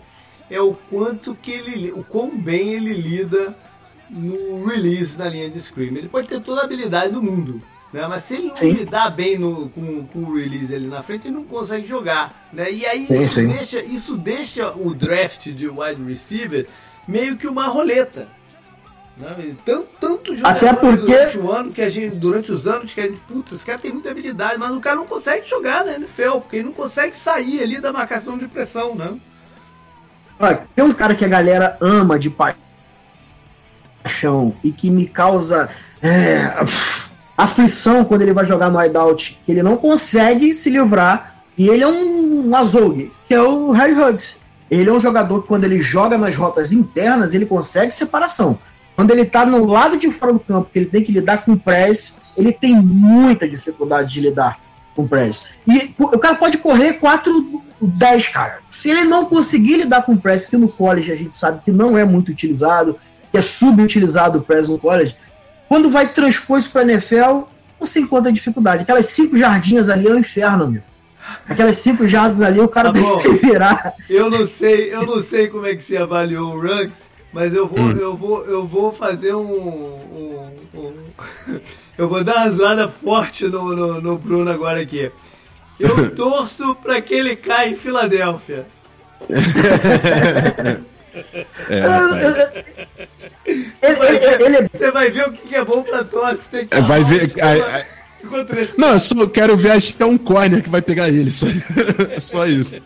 é 0.51 0.61
o 0.61 0.75
quanto 0.91 1.33
que 1.37 1.53
ele, 1.53 1.93
o 1.93 2.03
quão 2.03 2.37
bem 2.37 2.75
ele 2.75 2.93
lida 2.93 3.57
no 4.11 4.65
release 4.67 5.17
na 5.17 5.29
linha 5.29 5.49
de 5.49 5.61
scream. 5.61 5.97
Ele 5.97 6.09
pode 6.09 6.27
ter 6.27 6.41
toda 6.41 6.63
a 6.63 6.65
habilidade 6.65 7.13
do 7.13 7.23
mundo, 7.23 7.63
né? 7.93 8.05
mas 8.09 8.25
se 8.25 8.35
ele 8.35 8.49
não 8.49 8.57
sim. 8.57 8.73
lidar 8.73 9.11
bem 9.11 9.39
no, 9.39 9.69
com, 9.69 10.05
com, 10.07 10.25
o 10.25 10.35
release 10.35 10.75
ali 10.75 10.89
na 10.89 11.03
frente, 11.03 11.29
ele 11.29 11.37
não 11.37 11.45
consegue 11.45 11.87
jogar. 11.87 12.49
Né? 12.53 12.73
E 12.73 12.85
aí 12.85 13.07
sim, 13.07 13.23
isso, 13.23 13.35
sim. 13.37 13.47
Deixa, 13.47 13.81
isso 13.81 14.17
deixa 14.17 14.73
o 14.73 14.93
draft 14.93 15.47
de 15.51 15.69
wide 15.69 16.03
receiver 16.03 16.67
meio 17.07 17.37
que 17.37 17.47
uma 17.47 17.69
roleta. 17.69 18.27
Né? 19.17 19.57
Tanto, 19.65 19.89
tanto 19.99 20.35
Até 20.43 20.75
porque... 20.75 21.07
durante 21.07 21.39
o 21.39 21.51
ano 21.51 21.73
que 21.73 21.81
a 21.81 21.89
gente, 21.89 22.15
durante 22.15 22.53
os 22.53 22.67
anos 22.67 22.93
que 22.93 23.01
a 23.01 23.05
gente, 23.05 23.19
puta, 23.27 23.55
esse 23.55 23.65
cara 23.65 23.79
tem 23.79 23.91
muita 23.91 24.11
habilidade, 24.11 24.59
mas 24.59 24.77
o 24.77 24.81
cara 24.81 24.97
não 24.97 25.07
consegue 25.07 25.49
jogar 25.49 25.85
na 25.85 25.95
NFL, 25.95 26.39
porque 26.41 26.57
ele 26.57 26.67
não 26.67 26.73
consegue 26.73 27.17
sair 27.17 27.63
ali 27.63 27.81
da 27.81 27.93
marcação 27.93 28.37
de 28.37 28.47
pressão, 28.47 28.95
né? 28.95 29.15
Olha, 30.39 30.67
tem 30.75 30.85
um 30.85 30.93
cara 30.93 31.15
que 31.15 31.25
a 31.25 31.29
galera 31.29 31.79
ama 31.81 32.19
de 32.19 32.29
pai 32.29 32.55
paixão 34.07 34.55
e 34.63 34.71
que 34.71 34.89
me 34.89 35.07
causa 35.07 35.69
é, 36.01 36.53
aflição 37.37 38.05
quando 38.05 38.23
ele 38.23 38.33
vai 38.33 38.45
jogar 38.45 38.71
no 38.71 38.83
hideout, 38.83 39.41
que 39.45 39.51
ele 39.51 39.63
não 39.63 39.77
consegue 39.77 40.55
se 40.55 40.71
livrar 40.71 41.35
e 41.59 41.69
ele 41.69 41.83
é 41.83 41.89
um, 41.89 42.49
um 42.49 42.57
azougue, 42.57 43.11
que 43.27 43.35
é 43.35 43.43
o 43.43 43.73
Harry 43.73 43.95
Huggs. 43.95 44.37
Ele 44.71 44.91
é 44.91 44.93
um 44.93 45.01
jogador 45.01 45.43
que 45.43 45.49
quando 45.49 45.65
ele 45.65 45.81
joga 45.81 46.19
nas 46.19 46.37
rotas 46.37 46.73
internas, 46.73 47.35
ele 47.35 47.47
consegue 47.47 47.93
separação. 47.93 48.59
Quando 48.97 49.11
ele 49.11 49.27
tá 49.27 49.45
no 49.45 49.67
lado 49.67 49.99
de 49.99 50.11
fora 50.11 50.33
do 50.33 50.41
campo, 50.41 50.71
que 50.73 50.79
ele 50.79 50.87
tem 50.87 51.05
que 51.05 51.13
lidar 51.13 51.45
com 51.45 51.57
press, 51.57 52.19
ele 52.37 52.51
tem 52.51 52.75
muita 52.75 53.47
dificuldade 53.47 54.11
de 54.11 54.21
lidar 54.23 54.59
com 54.95 55.07
press. 55.07 55.45
E 55.69 55.95
o 55.99 56.19
cara 56.19 56.35
pode 56.35 56.57
correr 56.57 56.95
4, 56.95 57.63
10, 57.81 58.29
cara. 58.29 58.59
Se 58.71 58.91
ele 58.91 59.05
não 59.05 59.27
conseguir 59.27 59.77
lidar 59.77 60.03
com 60.03 60.17
press, 60.17 60.47
que 60.47 60.57
no 60.57 60.69
college 60.69 61.13
a 61.13 61.15
gente 61.15 61.37
sabe 61.37 61.61
que 61.63 61.71
não 61.71 61.97
é 61.97 62.05
muito 62.05 62.31
utilizado, 62.31 62.99
que 63.31 63.37
é 63.37 63.43
subutilizado 63.43 64.39
o 64.39 64.43
press 64.43 64.67
no 64.69 64.79
college, 64.79 65.15
quando 65.69 65.91
vai 65.91 66.09
transpor 66.09 66.59
isso 66.59 66.71
para 66.71 66.83
NFL, 66.83 67.43
você 67.79 68.01
encontra 68.01 68.33
dificuldade. 68.33 68.83
Aquelas 68.83 69.07
cinco 69.07 69.37
jardinhas 69.37 69.91
ali 69.91 70.09
é 70.09 70.15
um 70.15 70.19
inferno, 70.19 70.69
meu. 70.69 70.83
Aquelas 71.49 71.77
cinco 71.77 72.07
jardas 72.09 72.41
ali, 72.41 72.61
o 72.61 72.69
cara 72.69 72.93
tá 72.93 72.99
tem 72.99 73.17
que 73.17 73.23
se 73.23 73.29
virar. 73.29 73.95
Eu 74.09 74.31
não 74.31 74.47
sei, 74.47 74.95
eu 74.95 75.05
não 75.05 75.21
sei 75.21 75.49
como 75.49 75.67
é 75.67 75.75
que 75.75 75.83
se 75.83 75.97
avaliou 75.97 76.55
o 76.55 76.61
Ruggs, 76.61 77.11
mas 77.37 77.53
eu 77.53 77.67
vou, 77.67 77.79
hum. 77.79 77.93
eu 77.99 78.17
vou, 78.17 78.47
eu 78.47 78.67
vou 78.67 78.91
fazer 78.91 79.35
um, 79.35 79.43
um, 79.43 80.51
um 80.75 80.93
eu 81.99 82.09
vou 82.09 82.25
dar 82.25 82.47
uma 82.47 82.51
zoada 82.51 82.89
forte 82.89 83.45
no, 83.45 83.77
no, 83.77 84.01
no 84.01 84.17
Bruno 84.17 84.51
agora 84.51 84.81
aqui. 84.81 85.11
Eu 85.79 86.11
torço 86.17 86.75
para 86.77 86.99
que 87.03 87.13
ele 87.13 87.37
caia 87.37 87.69
em 87.69 87.77
Filadélfia. 87.77 88.67
É, 91.71 91.81
ele, 93.81 94.05
ele, 94.45 94.57
ele, 94.59 94.69
você 94.71 94.91
vai 94.91 95.11
ver 95.11 95.29
o 95.29 95.33
que 95.33 95.55
é 95.55 95.65
bom 95.65 95.83
pra 95.83 96.05
tosse. 96.05 96.47
Tem 96.51 96.67
que 96.67 96.79
vai 96.83 97.03
ver. 97.03 97.33
Não, 98.77 98.93
eu 98.93 99.01
só 99.01 99.27
quero 99.27 99.57
ver, 99.57 99.71
acho 99.71 99.95
que 99.95 100.03
é 100.03 100.07
um 100.07 100.19
corner 100.19 100.63
que 100.63 100.69
vai 100.69 100.83
pegar 100.83 101.09
ele. 101.09 101.33
Só, 101.33 101.47
só 102.21 102.47
isso. 102.47 102.77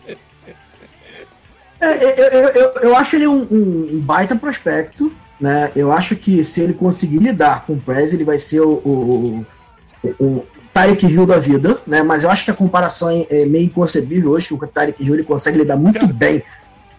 É, 1.81 2.37
eu, 2.37 2.47
eu, 2.49 2.71
eu, 2.81 2.95
acho 2.95 3.15
ele 3.15 3.27
um, 3.27 3.47
um, 3.51 3.99
baita 3.99 4.35
prospecto. 4.35 5.11
Né? 5.39 5.71
Eu 5.75 5.91
acho 5.91 6.15
que 6.15 6.43
se 6.43 6.61
ele 6.61 6.73
conseguir 6.73 7.17
lidar 7.17 7.65
com 7.65 7.73
o 7.73 7.79
Prez, 7.79 8.13
ele 8.13 8.23
vai 8.23 8.37
ser 8.37 8.61
o, 8.61 8.73
o, 8.73 9.45
o, 10.03 10.09
o 10.23 10.45
Tarek 10.71 11.05
Hill 11.05 11.25
da 11.25 11.39
vida, 11.39 11.79
né? 11.85 12.03
Mas 12.03 12.23
eu 12.23 12.29
acho 12.29 12.45
que 12.45 12.51
a 12.51 12.53
comparação 12.53 13.09
é, 13.09 13.25
é 13.29 13.45
meio 13.45 13.65
inconcebível 13.65 14.31
hoje, 14.31 14.47
que 14.47 14.53
o 14.53 14.57
Tarek 14.59 15.03
Hill 15.03 15.15
ele 15.15 15.23
consegue 15.23 15.57
lidar 15.57 15.75
muito 15.75 16.05
bem 16.07 16.43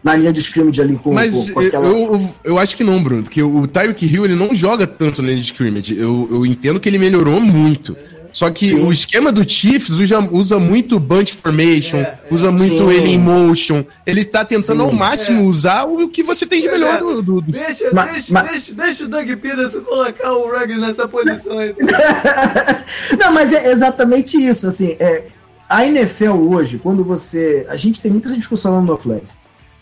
na 0.02 0.16
linha 0.16 0.32
de 0.32 0.40
scrimmage 0.40 0.80
ali 0.80 0.96
com, 0.96 1.12
Mas 1.12 1.50
com, 1.50 1.54
com 1.54 1.60
aquela... 1.60 1.86
eu, 1.86 2.34
eu 2.42 2.58
acho 2.58 2.76
que 2.76 2.82
não, 2.82 3.02
Bruno, 3.02 3.22
porque 3.22 3.42
o 3.42 3.66
Tyreek 3.66 4.04
Hill 4.04 4.24
ele 4.24 4.34
não 4.34 4.54
joga 4.54 4.86
tanto 4.86 5.22
na 5.22 5.28
linha 5.28 5.40
de 5.40 5.46
scrimmage. 5.46 5.96
Eu, 5.96 6.28
eu 6.30 6.44
entendo 6.44 6.80
que 6.80 6.88
ele 6.88 6.98
melhorou 6.98 7.40
muito. 7.40 7.96
Só 8.32 8.50
que 8.50 8.70
Sim. 8.70 8.82
o 8.82 8.90
esquema 8.90 9.30
do 9.30 9.48
Chiefs 9.48 9.90
usa, 9.90 10.18
usa 10.30 10.58
muito 10.58 10.98
bunch 10.98 11.34
formation, 11.34 11.98
é, 11.98 12.00
é. 12.00 12.18
usa 12.30 12.50
muito 12.50 12.88
Sim. 12.88 12.90
ele 12.90 13.10
em 13.10 13.18
motion. 13.18 13.84
Ele 14.06 14.24
tá 14.24 14.42
tentando 14.42 14.82
Sim. 14.82 14.88
ao 14.88 14.92
máximo 14.92 15.42
é. 15.42 15.44
usar 15.44 15.84
o 15.84 16.08
que 16.08 16.22
você 16.22 16.46
tem 16.46 16.62
de 16.62 16.68
melhor 16.68 16.98
do. 16.98 17.22
do, 17.22 17.40
do... 17.42 17.52
Deixa, 17.52 17.90
mas, 17.92 18.12
deixa, 18.12 18.32
mas... 18.32 18.50
deixa, 18.50 18.74
deixa 18.74 19.04
o 19.04 19.08
Doug 19.08 19.28
Peterson 19.28 19.80
colocar 19.82 20.32
o 20.32 20.50
Ruggs 20.50 20.80
nessa 20.80 21.06
posição 21.06 21.58
aí. 21.58 21.74
Não, 23.20 23.32
mas 23.32 23.52
é 23.52 23.70
exatamente 23.70 24.38
isso. 24.38 24.66
Assim, 24.66 24.96
é, 24.98 25.24
a 25.68 25.84
NFL 25.84 26.32
hoje, 26.32 26.78
quando 26.78 27.04
você. 27.04 27.66
A 27.68 27.76
gente 27.76 28.00
tem 28.00 28.10
muita 28.10 28.34
discussão 28.34 28.80
no 28.80 28.96
Flex. 28.96 29.34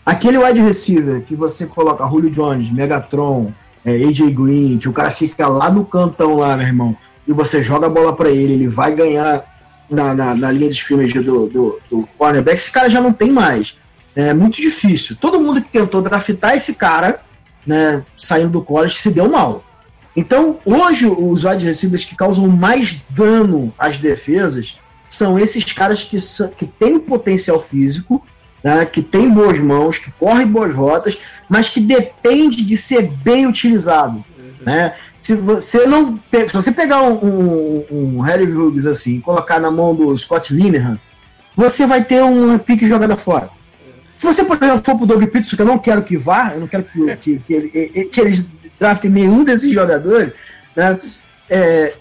Aquele 0.05 0.37
wide 0.37 0.59
receiver 0.59 1.21
que 1.21 1.35
você 1.35 1.67
coloca 1.67 2.05
Julio 2.09 2.29
Jones, 2.29 2.69
Megatron, 2.69 3.53
é, 3.85 3.91
AJ 3.91 4.31
Green, 4.31 4.77
que 4.77 4.89
o 4.89 4.93
cara 4.93 5.09
fica 5.09 5.47
lá 5.47 5.71
no 5.71 5.85
cantão 5.85 6.35
lá, 6.35 6.57
meu 6.57 6.67
irmão 6.67 6.97
e 7.31 7.33
você 7.33 7.63
joga 7.63 7.87
a 7.87 7.89
bola 7.89 8.13
para 8.13 8.29
ele, 8.29 8.53
ele 8.53 8.67
vai 8.67 8.93
ganhar 8.93 9.45
na, 9.89 10.13
na, 10.13 10.35
na 10.35 10.51
linha 10.51 10.69
de 10.69 10.75
scrimmage 10.75 11.19
do, 11.19 11.47
do, 11.47 11.81
do, 11.89 12.09
cornerback, 12.17 12.57
esse 12.57 12.71
cara 12.71 12.89
já 12.89 12.99
não 12.99 13.13
tem 13.13 13.31
mais. 13.31 13.77
É 14.13 14.33
muito 14.33 14.61
difícil. 14.61 15.15
Todo 15.19 15.39
mundo 15.39 15.61
que 15.61 15.71
tentou 15.71 16.01
draftar 16.01 16.55
esse 16.55 16.73
cara, 16.73 17.21
né, 17.65 18.03
saindo 18.17 18.49
do 18.49 18.61
college, 18.61 18.97
se 18.97 19.09
deu 19.09 19.29
mal. 19.29 19.63
Então, 20.13 20.59
hoje, 20.65 21.05
os 21.05 21.45
wide 21.45 21.65
receivers 21.65 22.03
que 22.03 22.15
causam 22.17 22.47
mais 22.49 23.01
dano 23.09 23.73
às 23.79 23.97
defesas 23.97 24.77
são 25.09 25.39
esses 25.39 25.63
caras 25.71 26.03
que, 26.03 26.19
são, 26.19 26.49
que 26.49 26.65
têm 26.65 26.99
potencial 26.99 27.61
físico, 27.61 28.25
né, 28.61 28.85
que 28.85 29.01
têm 29.01 29.29
boas 29.29 29.57
mãos, 29.59 29.97
que 29.97 30.11
correm 30.11 30.45
boas 30.45 30.75
rotas, 30.75 31.17
mas 31.47 31.69
que 31.69 31.79
depende 31.79 32.61
de 32.61 32.75
ser 32.75 33.03
bem 33.03 33.47
utilizado. 33.47 34.23
Né? 34.61 34.93
Se 35.21 35.35
você 35.35 35.85
não. 35.85 36.19
Se 36.31 36.51
você 36.51 36.71
pegar 36.71 37.03
um, 37.03 37.13
um, 37.13 37.85
um 37.91 38.21
Harry 38.21 38.51
Hughes 38.51 38.87
assim 38.87 39.17
e 39.17 39.21
colocar 39.21 39.59
na 39.59 39.69
mão 39.69 39.93
do 39.93 40.17
Scott 40.17 40.51
Linehan, 40.51 40.99
você 41.55 41.85
vai 41.85 42.03
ter 42.03 42.23
um 42.23 42.57
pique 42.57 42.87
jogada 42.87 43.15
fora. 43.15 43.51
Se 44.17 44.25
você, 44.25 44.43
por 44.43 44.57
exemplo, 44.57 44.81
for 44.83 44.97
pro 44.97 45.05
Doug 45.05 45.23
Peterson, 45.25 45.55
que 45.55 45.61
eu 45.61 45.65
não 45.67 45.77
quero 45.77 46.01
que 46.01 46.17
vá, 46.17 46.53
eu 46.55 46.61
não 46.61 46.67
quero 46.67 46.83
que, 46.83 47.15
que, 47.17 47.39
que, 47.39 47.53
ele, 47.53 47.69
que 48.05 48.19
eles 48.19 48.47
draftem 48.79 49.11
nenhum 49.11 49.43
desses 49.43 49.71
jogadores, 49.71 50.33
né? 50.75 50.99
É, 51.47 51.93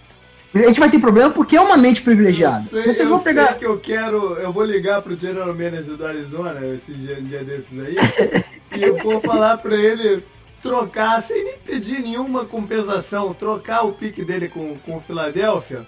a 0.54 0.58
gente 0.68 0.80
vai 0.80 0.90
ter 0.90 0.98
problema 0.98 1.28
porque 1.28 1.56
é 1.56 1.60
uma 1.60 1.76
mente 1.76 2.00
privilegiada. 2.00 2.62
Sei, 2.70 2.80
Se 2.80 2.86
vocês 2.86 3.08
vão 3.08 3.20
pegar. 3.20 3.52
que 3.54 3.66
eu 3.66 3.78
quero. 3.78 4.38
Eu 4.38 4.50
vou 4.50 4.64
ligar 4.64 5.02
pro 5.02 5.14
General 5.14 5.48
Manager 5.48 5.94
do 5.94 6.06
Arizona, 6.06 6.66
esse 6.68 6.94
dia, 6.94 7.20
dia 7.20 7.44
desses 7.44 7.78
aí, 7.78 7.94
e 8.78 8.82
eu 8.82 8.96
vou 8.96 9.20
falar 9.20 9.58
pra 9.58 9.76
ele 9.76 10.24
trocar, 10.62 11.20
sem 11.22 11.44
nem 11.44 11.58
pedir 11.58 12.00
nenhuma 12.00 12.44
compensação, 12.44 13.34
trocar 13.34 13.82
o 13.82 13.92
pique 13.92 14.24
dele 14.24 14.48
com, 14.48 14.76
com 14.78 14.96
o 14.96 15.00
Philadelphia, 15.00 15.86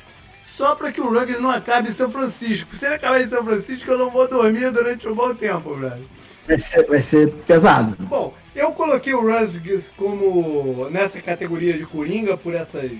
só 0.57 0.75
para 0.75 0.93
que 0.93 1.01
o 1.01 1.09
Ruggers 1.09 1.41
não 1.41 1.51
acabe 1.51 1.89
em 1.89 1.93
São 1.93 2.11
Francisco. 2.11 2.75
Se 2.77 2.85
ele 2.85 2.95
acabar 2.95 3.21
em 3.21 3.29
São 3.29 3.43
Francisco, 3.43 3.91
eu 3.91 3.99
não 3.99 4.11
vou 4.11 4.29
dormir 4.29 4.71
durante 4.71 5.09
um 5.09 5.15
bom 5.15 5.35
tempo, 5.35 5.75
velho. 5.75 6.09
Vai 6.47 6.59
ser, 6.59 6.87
vai 6.87 7.01
ser 7.01 7.33
pesado. 7.47 7.97
Bom, 8.01 8.35
eu 8.55 8.73
coloquei 8.73 9.15
o 9.15 9.21
Ruggers 9.21 9.91
como 9.97 10.89
nessa 10.91 11.21
categoria 11.21 11.73
de 11.75 11.87
Coringa 11.87 12.37
por 12.37 12.55
essas 12.55 12.91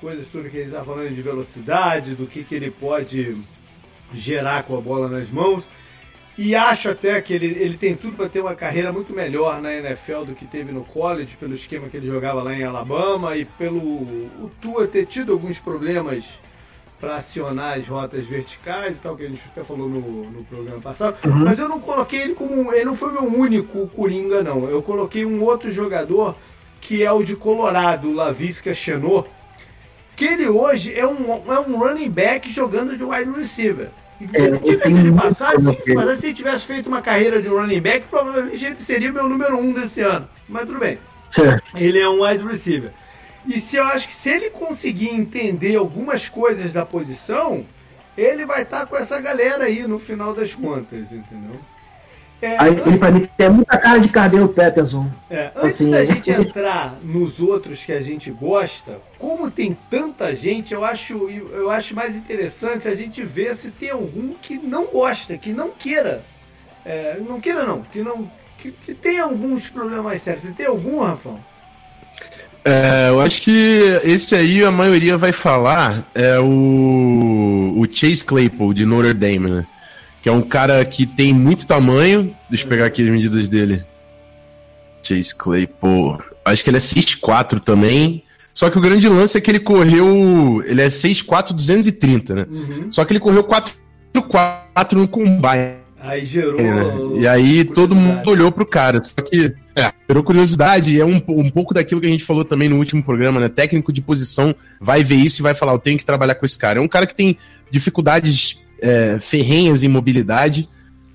coisas 0.00 0.26
tudo 0.28 0.50
que 0.50 0.56
ele 0.58 0.66
está 0.66 0.84
falando 0.84 1.14
de 1.14 1.22
velocidade, 1.22 2.14
do 2.14 2.26
que, 2.26 2.44
que 2.44 2.54
ele 2.54 2.70
pode 2.70 3.36
gerar 4.12 4.62
com 4.62 4.76
a 4.76 4.80
bola 4.80 5.08
nas 5.08 5.28
mãos. 5.30 5.64
E 6.36 6.54
acho 6.54 6.90
até 6.90 7.20
que 7.20 7.32
ele, 7.32 7.46
ele 7.46 7.76
tem 7.76 7.94
tudo 7.94 8.16
para 8.16 8.28
ter 8.28 8.40
uma 8.40 8.54
carreira 8.54 8.92
muito 8.92 9.12
melhor 9.12 9.62
na 9.62 9.72
NFL 9.72 10.24
do 10.24 10.34
que 10.34 10.44
teve 10.44 10.72
no 10.72 10.84
college, 10.84 11.36
pelo 11.36 11.54
esquema 11.54 11.88
que 11.88 11.96
ele 11.96 12.08
jogava 12.08 12.42
lá 12.42 12.52
em 12.52 12.64
Alabama 12.64 13.36
e 13.36 13.44
pelo 13.44 13.78
o 13.78 14.50
Tua 14.60 14.88
ter 14.88 15.06
tido 15.06 15.32
alguns 15.32 15.60
problemas 15.60 16.38
para 17.00 17.16
acionar 17.16 17.78
as 17.78 17.86
rotas 17.86 18.26
verticais 18.26 18.96
e 18.96 18.98
tal, 18.98 19.16
que 19.16 19.24
a 19.24 19.28
gente 19.28 19.42
até 19.46 19.62
falou 19.62 19.88
no, 19.88 20.00
no 20.30 20.44
programa 20.44 20.80
passado. 20.80 21.16
Uhum. 21.24 21.44
Mas 21.44 21.58
eu 21.58 21.68
não 21.68 21.78
coloquei 21.78 22.22
ele 22.22 22.34
como. 22.34 22.72
Ele 22.72 22.84
não 22.84 22.96
foi 22.96 23.12
meu 23.12 23.24
único 23.24 23.86
Coringa, 23.88 24.42
não. 24.42 24.68
Eu 24.68 24.82
coloquei 24.82 25.24
um 25.24 25.42
outro 25.42 25.70
jogador 25.70 26.34
que 26.80 27.02
é 27.02 27.12
o 27.12 27.22
de 27.22 27.36
Colorado, 27.36 28.08
o 28.08 28.14
Lavisca 28.14 28.74
Chenot, 28.74 29.28
que 30.16 30.24
ele 30.24 30.46
hoje 30.46 30.94
é 30.98 31.06
um, 31.06 31.52
é 31.52 31.58
um 31.60 31.78
running 31.78 32.10
back 32.10 32.50
jogando 32.50 32.96
de 32.96 33.04
wide 33.04 33.30
receiver. 33.30 33.90
É, 34.32 34.50
Diga-se 34.52 35.02
de 35.02 35.12
passagem, 35.12 35.78
mas 35.94 36.20
se 36.20 36.26
ele 36.26 36.34
tivesse 36.34 36.66
feito 36.66 36.86
uma 36.86 37.02
carreira 37.02 37.42
de 37.42 37.48
running 37.48 37.80
back, 37.80 38.06
provavelmente 38.08 38.64
ele 38.64 38.76
seria 38.78 39.10
o 39.10 39.14
meu 39.14 39.28
número 39.28 39.58
um 39.58 39.72
desse 39.72 40.00
ano. 40.00 40.28
Mas 40.48 40.66
tudo 40.66 40.78
bem. 40.78 40.98
Certo. 41.30 41.76
Ele 41.76 41.98
é 41.98 42.08
um 42.08 42.24
wide 42.24 42.44
receiver. 42.46 42.92
E 43.46 43.58
se 43.58 43.76
eu 43.76 43.84
acho 43.84 44.06
que 44.06 44.14
se 44.14 44.30
ele 44.30 44.50
conseguir 44.50 45.10
entender 45.10 45.76
algumas 45.76 46.28
coisas 46.28 46.72
da 46.72 46.86
posição, 46.86 47.66
ele 48.16 48.46
vai 48.46 48.62
estar 48.62 48.80
tá 48.80 48.86
com 48.86 48.96
essa 48.96 49.20
galera 49.20 49.64
aí 49.64 49.86
no 49.86 49.98
final 49.98 50.32
das 50.32 50.54
contas, 50.54 51.12
entendeu? 51.12 51.58
É, 52.42 52.56
Aí, 52.58 52.82
ele 52.86 52.98
pra 52.98 53.10
mim 53.10 53.26
tem 53.36 53.48
muita 53.48 53.78
cara 53.78 53.98
de 53.98 54.08
Cardeu 54.08 54.48
Peterson. 54.48 55.10
É, 55.30 55.50
antes 55.56 55.74
assim, 55.74 55.90
da 55.90 56.04
gente 56.04 56.30
entrar 56.32 56.98
nos 57.02 57.40
outros 57.40 57.84
que 57.84 57.92
a 57.92 58.02
gente 58.02 58.30
gosta, 58.30 58.98
como 59.18 59.50
tem 59.50 59.76
tanta 59.90 60.34
gente, 60.34 60.74
eu 60.74 60.84
acho, 60.84 61.30
eu 61.30 61.70
acho 61.70 61.94
mais 61.94 62.14
interessante 62.14 62.86
a 62.86 62.94
gente 62.94 63.22
ver 63.22 63.54
se 63.54 63.70
tem 63.70 63.90
algum 63.90 64.34
que 64.34 64.58
não 64.58 64.86
gosta, 64.86 65.38
que 65.38 65.52
não 65.52 65.70
queira. 65.70 66.22
É, 66.84 67.18
não 67.26 67.40
queira 67.40 67.64
não, 67.64 67.82
que 67.82 68.02
não. 68.02 68.30
Que, 68.58 68.70
que 68.72 68.94
tem 68.94 69.18
alguns 69.18 69.68
problemas 69.68 70.20
sérios. 70.20 70.42
Você 70.42 70.52
tem 70.52 70.66
algum, 70.66 71.00
Rafão? 71.00 71.38
É, 72.64 73.10
eu 73.10 73.20
acho 73.20 73.42
que 73.42 73.80
esse 74.04 74.34
aí 74.34 74.64
a 74.64 74.70
maioria 74.70 75.18
vai 75.18 75.32
falar 75.32 76.02
é 76.14 76.38
o, 76.38 77.74
o 77.76 77.86
Chase 77.90 78.24
Claypool 78.24 78.72
de 78.72 78.86
Notre 78.86 79.12
Dame, 79.12 79.50
né? 79.50 79.66
Que 80.24 80.28
é 80.30 80.32
um 80.32 80.40
cara 80.40 80.82
que 80.86 81.04
tem 81.04 81.34
muito 81.34 81.66
tamanho. 81.66 82.34
Deixa 82.48 82.64
eu 82.64 82.68
pegar 82.70 82.86
aqui 82.86 83.02
as 83.02 83.10
medidas 83.10 83.46
dele. 83.46 83.84
Chase 85.02 85.34
Claypool. 85.34 86.18
Acho 86.42 86.64
que 86.64 86.70
ele 86.70 86.78
é 86.78 86.80
6'4 86.80 87.60
também. 87.60 88.24
Só 88.54 88.70
que 88.70 88.78
o 88.78 88.80
grande 88.80 89.06
lance 89.06 89.36
é 89.36 89.40
que 89.42 89.50
ele 89.50 89.60
correu. 89.60 90.64
Ele 90.64 90.80
é 90.80 90.86
6'4, 90.86 91.52
230, 91.52 92.34
né? 92.34 92.46
Uhum. 92.50 92.90
Só 92.90 93.04
que 93.04 93.12
ele 93.12 93.20
correu 93.20 93.44
4'4 93.44 94.92
no 94.92 95.06
combine. 95.06 95.74
Aí 96.00 96.24
gerou. 96.24 96.58
É, 96.58 96.72
né? 96.72 97.20
E 97.20 97.28
aí 97.28 97.62
todo 97.62 97.94
mundo 97.94 98.26
olhou 98.30 98.50
pro 98.50 98.64
cara. 98.64 99.04
Só 99.04 99.22
que 99.22 99.54
é, 99.76 99.92
gerou 100.08 100.24
curiosidade. 100.24 100.96
E 100.96 101.00
é 101.02 101.04
um, 101.04 101.22
um 101.28 101.50
pouco 101.50 101.74
daquilo 101.74 102.00
que 102.00 102.06
a 102.06 102.10
gente 102.10 102.24
falou 102.24 102.46
também 102.46 102.70
no 102.70 102.78
último 102.78 103.02
programa, 103.02 103.40
né? 103.40 103.50
Técnico 103.50 103.92
de 103.92 104.00
posição 104.00 104.54
vai 104.80 105.04
ver 105.04 105.16
isso 105.16 105.42
e 105.42 105.44
vai 105.44 105.52
falar: 105.52 105.72
eu 105.72 105.78
tenho 105.78 105.98
que 105.98 106.04
trabalhar 106.06 106.34
com 106.36 106.46
esse 106.46 106.56
cara. 106.56 106.78
É 106.78 106.82
um 106.82 106.88
cara 106.88 107.06
que 107.06 107.14
tem 107.14 107.36
dificuldades 107.70 108.63
é, 108.84 109.18
ferrenhas 109.18 109.82
em 109.82 109.88
mobilidade. 109.88 110.68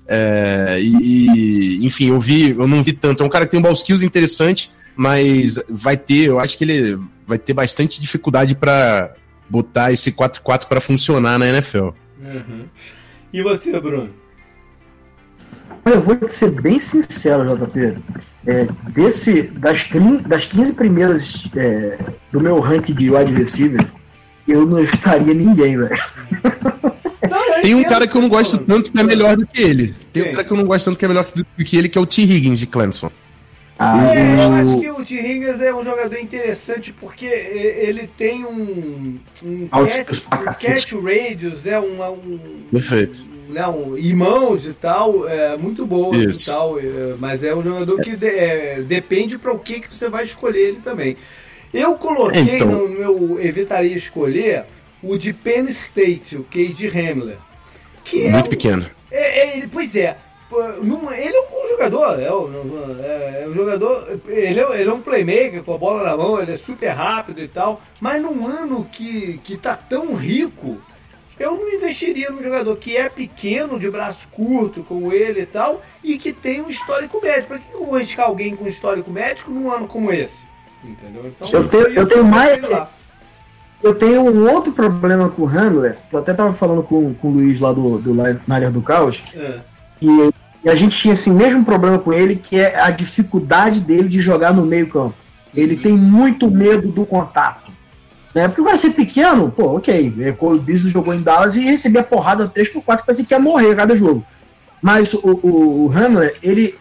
É, 0.08 0.78
e, 0.80 1.86
enfim, 1.86 2.08
eu 2.08 2.20
vi, 2.20 2.50
eu 2.50 2.66
não 2.66 2.82
vi 2.82 2.92
tanto. 2.92 3.22
É 3.22 3.26
um 3.26 3.30
cara 3.30 3.44
que 3.44 3.52
tem 3.52 3.60
um 3.60 3.62
ball 3.62 3.72
skills 3.72 4.02
interessante, 4.02 4.70
mas 4.96 5.58
vai 5.68 5.96
ter, 5.96 6.24
eu 6.24 6.40
acho 6.40 6.58
que 6.58 6.64
ele 6.64 6.98
vai 7.24 7.38
ter 7.38 7.54
bastante 7.54 8.00
dificuldade 8.00 8.56
para 8.56 9.14
botar 9.48 9.92
esse 9.92 10.10
4-4 10.10 10.66
para 10.66 10.80
funcionar 10.80 11.38
na 11.38 11.46
NFL. 11.46 11.90
Uhum. 12.20 12.64
E 13.32 13.40
você, 13.40 13.78
Bruno? 13.78 14.10
Eu 15.84 16.02
vou 16.02 16.18
ser 16.28 16.50
bem 16.60 16.80
sincero, 16.80 17.56
JP. 17.56 17.96
É, 18.46 18.66
desse, 18.90 19.42
das, 19.42 19.88
das 20.26 20.44
15 20.44 20.72
primeiras 20.72 21.44
é, 21.54 21.98
do 22.32 22.40
meu 22.40 22.58
ranking 22.58 22.94
de 22.94 23.10
wide 23.10 23.32
receiver, 23.32 23.86
eu 24.48 24.66
não 24.66 24.80
estaria 24.80 25.32
ninguém, 25.32 25.76
velho. 25.76 25.96
Tem 27.62 27.74
um 27.74 27.84
cara 27.84 28.06
que 28.06 28.16
eu 28.16 28.22
não 28.22 28.28
gosto 28.28 28.58
tanto 28.58 28.92
que 28.92 29.00
é 29.00 29.02
melhor 29.02 29.36
do 29.36 29.46
que 29.46 29.60
ele. 29.60 29.94
Tem 30.12 30.22
um 30.22 30.32
cara 30.32 30.44
que 30.44 30.52
eu 30.52 30.56
não 30.56 30.64
gosto 30.64 30.86
tanto 30.86 30.98
que 30.98 31.04
é 31.04 31.08
melhor 31.08 31.24
do 31.24 31.64
que 31.64 31.76
ele, 31.76 31.88
que 31.88 31.98
é 31.98 32.00
o 32.00 32.06
T. 32.06 32.22
Higgins 32.22 32.58
de 32.58 32.66
Clemson. 32.66 33.10
Ah, 33.82 34.14
é, 34.14 34.34
eu 34.34 34.52
acho 34.52 34.80
que 34.80 34.90
o 34.90 35.04
T. 35.04 35.14
Higgins 35.14 35.60
é 35.62 35.74
um 35.74 35.82
jogador 35.82 36.18
interessante 36.18 36.92
porque 36.92 37.24
ele 37.24 38.06
tem 38.06 38.44
um, 38.44 39.18
um, 39.42 39.68
catch, 39.68 40.22
um 40.26 40.44
catch 40.44 40.92
radius, 40.92 41.62
né? 41.62 41.80
Um, 41.80 42.02
um, 42.02 42.38
Perfeito. 42.70 43.40
Né, 43.48 43.66
um, 43.66 43.98
e 43.98 44.14
mãos 44.14 44.64
e 44.64 44.72
tal, 44.72 45.28
é, 45.28 45.56
muito 45.56 45.84
boa 45.84 46.16
e 46.16 46.44
tal, 46.44 46.78
é, 46.78 47.16
mas 47.18 47.42
é 47.42 47.52
um 47.52 47.64
jogador 47.64 48.00
que 48.00 48.14
de, 48.14 48.28
é, 48.28 48.80
depende 48.80 49.38
para 49.38 49.50
o 49.50 49.58
que, 49.58 49.80
que 49.80 49.96
você 49.96 50.08
vai 50.08 50.22
escolher 50.22 50.68
ele 50.68 50.80
também. 50.84 51.16
Eu 51.74 51.94
coloquei 51.94 52.56
então. 52.56 52.68
no 52.68 52.88
meu 52.88 53.40
evitaria 53.40 53.96
escolher 53.96 54.66
o 55.02 55.16
de 55.16 55.32
Penn 55.32 55.66
State, 55.68 56.36
o 56.36 56.44
Cade 56.44 56.86
Hamler. 56.86 57.38
Que 58.04 58.28
Muito 58.28 58.46
é 58.46 58.50
pequeno. 58.50 58.86
É, 59.10 59.58
é, 59.58 59.66
pois 59.70 59.94
é. 59.96 60.16
Ele 60.52 61.36
é 61.36 61.40
um 61.40 61.50
bom 61.50 61.68
jogador, 61.68 62.20
é 62.20 62.32
um, 62.32 63.00
é, 63.00 63.42
é 63.44 63.48
um 63.48 63.54
jogador. 63.54 64.20
Ele 64.26 64.60
é, 64.60 64.80
ele 64.80 64.90
é 64.90 64.92
um 64.92 65.00
playmaker 65.00 65.62
com 65.62 65.74
a 65.74 65.78
bola 65.78 66.02
na 66.02 66.16
mão, 66.16 66.40
ele 66.40 66.52
é 66.52 66.58
super 66.58 66.88
rápido 66.88 67.40
e 67.40 67.46
tal. 67.46 67.80
Mas 68.00 68.20
num 68.20 68.44
ano 68.46 68.84
que, 68.90 69.40
que 69.44 69.56
tá 69.56 69.76
tão 69.76 70.14
rico, 70.14 70.80
eu 71.38 71.54
não 71.54 71.72
investiria 71.72 72.30
num 72.30 72.42
jogador 72.42 72.76
que 72.76 72.96
é 72.96 73.08
pequeno, 73.08 73.78
de 73.78 73.88
braço 73.88 74.26
curto, 74.28 74.82
como 74.82 75.12
ele 75.12 75.42
e 75.42 75.46
tal, 75.46 75.82
e 76.02 76.18
que 76.18 76.32
tem 76.32 76.60
um 76.60 76.68
histórico 76.68 77.20
médico. 77.22 77.48
Para 77.48 77.58
que 77.60 77.72
eu 77.72 77.86
vou 77.86 77.94
arriscar 77.94 78.26
alguém 78.26 78.56
com 78.56 78.64
um 78.64 78.68
histórico 78.68 79.10
médico 79.10 79.52
num 79.52 79.70
ano 79.70 79.86
como 79.86 80.12
esse? 80.12 80.44
Entendeu? 80.84 81.26
Então, 81.26 81.60
eu 81.60 81.68
tenho, 81.68 81.90
eu 81.90 82.08
tenho 82.08 82.24
mais. 82.24 82.60
Eu 83.82 83.94
tenho 83.94 84.22
um 84.22 84.50
outro 84.50 84.72
problema 84.72 85.28
com 85.28 85.44
o 85.44 85.48
que 85.48 86.14
eu 86.14 86.20
até 86.20 86.34
tava 86.34 86.52
falando 86.52 86.82
com, 86.82 87.14
com 87.14 87.28
o 87.28 87.32
Luiz 87.32 87.58
lá 87.58 87.72
do, 87.72 87.98
do 87.98 88.14
na 88.14 88.54
área 88.54 88.70
do 88.70 88.82
caos, 88.82 89.22
é. 89.34 89.58
e, 90.02 90.30
e, 90.64 90.68
a 90.68 90.74
gente 90.74 90.98
tinha 90.98 91.14
esse 91.14 91.30
mesmo 91.30 91.64
problema 91.64 91.98
com 91.98 92.12
ele, 92.12 92.36
que 92.36 92.58
é 92.58 92.78
a 92.78 92.90
dificuldade 92.90 93.80
dele 93.80 94.08
de 94.08 94.20
jogar 94.20 94.52
no 94.52 94.66
meio 94.66 94.88
campo. 94.88 95.14
Ele 95.54 95.76
tem 95.76 95.92
muito 95.92 96.50
medo 96.50 96.88
do 96.88 97.06
contato. 97.06 97.70
Né? 98.34 98.46
Porque 98.46 98.60
o 98.60 98.64
cara 98.64 98.76
ser 98.76 98.90
pequeno, 98.90 99.50
pô, 99.50 99.76
ok. 99.76 100.14
É, 100.20 100.36
o 100.38 100.58
Beasley 100.58 100.92
jogou 100.92 101.14
em 101.14 101.22
Dallas 101.22 101.56
e 101.56 101.60
recebia 101.60 102.02
porrada 102.02 102.48
3x4, 102.48 103.04
parecia 103.04 103.24
que 103.24 103.34
ia 103.34 103.40
morrer 103.40 103.74
cada 103.74 103.96
jogo. 103.96 104.24
Mas 104.80 105.12
o, 105.14 105.40
o, 105.42 105.86
o 105.86 105.92
Hamler, 105.92 106.36
ele. 106.42 106.78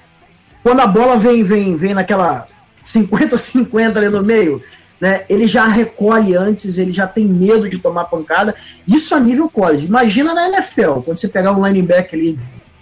Quando 0.62 0.82
a 0.82 0.88
bola 0.88 1.18
vem, 1.18 1.44
vem, 1.44 1.76
vem 1.76 1.94
naquela 1.94 2.48
50-50 2.86 3.98
ali 3.98 4.10
no 4.10 4.24
meio, 4.24 4.62
né? 5.00 5.24
Ele 5.30 5.48
já 5.48 5.66
recolhe 5.66 6.36
antes, 6.36 6.78
ele 6.78 6.92
já 6.92 7.08
tem 7.08 7.26
medo 7.26 7.70
de 7.70 7.80
tomar 7.80 8.06
pancada. 8.06 8.54
Isso 8.88 9.16
a 9.16 9.20
nível 9.20 9.50
college. 9.50 9.86
Imagina 9.86 10.34
na 10.34 10.48
NFL, 10.50 11.02
quando 11.06 11.20
você 11.20 11.28
pegar 11.28 11.52
um 11.52 11.66
linebacker 11.66 12.20
ali 12.20 12.40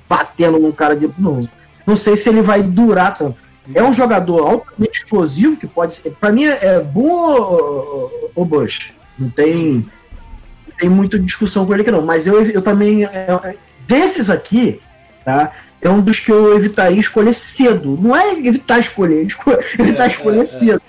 batendo 0.10 0.58
num 0.58 0.72
cara 0.72 0.96
de. 0.96 1.10
Não, 1.18 1.48
não 1.86 1.96
sei 1.96 2.18
se 2.18 2.30
ele 2.30 2.42
vai 2.42 2.64
durar 2.64 3.18
tanto. 3.18 3.38
É 3.74 3.84
um 3.84 3.94
jogador 3.94 4.48
altamente 4.48 5.00
explosivo 5.00 5.58
que 5.58 5.68
pode 5.68 5.96
ser. 5.96 6.12
Para 6.12 6.32
mim 6.32 6.46
é 6.46 6.80
bom 6.80 8.10
o 8.34 8.46
Bush. 8.46 8.94
Não 9.20 9.30
tem, 9.30 9.86
não 10.68 10.76
tem 10.78 10.90
muita 10.90 11.20
discussão 11.20 11.66
com 11.66 11.74
ele 11.74 11.82
aqui 11.82 11.92
não. 11.92 12.02
Mas 12.02 12.28
eu, 12.28 12.44
eu 12.46 12.62
também. 12.62 13.04
É, 13.06 13.40
é, 13.44 13.58
desses 13.88 14.30
aqui, 14.30 14.80
tá? 15.24 15.52
É 15.82 15.90
um 15.90 16.02
dos 16.02 16.20
que 16.20 16.32
eu 16.32 16.56
evitaria 16.56 17.00
escolher 17.00 17.34
cedo. 17.34 17.98
Não 18.02 18.16
é 18.16 18.34
evitar 18.34 18.80
escolher, 18.80 19.28
evitar 19.78 20.06
é, 20.06 20.08
escolher 20.08 20.38
é, 20.38 20.42
é. 20.42 20.44
cedo. 20.44 20.82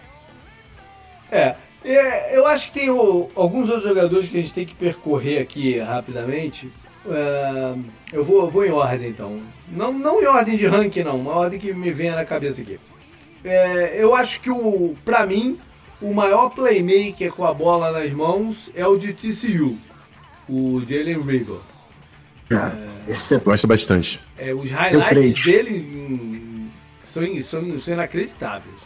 É, 1.30 1.54
é, 1.84 2.36
eu 2.36 2.46
acho 2.46 2.68
que 2.68 2.80
tem 2.80 2.90
o, 2.90 3.28
alguns 3.34 3.68
outros 3.68 3.88
jogadores 3.88 4.28
que 4.28 4.36
a 4.36 4.40
gente 4.40 4.54
tem 4.54 4.66
que 4.66 4.74
percorrer 4.74 5.40
aqui 5.40 5.78
rapidamente. 5.78 6.70
É, 7.08 7.74
eu, 8.12 8.24
vou, 8.24 8.44
eu 8.44 8.50
vou 8.50 8.64
em 8.64 8.70
ordem 8.70 9.10
então. 9.10 9.40
Não, 9.70 9.92
não 9.92 10.22
em 10.22 10.26
ordem 10.26 10.56
de 10.56 10.66
ranking, 10.66 11.02
não, 11.02 11.16
uma 11.16 11.32
ordem 11.32 11.58
que 11.58 11.72
me 11.72 11.90
venha 11.90 12.16
na 12.16 12.24
cabeça 12.24 12.62
aqui. 12.62 12.78
É, 13.44 14.02
eu 14.02 14.14
acho 14.14 14.40
que, 14.40 14.50
o, 14.50 14.96
pra 15.04 15.24
mim, 15.24 15.58
o 16.02 16.12
maior 16.12 16.50
playmaker 16.50 17.32
com 17.32 17.44
a 17.44 17.54
bola 17.54 17.92
nas 17.92 18.10
mãos 18.12 18.70
é 18.74 18.86
o 18.86 18.96
de 18.96 19.12
TCU, 19.12 19.78
o 20.48 20.80
Jalen 20.80 21.22
Rigor. 21.22 21.60
Ah, 22.50 22.72
é, 23.06 23.12
esse 23.12 23.34
eu 23.34 23.40
gosto 23.40 23.66
bastante. 23.66 24.20
É, 24.36 24.52
os 24.52 24.70
highlights 24.70 25.44
dele 25.44 25.80
hum, 25.80 26.68
são, 27.04 27.22
são, 27.42 27.80
são 27.80 27.94
inacreditáveis 27.94 28.77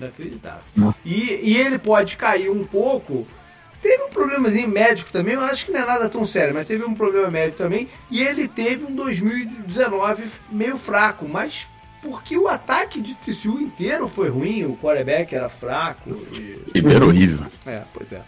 inacreditável. 0.00 0.94
E, 1.04 1.40
e 1.42 1.56
ele 1.56 1.78
pode 1.78 2.16
cair 2.16 2.50
um 2.50 2.64
pouco. 2.64 3.26
Teve 3.82 4.02
um 4.02 4.10
problemazinho 4.10 4.68
médico 4.68 5.10
também, 5.10 5.34
eu 5.34 5.40
acho 5.40 5.64
que 5.64 5.72
não 5.72 5.80
é 5.80 5.86
nada 5.86 6.08
tão 6.08 6.26
sério, 6.26 6.52
mas 6.52 6.66
teve 6.66 6.84
um 6.84 6.94
problema 6.94 7.30
médico 7.30 7.58
também. 7.58 7.88
E 8.10 8.22
ele 8.22 8.46
teve 8.46 8.84
um 8.84 8.94
2019 8.94 10.24
meio 10.50 10.76
fraco, 10.76 11.26
mas 11.26 11.66
porque 12.02 12.36
o 12.36 12.48
ataque 12.48 13.00
de 13.00 13.14
TCU 13.14 13.60
inteiro 13.60 14.08
foi 14.08 14.28
ruim, 14.28 14.64
o 14.64 14.76
quarterback 14.76 15.34
era 15.34 15.48
fraco. 15.48 16.10
E... 16.32 16.58
era 16.94 17.04
horrível. 17.04 17.46
É, 17.66 17.82
pois 17.92 18.10
é. 18.12 18.20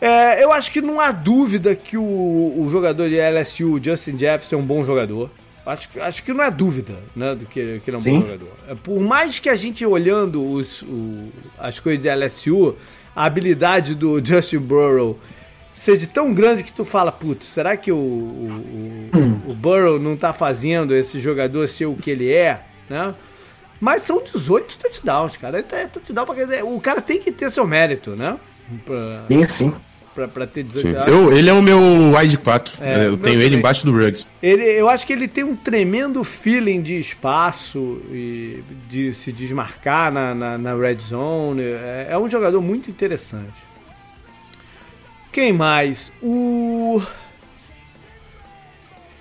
é. 0.00 0.44
Eu 0.44 0.52
acho 0.52 0.70
que 0.70 0.80
não 0.80 1.00
há 1.00 1.10
dúvida 1.12 1.74
que 1.74 1.96
o, 1.96 2.02
o 2.02 2.68
jogador 2.70 3.08
de 3.08 3.16
LSU, 3.16 3.80
Justin 3.82 4.18
Jefferson, 4.18 4.56
é 4.56 4.58
um 4.58 4.64
bom 4.64 4.84
jogador. 4.84 5.30
Acho, 5.68 5.88
acho 6.00 6.22
que 6.22 6.32
não 6.32 6.42
é 6.42 6.50
dúvida 6.50 6.94
né, 7.14 7.34
do 7.34 7.44
que, 7.44 7.80
que 7.80 7.90
ele 7.90 7.96
é 7.96 7.98
um 7.98 8.00
Sim. 8.00 8.20
bom 8.20 8.26
jogador. 8.26 8.52
É, 8.66 8.74
por 8.74 8.98
mais 9.00 9.38
que 9.38 9.50
a 9.50 9.54
gente 9.54 9.84
olhando 9.84 10.42
os, 10.42 10.80
o, 10.80 11.28
as 11.58 11.78
coisas 11.78 12.02
de 12.02 12.08
LSU, 12.08 12.74
a 13.14 13.26
habilidade 13.26 13.94
do 13.94 14.24
Justin 14.24 14.60
Burrow 14.60 15.18
seja 15.74 16.06
tão 16.06 16.32
grande 16.32 16.62
que 16.62 16.72
tu 16.72 16.86
fala, 16.86 17.12
putz, 17.12 17.48
será 17.48 17.76
que 17.76 17.92
o, 17.92 17.96
o, 17.96 19.10
o, 19.14 19.50
o 19.50 19.54
Burrow 19.54 19.98
não 19.98 20.16
tá 20.16 20.32
fazendo 20.32 20.94
esse 20.94 21.20
jogador 21.20 21.68
ser 21.68 21.84
o 21.84 21.94
que 21.94 22.10
ele 22.10 22.32
é, 22.32 22.62
né? 22.88 23.14
Mas 23.78 24.02
são 24.02 24.22
18 24.24 24.78
touchdowns, 24.78 25.36
cara. 25.36 25.58
É 25.70 25.86
touchdown 25.86 26.24
pra... 26.24 26.64
O 26.64 26.80
cara 26.80 27.02
tem 27.02 27.20
que 27.20 27.30
ter 27.30 27.50
seu 27.50 27.66
mérito, 27.66 28.16
né? 28.16 28.38
Pra... 28.86 29.26
Sim, 29.28 29.44
sim 29.44 29.74
pra, 30.26 30.46
ter 30.46 30.64
18 30.64 30.96
anos. 30.96 31.08
Eu, 31.08 31.32
ele 31.32 31.48
é 31.48 31.52
o 31.52 31.62
meu 31.62 31.78
wide 32.16 32.38
4. 32.38 32.72
É, 32.80 33.06
eu 33.06 33.16
tenho 33.16 33.40
ele 33.40 33.56
embaixo 33.56 33.84
do 33.84 33.92
Ruggs. 33.92 34.26
Ele, 34.42 34.64
eu 34.64 34.88
acho 34.88 35.06
que 35.06 35.12
ele 35.12 35.28
tem 35.28 35.44
um 35.44 35.54
tremendo 35.54 36.24
feeling 36.24 36.82
de 36.82 36.98
espaço 36.98 38.00
e 38.10 38.62
de 38.90 39.14
se 39.14 39.30
desmarcar 39.30 40.10
na, 40.10 40.34
na, 40.34 40.58
na 40.58 40.74
red 40.74 40.96
zone. 40.96 41.62
É, 41.62 42.08
é 42.10 42.18
um 42.18 42.28
jogador 42.28 42.60
muito 42.60 42.90
interessante. 42.90 43.68
Quem 45.30 45.52
mais? 45.52 46.10
O. 46.22 47.00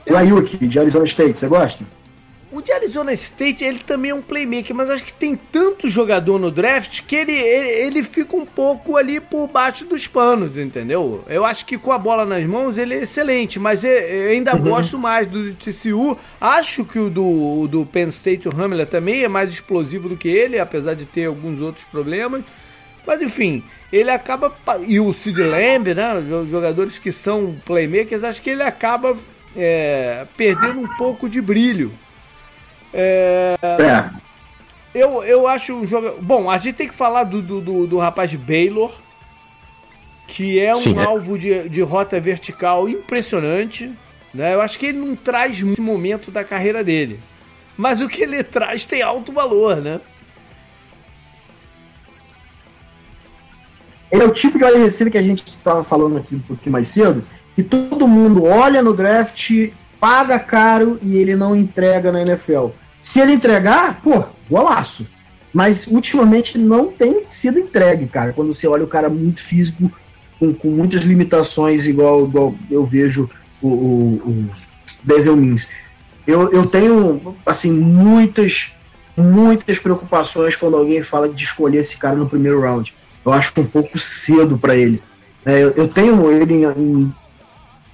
O 0.09 0.15
Ayuki, 0.15 0.65
de 0.65 0.79
Arizona 0.79 1.05
State, 1.05 1.37
você 1.37 1.47
gosta? 1.47 1.83
O 2.49 2.61
de 2.61 2.71
Arizona 2.71 3.11
State, 3.11 3.65
ele 3.65 3.79
também 3.79 4.11
é 4.11 4.15
um 4.15 4.21
playmaker, 4.21 4.73
mas 4.73 4.89
acho 4.89 5.03
que 5.03 5.11
tem 5.11 5.35
tanto 5.35 5.89
jogador 5.89 6.39
no 6.39 6.49
draft 6.49 7.01
que 7.01 7.13
ele, 7.13 7.33
ele, 7.33 7.69
ele, 7.69 8.03
fica 8.03 8.37
um 8.37 8.45
pouco 8.45 8.95
ali 8.95 9.19
por 9.19 9.49
baixo 9.49 9.83
dos 9.83 10.07
panos, 10.07 10.57
entendeu? 10.57 11.25
Eu 11.27 11.43
acho 11.43 11.65
que 11.65 11.77
com 11.77 11.91
a 11.91 11.97
bola 11.97 12.25
nas 12.25 12.45
mãos 12.45 12.77
ele 12.77 12.93
é 12.93 13.01
excelente, 13.01 13.59
mas 13.59 13.83
eu 13.83 14.29
ainda 14.29 14.55
uhum. 14.55 14.61
gosto 14.61 14.97
mais 14.97 15.27
do 15.27 15.53
TCU. 15.55 16.17
Acho 16.39 16.85
que 16.85 16.97
o 16.97 17.09
do, 17.09 17.67
do 17.67 17.85
Penn 17.85 18.07
State, 18.07 18.47
o 18.47 18.51
Hamler, 18.51 18.87
também 18.87 19.23
é 19.23 19.27
mais 19.27 19.49
explosivo 19.49 20.07
do 20.07 20.15
que 20.15 20.29
ele, 20.29 20.57
apesar 20.57 20.93
de 20.93 21.05
ter 21.05 21.25
alguns 21.25 21.61
outros 21.61 21.83
problemas. 21.85 22.45
Mas 23.05 23.21
enfim, 23.21 23.61
ele 23.91 24.09
acaba. 24.09 24.55
E 24.87 25.01
o 25.01 25.11
Sid 25.11 25.41
Lamb, 25.41 25.93
né? 25.93 26.23
Jogadores 26.49 26.97
que 26.97 27.11
são 27.11 27.57
playmakers, 27.65 28.23
acho 28.23 28.41
que 28.41 28.51
ele 28.51 28.63
acaba 28.63 29.17
é, 29.53 30.25
perdendo 30.37 30.79
um 30.79 30.87
pouco 30.95 31.27
de 31.27 31.41
brilho 31.41 31.91
é... 32.93 33.57
é. 33.61 34.27
Eu, 34.93 35.23
eu 35.23 35.47
acho 35.47 35.73
um 35.73 35.85
jogo. 35.85 36.19
Bom, 36.21 36.49
a 36.49 36.57
gente 36.57 36.75
tem 36.75 36.87
que 36.87 36.95
falar 36.95 37.23
do, 37.23 37.41
do, 37.41 37.61
do, 37.61 37.87
do 37.87 37.97
rapaz 37.97 38.31
de 38.31 38.37
Baylor, 38.37 38.91
que 40.27 40.59
é 40.59 40.71
um 40.71 40.75
Sim, 40.75 40.97
é. 40.97 41.03
alvo 41.03 41.37
de, 41.37 41.69
de 41.69 41.81
rota 41.81 42.19
vertical 42.19 42.89
impressionante. 42.89 43.91
Né? 44.33 44.55
Eu 44.55 44.61
acho 44.61 44.79
que 44.79 44.87
ele 44.87 44.97
não 44.97 45.15
traz 45.15 45.61
muito 45.61 45.81
momento 45.81 46.31
da 46.31 46.43
carreira 46.43 46.83
dele. 46.83 47.19
Mas 47.77 48.01
o 48.01 48.09
que 48.09 48.23
ele 48.23 48.43
traz 48.43 48.85
tem 48.85 49.01
alto 49.03 49.31
valor, 49.31 49.77
né? 49.77 50.01
Ele 54.11 54.23
é 54.23 54.25
o 54.25 54.33
tipo 54.33 54.57
de 54.57 54.63
wide 54.63 54.79
receiver 54.79 55.11
que 55.11 55.17
a 55.17 55.23
gente 55.23 55.45
estava 55.45 55.83
falando 55.83 56.17
aqui 56.17 56.35
um 56.35 56.39
pouquinho 56.39 56.71
mais 56.71 56.87
cedo, 56.87 57.23
que 57.55 57.61
todo 57.61 58.07
mundo 58.07 58.45
olha 58.45 58.81
no 58.81 58.93
draft 58.93 59.51
paga 59.99 60.39
caro 60.39 60.99
e 61.01 61.17
ele 61.17 61.35
não 61.35 61.55
entrega 61.55 62.11
na 62.11 62.21
NFL. 62.21 62.67
Se 63.01 63.19
ele 63.19 63.33
entregar, 63.33 64.01
pô, 64.01 64.23
golaço. 64.49 65.05
Mas 65.53 65.87
ultimamente 65.87 66.57
não 66.57 66.91
tem 66.91 67.23
sido 67.29 67.57
entregue, 67.57 68.05
cara. 68.07 68.33
Quando 68.33 68.53
você 68.53 68.67
olha 68.67 68.83
o 68.83 68.87
cara 68.87 69.09
muito 69.09 69.41
físico, 69.41 69.91
com, 70.39 70.53
com 70.53 70.67
muitas 70.69 71.03
limitações, 71.03 71.85
igual, 71.85 72.25
igual 72.25 72.53
eu 72.69 72.85
vejo 72.85 73.29
o, 73.61 73.67
o, 73.67 74.13
o 74.25 74.49
Denzel. 75.03 75.35
Eu, 76.25 76.51
eu 76.51 76.65
tenho, 76.67 77.35
assim, 77.45 77.71
muitas, 77.71 78.71
muitas 79.15 79.79
preocupações 79.79 80.55
quando 80.55 80.75
alguém 80.75 81.01
fala 81.01 81.29
de 81.29 81.43
escolher 81.43 81.79
esse 81.79 81.97
cara 81.97 82.15
no 82.15 82.29
primeiro 82.29 82.61
round. 82.61 82.93
Eu 83.25 83.33
acho 83.33 83.53
um 83.57 83.65
pouco 83.65 83.97
cedo 83.97 84.57
para 84.57 84.75
ele. 84.75 85.01
É, 85.45 85.63
eu, 85.63 85.71
eu, 85.71 85.87
tenho 85.87 86.29
ele 86.31 86.53
em, 86.53 86.65
em 86.65 87.13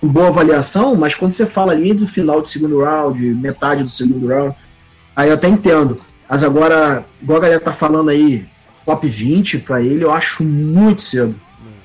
boa 0.07 0.27
avaliação, 0.27 0.95
mas 0.95 1.15
quando 1.15 1.31
você 1.31 1.45
fala 1.45 1.71
ali 1.71 1.93
do 1.93 2.07
final 2.07 2.41
do 2.41 2.47
segundo 2.47 2.83
round, 2.83 3.21
metade 3.35 3.83
do 3.83 3.89
segundo 3.89 4.27
round, 4.27 4.55
aí 5.15 5.29
eu 5.29 5.35
até 5.35 5.47
entendo. 5.47 5.99
Mas 6.29 6.43
agora, 6.43 7.05
igual 7.21 7.37
a 7.37 7.41
galera 7.41 7.59
tá 7.59 7.73
falando 7.73 8.09
aí, 8.09 8.45
top 8.85 9.07
20 9.07 9.59
para 9.59 9.81
ele, 9.81 10.03
eu 10.03 10.11
acho 10.11 10.43
muito 10.43 11.01
cedo. 11.01 11.35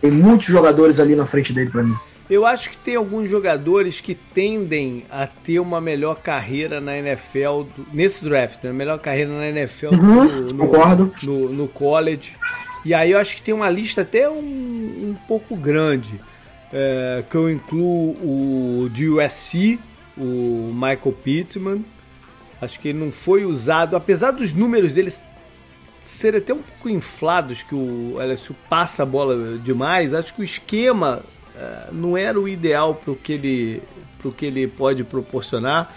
Tem 0.00 0.10
muitos 0.10 0.46
jogadores 0.46 1.00
ali 1.00 1.16
na 1.16 1.26
frente 1.26 1.52
dele 1.52 1.70
para 1.70 1.82
mim. 1.82 1.94
Eu 2.30 2.44
acho 2.44 2.70
que 2.70 2.76
tem 2.76 2.94
alguns 2.94 3.30
jogadores 3.30 4.00
que 4.00 4.14
tendem 4.14 5.06
a 5.10 5.26
ter 5.26 5.60
uma 5.60 5.80
melhor 5.80 6.16
carreira 6.16 6.78
na 6.78 6.96
NFL, 6.98 7.62
do, 7.74 7.86
nesse 7.90 8.22
draft, 8.22 8.62
né? 8.62 8.70
melhor 8.70 8.98
carreira 8.98 9.32
na 9.32 9.48
NFL 9.48 9.94
uhum, 9.94 10.24
no, 10.24 10.66
concordo. 10.66 11.14
No, 11.22 11.48
no, 11.48 11.66
college. 11.66 12.36
E 12.84 12.92
aí 12.92 13.12
eu 13.12 13.18
acho 13.18 13.36
que 13.36 13.42
tem 13.42 13.54
uma 13.54 13.70
lista 13.70 14.02
até 14.02 14.28
um, 14.28 14.34
um 14.34 15.16
pouco 15.26 15.56
grande. 15.56 16.20
É, 16.72 17.24
que 17.28 17.36
eu 17.36 17.50
incluo 17.50 18.12
o 18.22 18.88
de 18.90 19.08
USC, 19.08 19.78
o 20.16 20.70
Michael 20.72 21.14
Pittman. 21.22 21.84
Acho 22.60 22.80
que 22.80 22.88
ele 22.88 22.98
não 22.98 23.12
foi 23.12 23.44
usado, 23.44 23.94
apesar 23.94 24.32
dos 24.32 24.52
números 24.52 24.92
deles 24.92 25.22
serem 26.00 26.40
até 26.40 26.52
um 26.52 26.62
pouco 26.62 26.88
inflados, 26.88 27.62
que 27.62 27.74
o 27.74 28.16
LSU 28.18 28.54
passa 28.68 29.02
a 29.02 29.06
bola 29.06 29.58
demais. 29.58 30.12
Acho 30.12 30.34
que 30.34 30.40
o 30.40 30.44
esquema 30.44 31.22
é, 31.56 31.88
não 31.92 32.16
era 32.16 32.38
o 32.38 32.48
ideal 32.48 32.94
para 32.94 33.12
o 33.12 33.16
que 33.16 33.32
ele 33.34 33.82
para 34.18 34.28
o 34.28 34.32
que 34.32 34.46
ele 34.46 34.66
pode 34.66 35.04
proporcionar. 35.04 35.94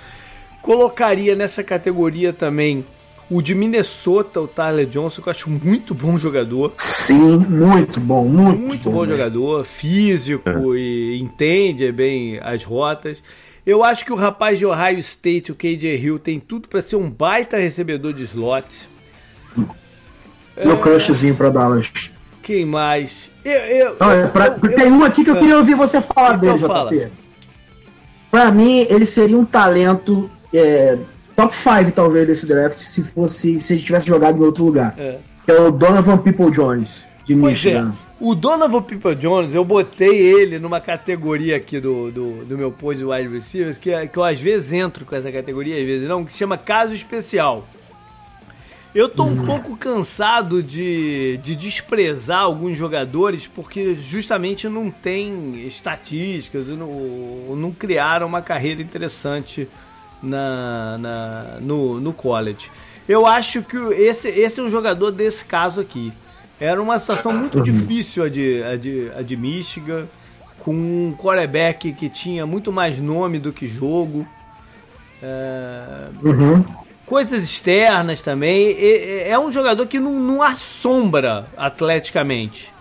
Colocaria 0.61 1.35
nessa 1.35 1.63
categoria 1.63 2.31
também 2.31 2.85
o 3.31 3.41
de 3.41 3.55
Minnesota, 3.55 4.41
o 4.41 4.47
Tyler 4.47 4.85
Johnson, 4.85 5.21
que 5.21 5.29
eu 5.29 5.31
acho 5.31 5.49
muito 5.49 5.95
bom 5.95 6.17
jogador. 6.17 6.73
Sim, 6.75 7.37
muito 7.37 7.97
bom, 7.97 8.25
muito, 8.25 8.59
muito 8.59 8.83
bom, 8.83 8.97
bom 8.97 9.07
jogador, 9.07 9.63
físico 9.63 10.75
é. 10.75 10.77
e 10.77 11.19
entende 11.21 11.89
bem 11.93 12.39
as 12.43 12.65
rotas. 12.65 13.23
Eu 13.65 13.85
acho 13.85 14.03
que 14.03 14.11
o 14.11 14.17
rapaz 14.17 14.59
de 14.59 14.65
Ohio 14.65 14.99
State, 14.99 15.49
o 15.49 15.55
KJ 15.55 15.95
Hill, 15.95 16.19
tem 16.19 16.41
tudo 16.41 16.67
para 16.67 16.81
ser 16.81 16.97
um 16.97 17.09
baita 17.09 17.55
recebedor 17.55 18.11
de 18.11 18.23
slot. 18.23 18.65
Meu 19.55 20.73
é... 20.73 20.77
crushzinho 20.77 21.35
para 21.35 21.49
Dallas. 21.49 21.89
Quem 22.43 22.65
mais? 22.65 23.29
Eu, 23.45 23.51
eu, 23.51 23.95
Não, 23.97 24.11
é 24.11 24.27
pra... 24.27 24.57
eu, 24.61 24.75
tem 24.75 24.91
um 24.91 25.05
aqui 25.05 25.23
que 25.23 25.29
eu 25.29 25.37
queria 25.37 25.57
ouvir 25.57 25.75
você 25.75 26.01
falar 26.01 26.35
então 26.35 26.53
dele, 26.53 26.67
fala. 26.67 26.91
JP. 26.91 27.11
Pra 28.29 28.51
mim, 28.51 28.85
ele 28.89 29.05
seria 29.05 29.37
um 29.37 29.45
talento 29.45 30.29
é, 30.53 30.97
top 31.41 31.55
5, 31.55 31.91
talvez, 31.91 32.27
desse 32.27 32.45
draft, 32.45 32.79
se 32.79 33.01
fosse 33.03 33.59
se 33.59 33.73
ele 33.73 33.81
tivesse 33.81 34.07
jogado 34.07 34.37
em 34.37 34.45
outro 34.45 34.63
lugar. 34.63 34.93
É. 34.97 35.17
Que 35.45 35.51
é 35.51 35.59
o 35.59 35.71
Donovan 35.71 36.17
People 36.19 36.51
Jones, 36.51 37.03
de 37.25 37.35
pois 37.35 37.53
Michigan. 37.53 37.93
É. 38.07 38.11
O 38.19 38.35
Donovan 38.35 38.83
People 38.83 39.15
Jones, 39.15 39.55
eu 39.55 39.65
botei 39.65 40.15
ele 40.15 40.59
numa 40.59 40.79
categoria 40.79 41.57
aqui 41.57 41.79
do, 41.79 42.11
do, 42.11 42.45
do 42.45 42.57
meu 42.57 42.71
post 42.71 42.99
de 42.99 43.05
wide 43.05 43.27
receivers, 43.27 43.79
que, 43.79 44.07
que 44.07 44.17
eu 44.17 44.23
às 44.23 44.39
vezes 44.39 44.71
entro 44.73 45.05
com 45.05 45.15
essa 45.15 45.31
categoria, 45.31 45.79
às 45.79 45.85
vezes 45.85 46.07
não, 46.07 46.23
que 46.23 46.31
se 46.31 46.37
chama 46.37 46.57
caso 46.57 46.93
especial. 46.93 47.67
Eu 48.93 49.07
tô 49.07 49.23
um 49.23 49.45
pouco 49.45 49.77
cansado 49.77 50.61
de, 50.61 51.39
de 51.41 51.55
desprezar 51.55 52.41
alguns 52.41 52.77
jogadores 52.77 53.47
porque 53.47 53.93
justamente 53.93 54.67
não 54.67 54.91
tem 54.91 55.65
estatísticas, 55.65 56.67
não, 56.67 57.55
não 57.55 57.71
criaram 57.71 58.27
uma 58.27 58.41
carreira 58.41 58.81
interessante 58.81 59.67
na, 60.21 60.97
na, 60.97 61.57
no, 61.59 61.99
no 61.99 62.13
college. 62.13 62.69
Eu 63.07 63.25
acho 63.25 63.61
que 63.63 63.77
esse, 63.93 64.29
esse 64.29 64.59
é 64.59 64.63
um 64.63 64.69
jogador 64.69 65.11
desse 65.11 65.43
caso 65.43 65.81
aqui. 65.81 66.13
Era 66.59 66.81
uma 66.81 66.99
situação 66.99 67.33
muito 67.33 67.57
uhum. 67.57 67.63
difícil 67.63 68.23
a 68.23 68.29
de, 68.29 68.63
a, 68.63 68.75
de, 68.77 69.11
a 69.17 69.21
de 69.21 69.35
Michigan, 69.35 70.05
com 70.59 70.71
um 70.71 71.15
quarterback 71.17 71.91
que 71.93 72.07
tinha 72.07 72.45
muito 72.45 72.71
mais 72.71 72.99
nome 72.99 73.39
do 73.39 73.51
que 73.51 73.67
jogo. 73.67 74.27
É... 75.21 76.07
Uhum. 76.21 76.63
Coisas 77.05 77.43
externas 77.43 78.21
também. 78.21 78.77
É, 78.79 79.37
um 79.37 79.51
jogador 79.51 79.85
que 79.87 79.99
não, 79.99 80.13
não 80.13 80.41
assombra 80.41 81.47
atleticamente. 81.57 82.71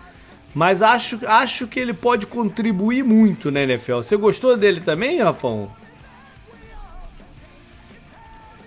Mas 0.53 0.81
acho, 0.81 1.19
acho 1.25 1.67
que 1.67 1.79
ele 1.79 1.93
pode 1.93 2.25
contribuir 2.25 3.03
muito 3.03 3.49
na 3.49 3.61
NFL. 3.61 3.97
Você 3.97 4.15
gostou 4.15 4.55
dele 4.55 4.79
também, 4.81 5.21
Rafão? 5.21 5.71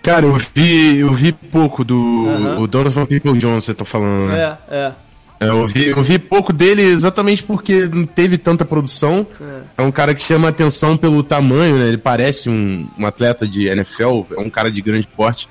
Cara, 0.04 0.26
eu 0.26 0.36
vi, 0.54 0.98
eu 0.98 1.12
vi 1.14 1.32
pouco 1.32 1.82
do 1.82 1.96
uhum. 1.96 2.60
o 2.60 2.66
Donovan 2.66 3.06
People 3.06 3.38
Jones, 3.38 3.64
você 3.64 3.72
tá 3.72 3.86
falando, 3.86 4.28
né? 4.28 4.58
É, 4.70 4.76
é. 4.76 4.92
é. 5.40 5.48
Eu 5.48 5.66
vi, 5.66 5.86
eu 5.86 6.02
vi 6.02 6.18
pouco 6.18 6.52
dele 6.52 6.82
exatamente 6.82 7.42
porque 7.42 7.86
não 7.86 8.04
teve 8.04 8.36
tanta 8.36 8.66
produção. 8.66 9.26
É. 9.40 9.82
é 9.82 9.82
um 9.82 9.90
cara 9.90 10.14
que 10.14 10.20
chama 10.20 10.48
atenção 10.48 10.94
pelo 10.94 11.22
tamanho, 11.22 11.78
né? 11.78 11.88
Ele 11.88 11.96
parece 11.96 12.50
um, 12.50 12.86
um 12.98 13.06
atleta 13.06 13.48
de 13.48 13.66
NFL, 13.66 14.24
é 14.36 14.40
um 14.40 14.50
cara 14.50 14.70
de 14.70 14.82
grande 14.82 15.06
porte. 15.06 15.48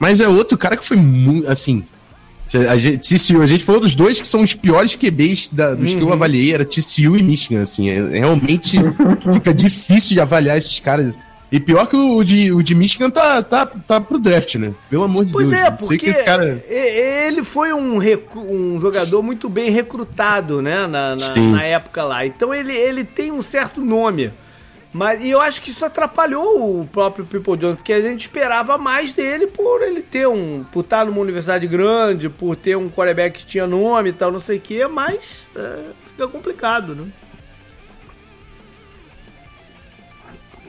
Mas 0.00 0.20
é 0.20 0.26
outro 0.26 0.58
cara 0.58 0.76
que 0.76 0.84
foi 0.84 0.96
muito, 0.96 1.48
assim, 1.48 1.86
a 2.68 2.76
gente, 2.76 2.98
TCU, 2.98 3.40
a 3.40 3.46
gente 3.46 3.64
falou 3.64 3.80
dos 3.80 3.94
dois 3.94 4.20
que 4.20 4.26
são 4.26 4.42
os 4.42 4.52
piores 4.52 4.96
QBs 4.96 5.48
da, 5.52 5.76
dos 5.76 5.92
uhum. 5.92 5.96
que 5.96 6.02
eu 6.02 6.08
uhum. 6.08 6.12
avaliei, 6.12 6.52
era 6.52 6.64
TCU 6.64 7.16
e 7.16 7.22
Michigan, 7.22 7.62
assim, 7.62 7.88
é, 7.88 8.18
realmente 8.18 8.78
fica 9.32 9.54
difícil 9.54 10.14
de 10.14 10.20
avaliar 10.20 10.58
esses 10.58 10.80
caras. 10.80 11.16
E 11.52 11.60
pior 11.60 11.86
que 11.86 11.94
o 11.94 12.24
de, 12.24 12.50
o 12.50 12.62
de 12.62 12.74
Michigan 12.74 13.10
tá, 13.10 13.42
tá, 13.42 13.66
tá 13.66 14.00
pro 14.00 14.18
draft, 14.18 14.54
né? 14.54 14.72
Pelo 14.88 15.04
amor 15.04 15.26
de 15.26 15.32
pois 15.32 15.50
Deus. 15.50 15.60
Pois 15.60 15.68
é, 15.68 15.70
porque 15.70 16.06
esse 16.06 16.24
cara... 16.24 16.64
ele 16.66 17.44
foi 17.44 17.74
um, 17.74 17.98
um 18.34 18.80
jogador 18.80 19.22
muito 19.22 19.50
bem 19.50 19.70
recrutado, 19.70 20.62
né? 20.62 20.86
Na, 20.86 21.14
na, 21.14 21.36
na, 21.36 21.62
época 21.62 22.04
lá. 22.04 22.24
Então 22.24 22.54
ele, 22.54 22.72
ele 22.72 23.04
tem 23.04 23.30
um 23.30 23.42
certo 23.42 23.82
nome. 23.82 24.32
Mas, 24.94 25.22
e 25.22 25.28
eu 25.28 25.42
acho 25.42 25.60
que 25.60 25.70
isso 25.70 25.84
atrapalhou 25.84 26.80
o 26.80 26.86
próprio 26.86 27.26
People 27.26 27.56
Jones, 27.58 27.76
porque 27.76 27.92
a 27.92 28.00
gente 28.00 28.22
esperava 28.22 28.78
mais 28.78 29.12
dele 29.12 29.46
por 29.46 29.82
ele 29.82 30.00
ter 30.00 30.26
um. 30.26 30.64
por 30.72 30.80
estar 30.80 31.04
numa 31.04 31.20
universidade 31.20 31.66
grande, 31.66 32.30
por 32.30 32.56
ter 32.56 32.76
um 32.78 32.88
quarterback 32.88 33.40
que 33.40 33.46
tinha 33.46 33.66
nome 33.66 34.08
e 34.08 34.12
tal, 34.14 34.32
não 34.32 34.40
sei 34.40 34.56
o 34.56 34.60
quê, 34.60 34.86
mas 34.86 35.42
é, 35.54 35.80
fica 36.06 36.28
complicado, 36.28 36.94
né? 36.94 37.06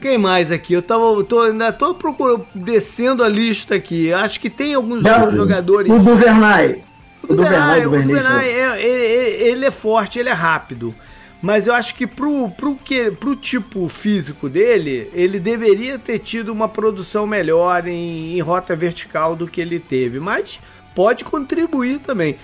Quem 0.04 0.18
mais 0.18 0.52
aqui? 0.52 0.74
Eu 0.74 0.82
tava, 0.82 1.24
tô, 1.24 1.40
ainda 1.40 1.72
tô 1.72 1.94
procurando, 1.94 2.46
descendo 2.54 3.24
a 3.24 3.28
lista 3.28 3.74
aqui. 3.74 4.12
Acho 4.12 4.38
que 4.38 4.50
tem 4.50 4.74
alguns 4.74 5.02
Não, 5.02 5.30
jogadores. 5.30 5.90
O 5.90 5.98
Duvernay. 5.98 6.84
O 7.22 7.34
Duvernay, 7.34 7.86
o 7.86 7.90
Duvernay 7.90 8.50
é, 8.50 8.84
ele, 8.84 9.44
ele, 9.48 9.64
é 9.64 9.70
forte, 9.70 10.18
ele 10.18 10.28
é 10.28 10.32
rápido. 10.34 10.94
Mas 11.40 11.66
eu 11.66 11.72
acho 11.72 11.94
que 11.94 12.06
pro, 12.06 12.50
pro, 12.50 12.76
que, 12.76 13.12
pro 13.12 13.34
tipo 13.34 13.88
físico 13.88 14.46
dele, 14.46 15.10
ele 15.14 15.40
deveria 15.40 15.98
ter 15.98 16.18
tido 16.18 16.52
uma 16.52 16.68
produção 16.68 17.26
melhor 17.26 17.88
em, 17.88 18.36
em 18.36 18.40
rota 18.42 18.76
vertical 18.76 19.34
do 19.34 19.48
que 19.48 19.58
ele 19.58 19.80
teve. 19.80 20.20
Mas 20.20 20.60
pode 20.94 21.24
contribuir 21.24 21.98
também. 22.00 22.36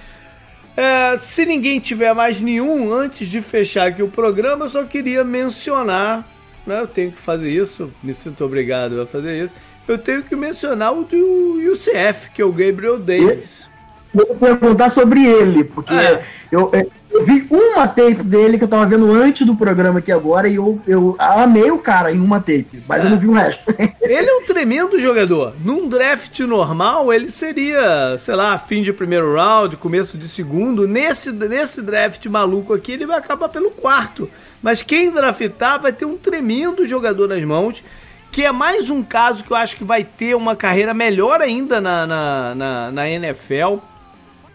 É, 0.74 1.18
se 1.18 1.44
ninguém 1.44 1.78
tiver 1.78 2.14
mais 2.14 2.40
nenhum, 2.40 2.90
antes 2.90 3.28
de 3.28 3.42
fechar 3.42 3.88
aqui 3.88 4.02
o 4.02 4.08
programa, 4.08 4.64
eu 4.64 4.70
só 4.70 4.82
queria 4.84 5.22
mencionar 5.22 6.26
né, 6.66 6.80
eu 6.80 6.86
tenho 6.86 7.12
que 7.12 7.18
fazer 7.18 7.50
isso, 7.50 7.92
me 8.02 8.14
sinto 8.14 8.44
obrigado 8.44 9.00
a 9.00 9.06
fazer 9.06 9.44
isso. 9.44 9.54
Eu 9.88 9.98
tenho 9.98 10.22
que 10.22 10.36
mencionar 10.36 10.92
o 10.92 11.04
do 11.04 11.54
UCF, 11.72 12.30
que 12.30 12.40
é 12.40 12.44
o 12.44 12.52
Gabriel 12.52 12.98
Davis. 12.98 13.70
Vou 14.12 14.26
perguntar 14.26 14.90
sobre 14.90 15.24
ele, 15.24 15.62
porque 15.62 15.94
é. 15.94 16.22
eu, 16.50 16.70
eu, 17.12 17.24
vi 17.24 17.46
uma 17.48 17.86
tape 17.86 18.24
dele 18.24 18.58
que 18.58 18.64
eu 18.64 18.68
tava 18.68 18.84
vendo 18.84 19.12
antes 19.12 19.46
do 19.46 19.54
programa 19.54 20.00
aqui 20.00 20.11
agora 20.11 20.48
e 20.48 20.56
eu, 20.56 20.80
eu 20.84 21.14
amei 21.16 21.70
o 21.70 21.78
cara 21.78 22.11
em 22.11 22.18
uma 22.18 22.40
tape, 22.40 22.82
mas 22.88 23.04
é. 23.04 23.06
eu 23.06 23.11
não 23.11 23.18
vi 23.18 23.28
o 23.28 23.32
resto. 23.32 23.62
Ele 24.02 24.28
é 24.28 24.34
um 24.34 24.44
tremendo 24.44 25.00
jogador. 25.00 25.54
Num 25.64 25.88
draft 25.88 26.40
normal, 26.40 27.12
ele 27.12 27.30
seria, 27.30 28.18
sei 28.18 28.34
lá, 28.34 28.58
fim 28.58 28.82
de 28.82 28.92
primeiro 28.92 29.32
round, 29.34 29.76
começo 29.76 30.18
de 30.18 30.26
segundo. 30.26 30.88
Nesse, 30.88 31.30
nesse 31.30 31.80
draft 31.80 32.26
maluco 32.26 32.74
aqui, 32.74 32.92
ele 32.92 33.06
vai 33.06 33.18
acabar 33.18 33.48
pelo 33.48 33.70
quarto. 33.70 34.28
Mas 34.61 34.82
quem 34.82 35.12
draftar 35.12 35.80
vai 35.80 35.92
ter 35.92 36.04
um 36.04 36.16
tremendo 36.16 36.86
jogador 36.86 37.28
nas 37.28 37.42
mãos, 37.44 37.84
que 38.32 38.44
é 38.44 38.50
mais 38.50 38.90
um 38.90 39.02
caso 39.02 39.44
que 39.44 39.52
eu 39.52 39.56
acho 39.56 39.76
que 39.76 39.84
vai 39.84 40.02
ter 40.02 40.34
uma 40.34 40.56
carreira 40.56 40.92
melhor 40.92 41.40
ainda 41.40 41.80
na, 41.80 42.06
na, 42.06 42.54
na, 42.54 42.90
na 42.90 43.08
NFL. 43.08 43.78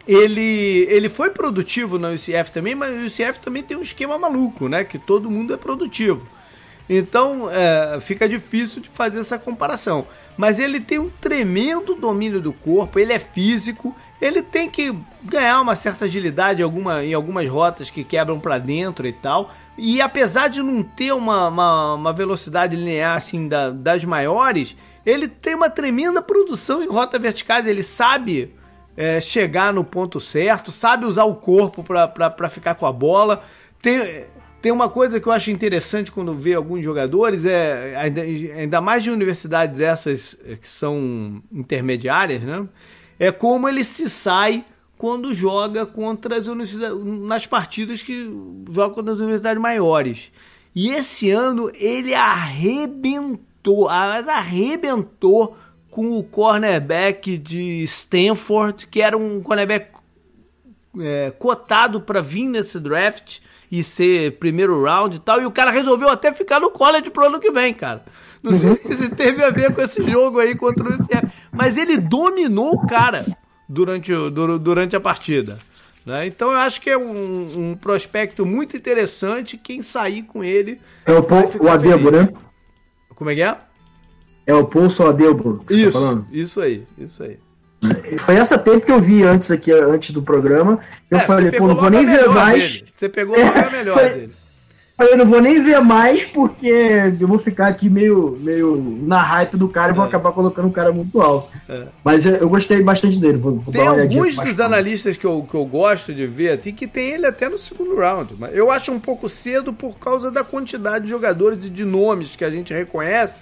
Ele, 0.07 0.85
ele 0.89 1.09
foi 1.09 1.31
produtivo 1.31 1.97
na 1.97 2.09
UCF 2.09 2.51
também, 2.51 2.75
mas 2.75 2.95
o 2.95 3.07
UCF 3.07 3.39
também 3.39 3.63
tem 3.63 3.75
um 3.75 3.81
esquema 3.81 4.17
maluco, 4.17 4.67
né? 4.67 4.83
Que 4.83 4.99
todo 4.99 5.31
mundo 5.31 5.53
é 5.53 5.57
produtivo. 5.57 6.27
Então 6.87 7.49
é, 7.49 7.99
fica 7.99 8.29
difícil 8.29 8.81
de 8.81 8.89
fazer 8.89 9.19
essa 9.19 9.39
comparação. 9.39 10.07
Mas 10.37 10.59
ele 10.59 10.79
tem 10.79 10.99
um 10.99 11.09
tremendo 11.09 11.95
domínio 11.95 12.41
do 12.41 12.51
corpo, 12.51 12.99
ele 12.99 13.13
é 13.13 13.19
físico, 13.19 13.95
ele 14.21 14.41
tem 14.41 14.69
que 14.69 14.93
ganhar 15.23 15.61
uma 15.61 15.75
certa 15.75 16.05
agilidade 16.05 16.61
em, 16.61 16.63
alguma, 16.63 17.03
em 17.03 17.13
algumas 17.13 17.49
rotas 17.49 17.89
que 17.89 18.03
quebram 18.03 18.39
para 18.39 18.57
dentro 18.57 19.07
e 19.07 19.13
tal. 19.13 19.53
E 19.77 20.01
apesar 20.01 20.49
de 20.49 20.61
não 20.61 20.83
ter 20.83 21.13
uma, 21.13 21.47
uma, 21.47 21.93
uma 21.95 22.13
velocidade 22.13 22.75
linear 22.75 23.15
assim 23.15 23.47
da, 23.47 23.69
das 23.69 24.03
maiores, 24.03 24.75
ele 25.05 25.27
tem 25.27 25.55
uma 25.55 25.69
tremenda 25.69 26.21
produção 26.21 26.83
em 26.83 26.87
rota 26.87 27.17
verticais. 27.17 27.65
Ele 27.65 27.83
sabe 27.83 28.53
é, 28.97 29.19
chegar 29.19 29.73
no 29.73 29.83
ponto 29.83 30.19
certo, 30.19 30.71
sabe 30.71 31.05
usar 31.05 31.25
o 31.25 31.35
corpo 31.35 31.83
para 31.83 32.49
ficar 32.49 32.75
com 32.75 32.85
a 32.85 32.91
bola. 32.91 33.43
Tem, 33.81 34.25
tem 34.61 34.71
uma 34.71 34.89
coisa 34.89 35.19
que 35.19 35.27
eu 35.27 35.31
acho 35.31 35.51
interessante 35.51 36.11
quando 36.11 36.33
vê 36.33 36.53
alguns 36.53 36.83
jogadores, 36.83 37.45
é 37.45 37.95
ainda 38.57 38.81
mais 38.81 39.03
de 39.03 39.11
universidades 39.11 39.79
essas 39.79 40.33
que 40.61 40.67
são 40.67 41.41
intermediárias, 41.51 42.41
né? 42.41 42.67
É 43.19 43.31
como 43.31 43.69
ele 43.69 43.83
se 43.83 44.09
sai 44.09 44.65
quando 44.97 45.33
joga 45.33 45.85
contra 45.85 46.37
as 46.37 46.47
universidades, 46.47 46.97
nas 47.03 47.45
partidas 47.45 48.01
que 48.01 48.29
joga 48.71 48.93
contra 48.93 49.13
as 49.13 49.19
universidades 49.19 49.61
maiores. 49.61 50.31
E 50.73 50.89
esse 50.89 51.29
ano 51.31 51.69
ele 51.75 52.13
arrebentou, 52.13 53.87
mas 53.87 54.27
arrebentou 54.27 55.55
com 55.95 56.19
o 56.19 56.21
cornerback 56.21 57.37
de 57.37 57.81
Stanford, 57.83 58.85
que 58.87 59.01
era 59.01 59.17
um 59.17 59.41
cornerback 59.41 59.91
é, 60.99 61.31
cotado 61.39 62.01
para 62.01 62.19
vir 62.19 62.49
nesse 62.49 62.81
draft. 62.81 63.39
e 63.71 63.81
ser 63.81 64.37
primeiro 64.37 64.83
round 64.83 65.15
e 65.15 65.19
tal. 65.19 65.41
E 65.41 65.45
o 65.45 65.51
cara 65.51 65.71
resolveu 65.71 66.09
até 66.09 66.33
ficar 66.33 66.59
no 66.59 66.69
college 66.69 67.09
pro 67.09 67.27
ano 67.27 67.39
que 67.39 67.49
vem, 67.49 67.73
cara. 67.73 68.03
Não 68.43 68.51
sei 68.57 68.71
uhum. 68.71 68.77
se 68.97 69.09
teve 69.09 69.41
a 69.41 69.49
ver 69.49 69.73
com 69.73 69.81
esse 69.81 70.03
jogo 70.03 70.39
aí 70.39 70.53
contra 70.53 70.83
o 70.83 70.93
UCF. 70.93 71.31
Mas 71.49 71.77
ele 71.77 71.97
dominou 71.97 72.73
o 72.73 72.85
cara 72.85 73.25
durante, 73.67 74.11
durante 74.59 74.97
a 74.97 74.99
partida. 74.99 75.59
Né? 76.05 76.27
Então 76.27 76.51
eu 76.51 76.57
acho 76.57 76.81
que 76.81 76.89
é 76.89 76.97
um, 76.97 77.71
um, 77.71 77.75
prospecto 77.75 78.45
muito 78.45 78.75
interessante. 78.75 79.57
Quem 79.57 79.81
sair 79.81 80.23
com 80.23 80.43
ele. 80.43 80.77
É 81.05 81.13
o, 81.13 81.25
o 81.63 81.69
Adebo, 81.69 82.11
né? 82.11 82.27
Como 83.15 83.29
é 83.29 83.35
que 83.35 83.41
é? 83.41 83.57
É 84.47 84.53
o 84.53 84.65
Pulso 84.65 85.03
Adebo 85.03 85.63
que 85.67 85.73
isso, 85.73 85.85
tá 85.85 85.91
falando? 85.91 86.27
Isso 86.31 86.61
aí, 86.61 86.83
isso 86.97 87.23
aí. 87.23 87.37
Foi 88.19 88.35
essa 88.35 88.57
tempo 88.57 88.85
que 88.85 88.91
eu 88.91 89.01
vi 89.01 89.23
antes 89.23 89.51
aqui, 89.51 89.71
antes 89.71 90.11
do 90.11 90.21
programa. 90.21 90.79
Eu 91.09 91.17
é, 91.19 91.21
falei, 91.21 91.51
pô, 91.51 91.67
não 91.67 91.75
vou 91.75 91.89
nem 91.89 92.05
ver 92.05 92.27
mais. 92.29 92.73
Dele. 92.73 92.85
Você 92.89 93.09
pegou 93.09 93.35
é, 93.35 93.69
melhor 93.69 93.93
foi, 93.93 94.09
dele. 94.09 94.29
Eu 94.97 95.17
não 95.17 95.25
vou 95.25 95.41
nem 95.41 95.61
ver 95.61 95.81
mais 95.81 96.23
porque 96.23 96.71
eu 97.19 97.27
vou 97.27 97.37
ficar 97.37 97.67
aqui 97.67 97.89
meio, 97.89 98.37
meio 98.39 98.77
na 99.01 99.21
hype 99.21 99.57
do 99.57 99.67
cara 99.67 99.91
e 99.91 99.95
vou 99.95 100.05
é. 100.05 100.07
acabar 100.07 100.31
colocando 100.31 100.69
um 100.69 100.71
cara 100.71 100.93
muito 100.93 101.21
alto. 101.21 101.49
É. 101.67 101.83
Mas 102.01 102.25
eu, 102.25 102.47
gostei 102.47 102.81
bastante 102.81 103.19
dele. 103.19 103.37
Vou, 103.37 103.59
vou 103.59 103.73
tem 103.73 103.85
alguns 103.85 104.37
dos 104.37 104.59
analistas 104.59 105.17
que 105.17 105.25
eu, 105.25 105.45
que 105.49 105.55
eu 105.55 105.65
gosto 105.65 106.13
de 106.13 106.25
ver 106.25 106.59
tem 106.59 106.73
que 106.73 106.87
tem 106.87 107.09
ele 107.09 107.25
até 107.25 107.49
no 107.49 107.59
segundo 107.59 107.97
round. 107.97 108.35
Mas 108.39 108.55
eu 108.55 108.71
acho 108.71 108.89
um 108.91 108.99
pouco 108.99 109.27
cedo 109.27 109.73
por 109.73 109.99
causa 109.99 110.31
da 110.31 110.45
quantidade 110.45 111.03
de 111.03 111.09
jogadores 111.09 111.65
e 111.65 111.69
de 111.69 111.83
nomes 111.83 112.37
que 112.37 112.45
a 112.45 112.49
gente 112.49 112.73
reconhece 112.73 113.41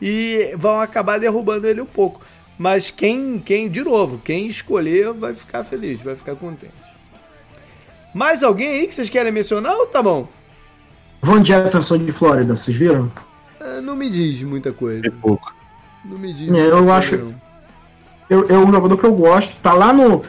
e 0.00 0.54
vão 0.56 0.80
acabar 0.80 1.18
derrubando 1.18 1.66
ele 1.66 1.80
um 1.80 1.86
pouco. 1.86 2.20
Mas 2.58 2.90
quem, 2.90 3.38
quem 3.38 3.68
de 3.68 3.82
novo, 3.82 4.18
quem 4.18 4.46
escolher 4.46 5.12
vai 5.12 5.32
ficar 5.34 5.64
feliz, 5.64 6.00
vai 6.00 6.14
ficar 6.14 6.34
contente. 6.36 6.74
Mais 8.14 8.42
alguém 8.42 8.68
aí 8.68 8.86
que 8.86 8.94
vocês 8.94 9.08
querem 9.08 9.32
mencionar 9.32 9.74
ou 9.74 9.86
tá 9.86 10.02
bom? 10.02 10.28
Von 11.22 11.44
Jefferson 11.44 11.98
de 11.98 12.12
Flórida, 12.12 12.56
vocês 12.56 12.76
viram? 12.76 13.10
É, 13.60 13.80
não 13.80 13.94
me 13.94 14.10
diz 14.10 14.42
muita 14.42 14.72
coisa. 14.72 15.06
É 15.06 15.10
pouco. 15.10 15.54
Não 16.04 16.18
me 16.18 16.32
diz. 16.32 16.52
É, 16.52 16.66
eu 16.66 16.90
acho. 16.92 17.34
Eu, 18.28 18.46
é 18.48 18.58
um 18.58 18.72
jogador 18.72 18.96
que 18.96 19.04
eu 19.04 19.12
gosto. 19.12 19.54
Tá 19.62 19.72
lá 19.72 19.92
no. 19.92 20.22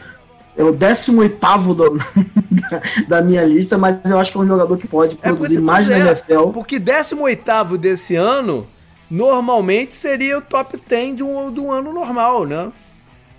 É 0.55 0.63
o 0.63 0.73
18 0.73 1.73
do, 1.73 1.97
da, 1.97 2.81
da 3.07 3.21
minha 3.21 3.43
lista, 3.43 3.77
mas 3.77 3.99
eu 4.03 4.19
acho 4.19 4.31
que 4.31 4.37
é 4.37 4.41
um 4.41 4.47
jogador 4.47 4.77
que 4.77 4.87
pode 4.87 5.17
é, 5.21 5.29
produzir 5.29 5.57
é 5.57 5.61
mais 5.61 5.87
na 5.87 5.97
NFL. 5.97 6.49
Porque 6.53 6.77
18 6.77 7.77
desse 7.77 8.15
ano, 8.15 8.67
normalmente 9.11 9.93
seria 9.93 10.37
o 10.37 10.41
top 10.41 10.79
10 10.87 11.17
de 11.17 11.23
um, 11.23 11.53
de 11.53 11.59
um 11.59 11.69
ano 11.69 11.91
normal, 11.91 12.45
né? 12.45 12.71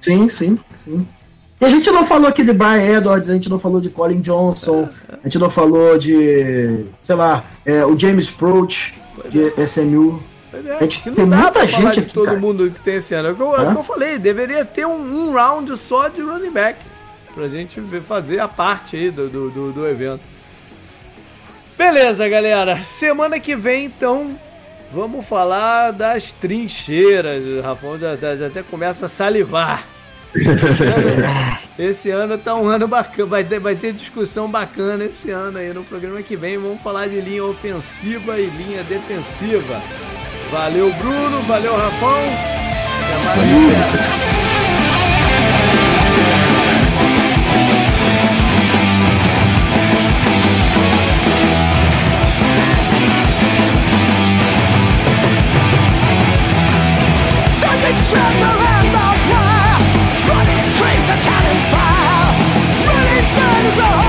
Sim, 0.02 0.28
sim, 0.28 0.58
sim. 0.74 1.08
E 1.58 1.64
a 1.64 1.70
gente 1.70 1.90
não 1.90 2.04
falou 2.04 2.28
aqui 2.28 2.44
de 2.44 2.52
Brian 2.52 2.98
Edwards, 2.98 3.30
a 3.30 3.32
gente 3.32 3.48
não 3.48 3.58
falou 3.58 3.80
de 3.80 3.88
Colin 3.88 4.20
Johnson, 4.20 4.88
a 5.08 5.24
gente 5.24 5.38
não 5.38 5.48
falou 5.48 5.96
de, 5.96 6.84
sei 7.00 7.14
lá, 7.14 7.44
é, 7.64 7.86
o 7.86 7.98
James 7.98 8.30
Proach, 8.30 8.92
de 9.30 9.52
é. 9.58 9.62
SMU. 9.62 10.22
É, 10.52 10.76
a 10.76 10.82
gente 10.82 11.00
tem 11.10 11.24
muita 11.24 11.66
gente 11.66 12.00
aqui. 12.00 12.12
todo 12.12 12.26
cara. 12.26 12.38
mundo 12.38 12.70
que 12.70 12.80
tem 12.80 12.96
esse 12.96 13.14
ano. 13.14 13.28
É 13.28 13.32
o 13.32 13.36
que 13.36 13.40
eu, 13.40 13.56
é 13.56 13.72
que 13.72 13.78
eu 13.78 13.82
falei, 13.84 14.18
deveria 14.18 14.64
ter 14.64 14.86
um, 14.86 15.00
um, 15.00 15.32
round 15.32 15.74
só 15.78 16.08
de 16.08 16.20
running 16.20 16.50
back. 16.50 16.78
Pra 17.34 17.48
gente 17.48 17.80
ver, 17.80 18.02
fazer 18.02 18.40
a 18.40 18.48
parte 18.48 18.96
aí 18.96 19.10
do, 19.10 19.28
do, 19.28 19.50
do, 19.50 19.72
do 19.72 19.88
evento. 19.88 20.20
Beleza, 21.78 22.28
galera. 22.28 22.82
Semana 22.84 23.40
que 23.40 23.56
vem, 23.56 23.86
então, 23.86 24.36
vamos 24.92 25.26
falar 25.26 25.90
das 25.92 26.30
trincheiras. 26.30 27.44
O 27.44 27.60
Rafão 27.62 27.98
já, 27.98 28.16
já 28.16 28.46
até 28.46 28.62
começa 28.62 29.06
a 29.06 29.08
salivar. 29.08 29.84
esse 31.78 32.10
ano 32.10 32.38
tá 32.38 32.54
um 32.54 32.66
ano 32.66 32.88
bacana, 32.88 33.28
vai 33.28 33.44
ter, 33.44 33.60
vai 33.60 33.76
ter 33.76 33.92
discussão 33.92 34.50
bacana 34.50 35.04
esse 35.04 35.30
ano 35.30 35.58
aí 35.58 35.72
no 35.72 35.84
programa 35.84 36.22
que 36.22 36.36
vem. 36.36 36.58
Vamos 36.58 36.80
falar 36.82 37.08
de 37.08 37.20
linha 37.20 37.44
ofensiva 37.44 38.38
e 38.38 38.46
linha 38.46 38.82
defensiva. 38.84 39.82
Valeu, 40.50 40.92
Bruno, 40.94 41.42
valeu, 41.42 41.74
Rafão. 41.74 42.20
Até 43.00 43.18
mais, 43.24 44.41
Running 60.28 60.62
streams 60.62 61.08
of 61.08 61.20
cannon 61.22 61.60
fire 61.72 62.36
Running 62.84 63.26
things 63.34 64.01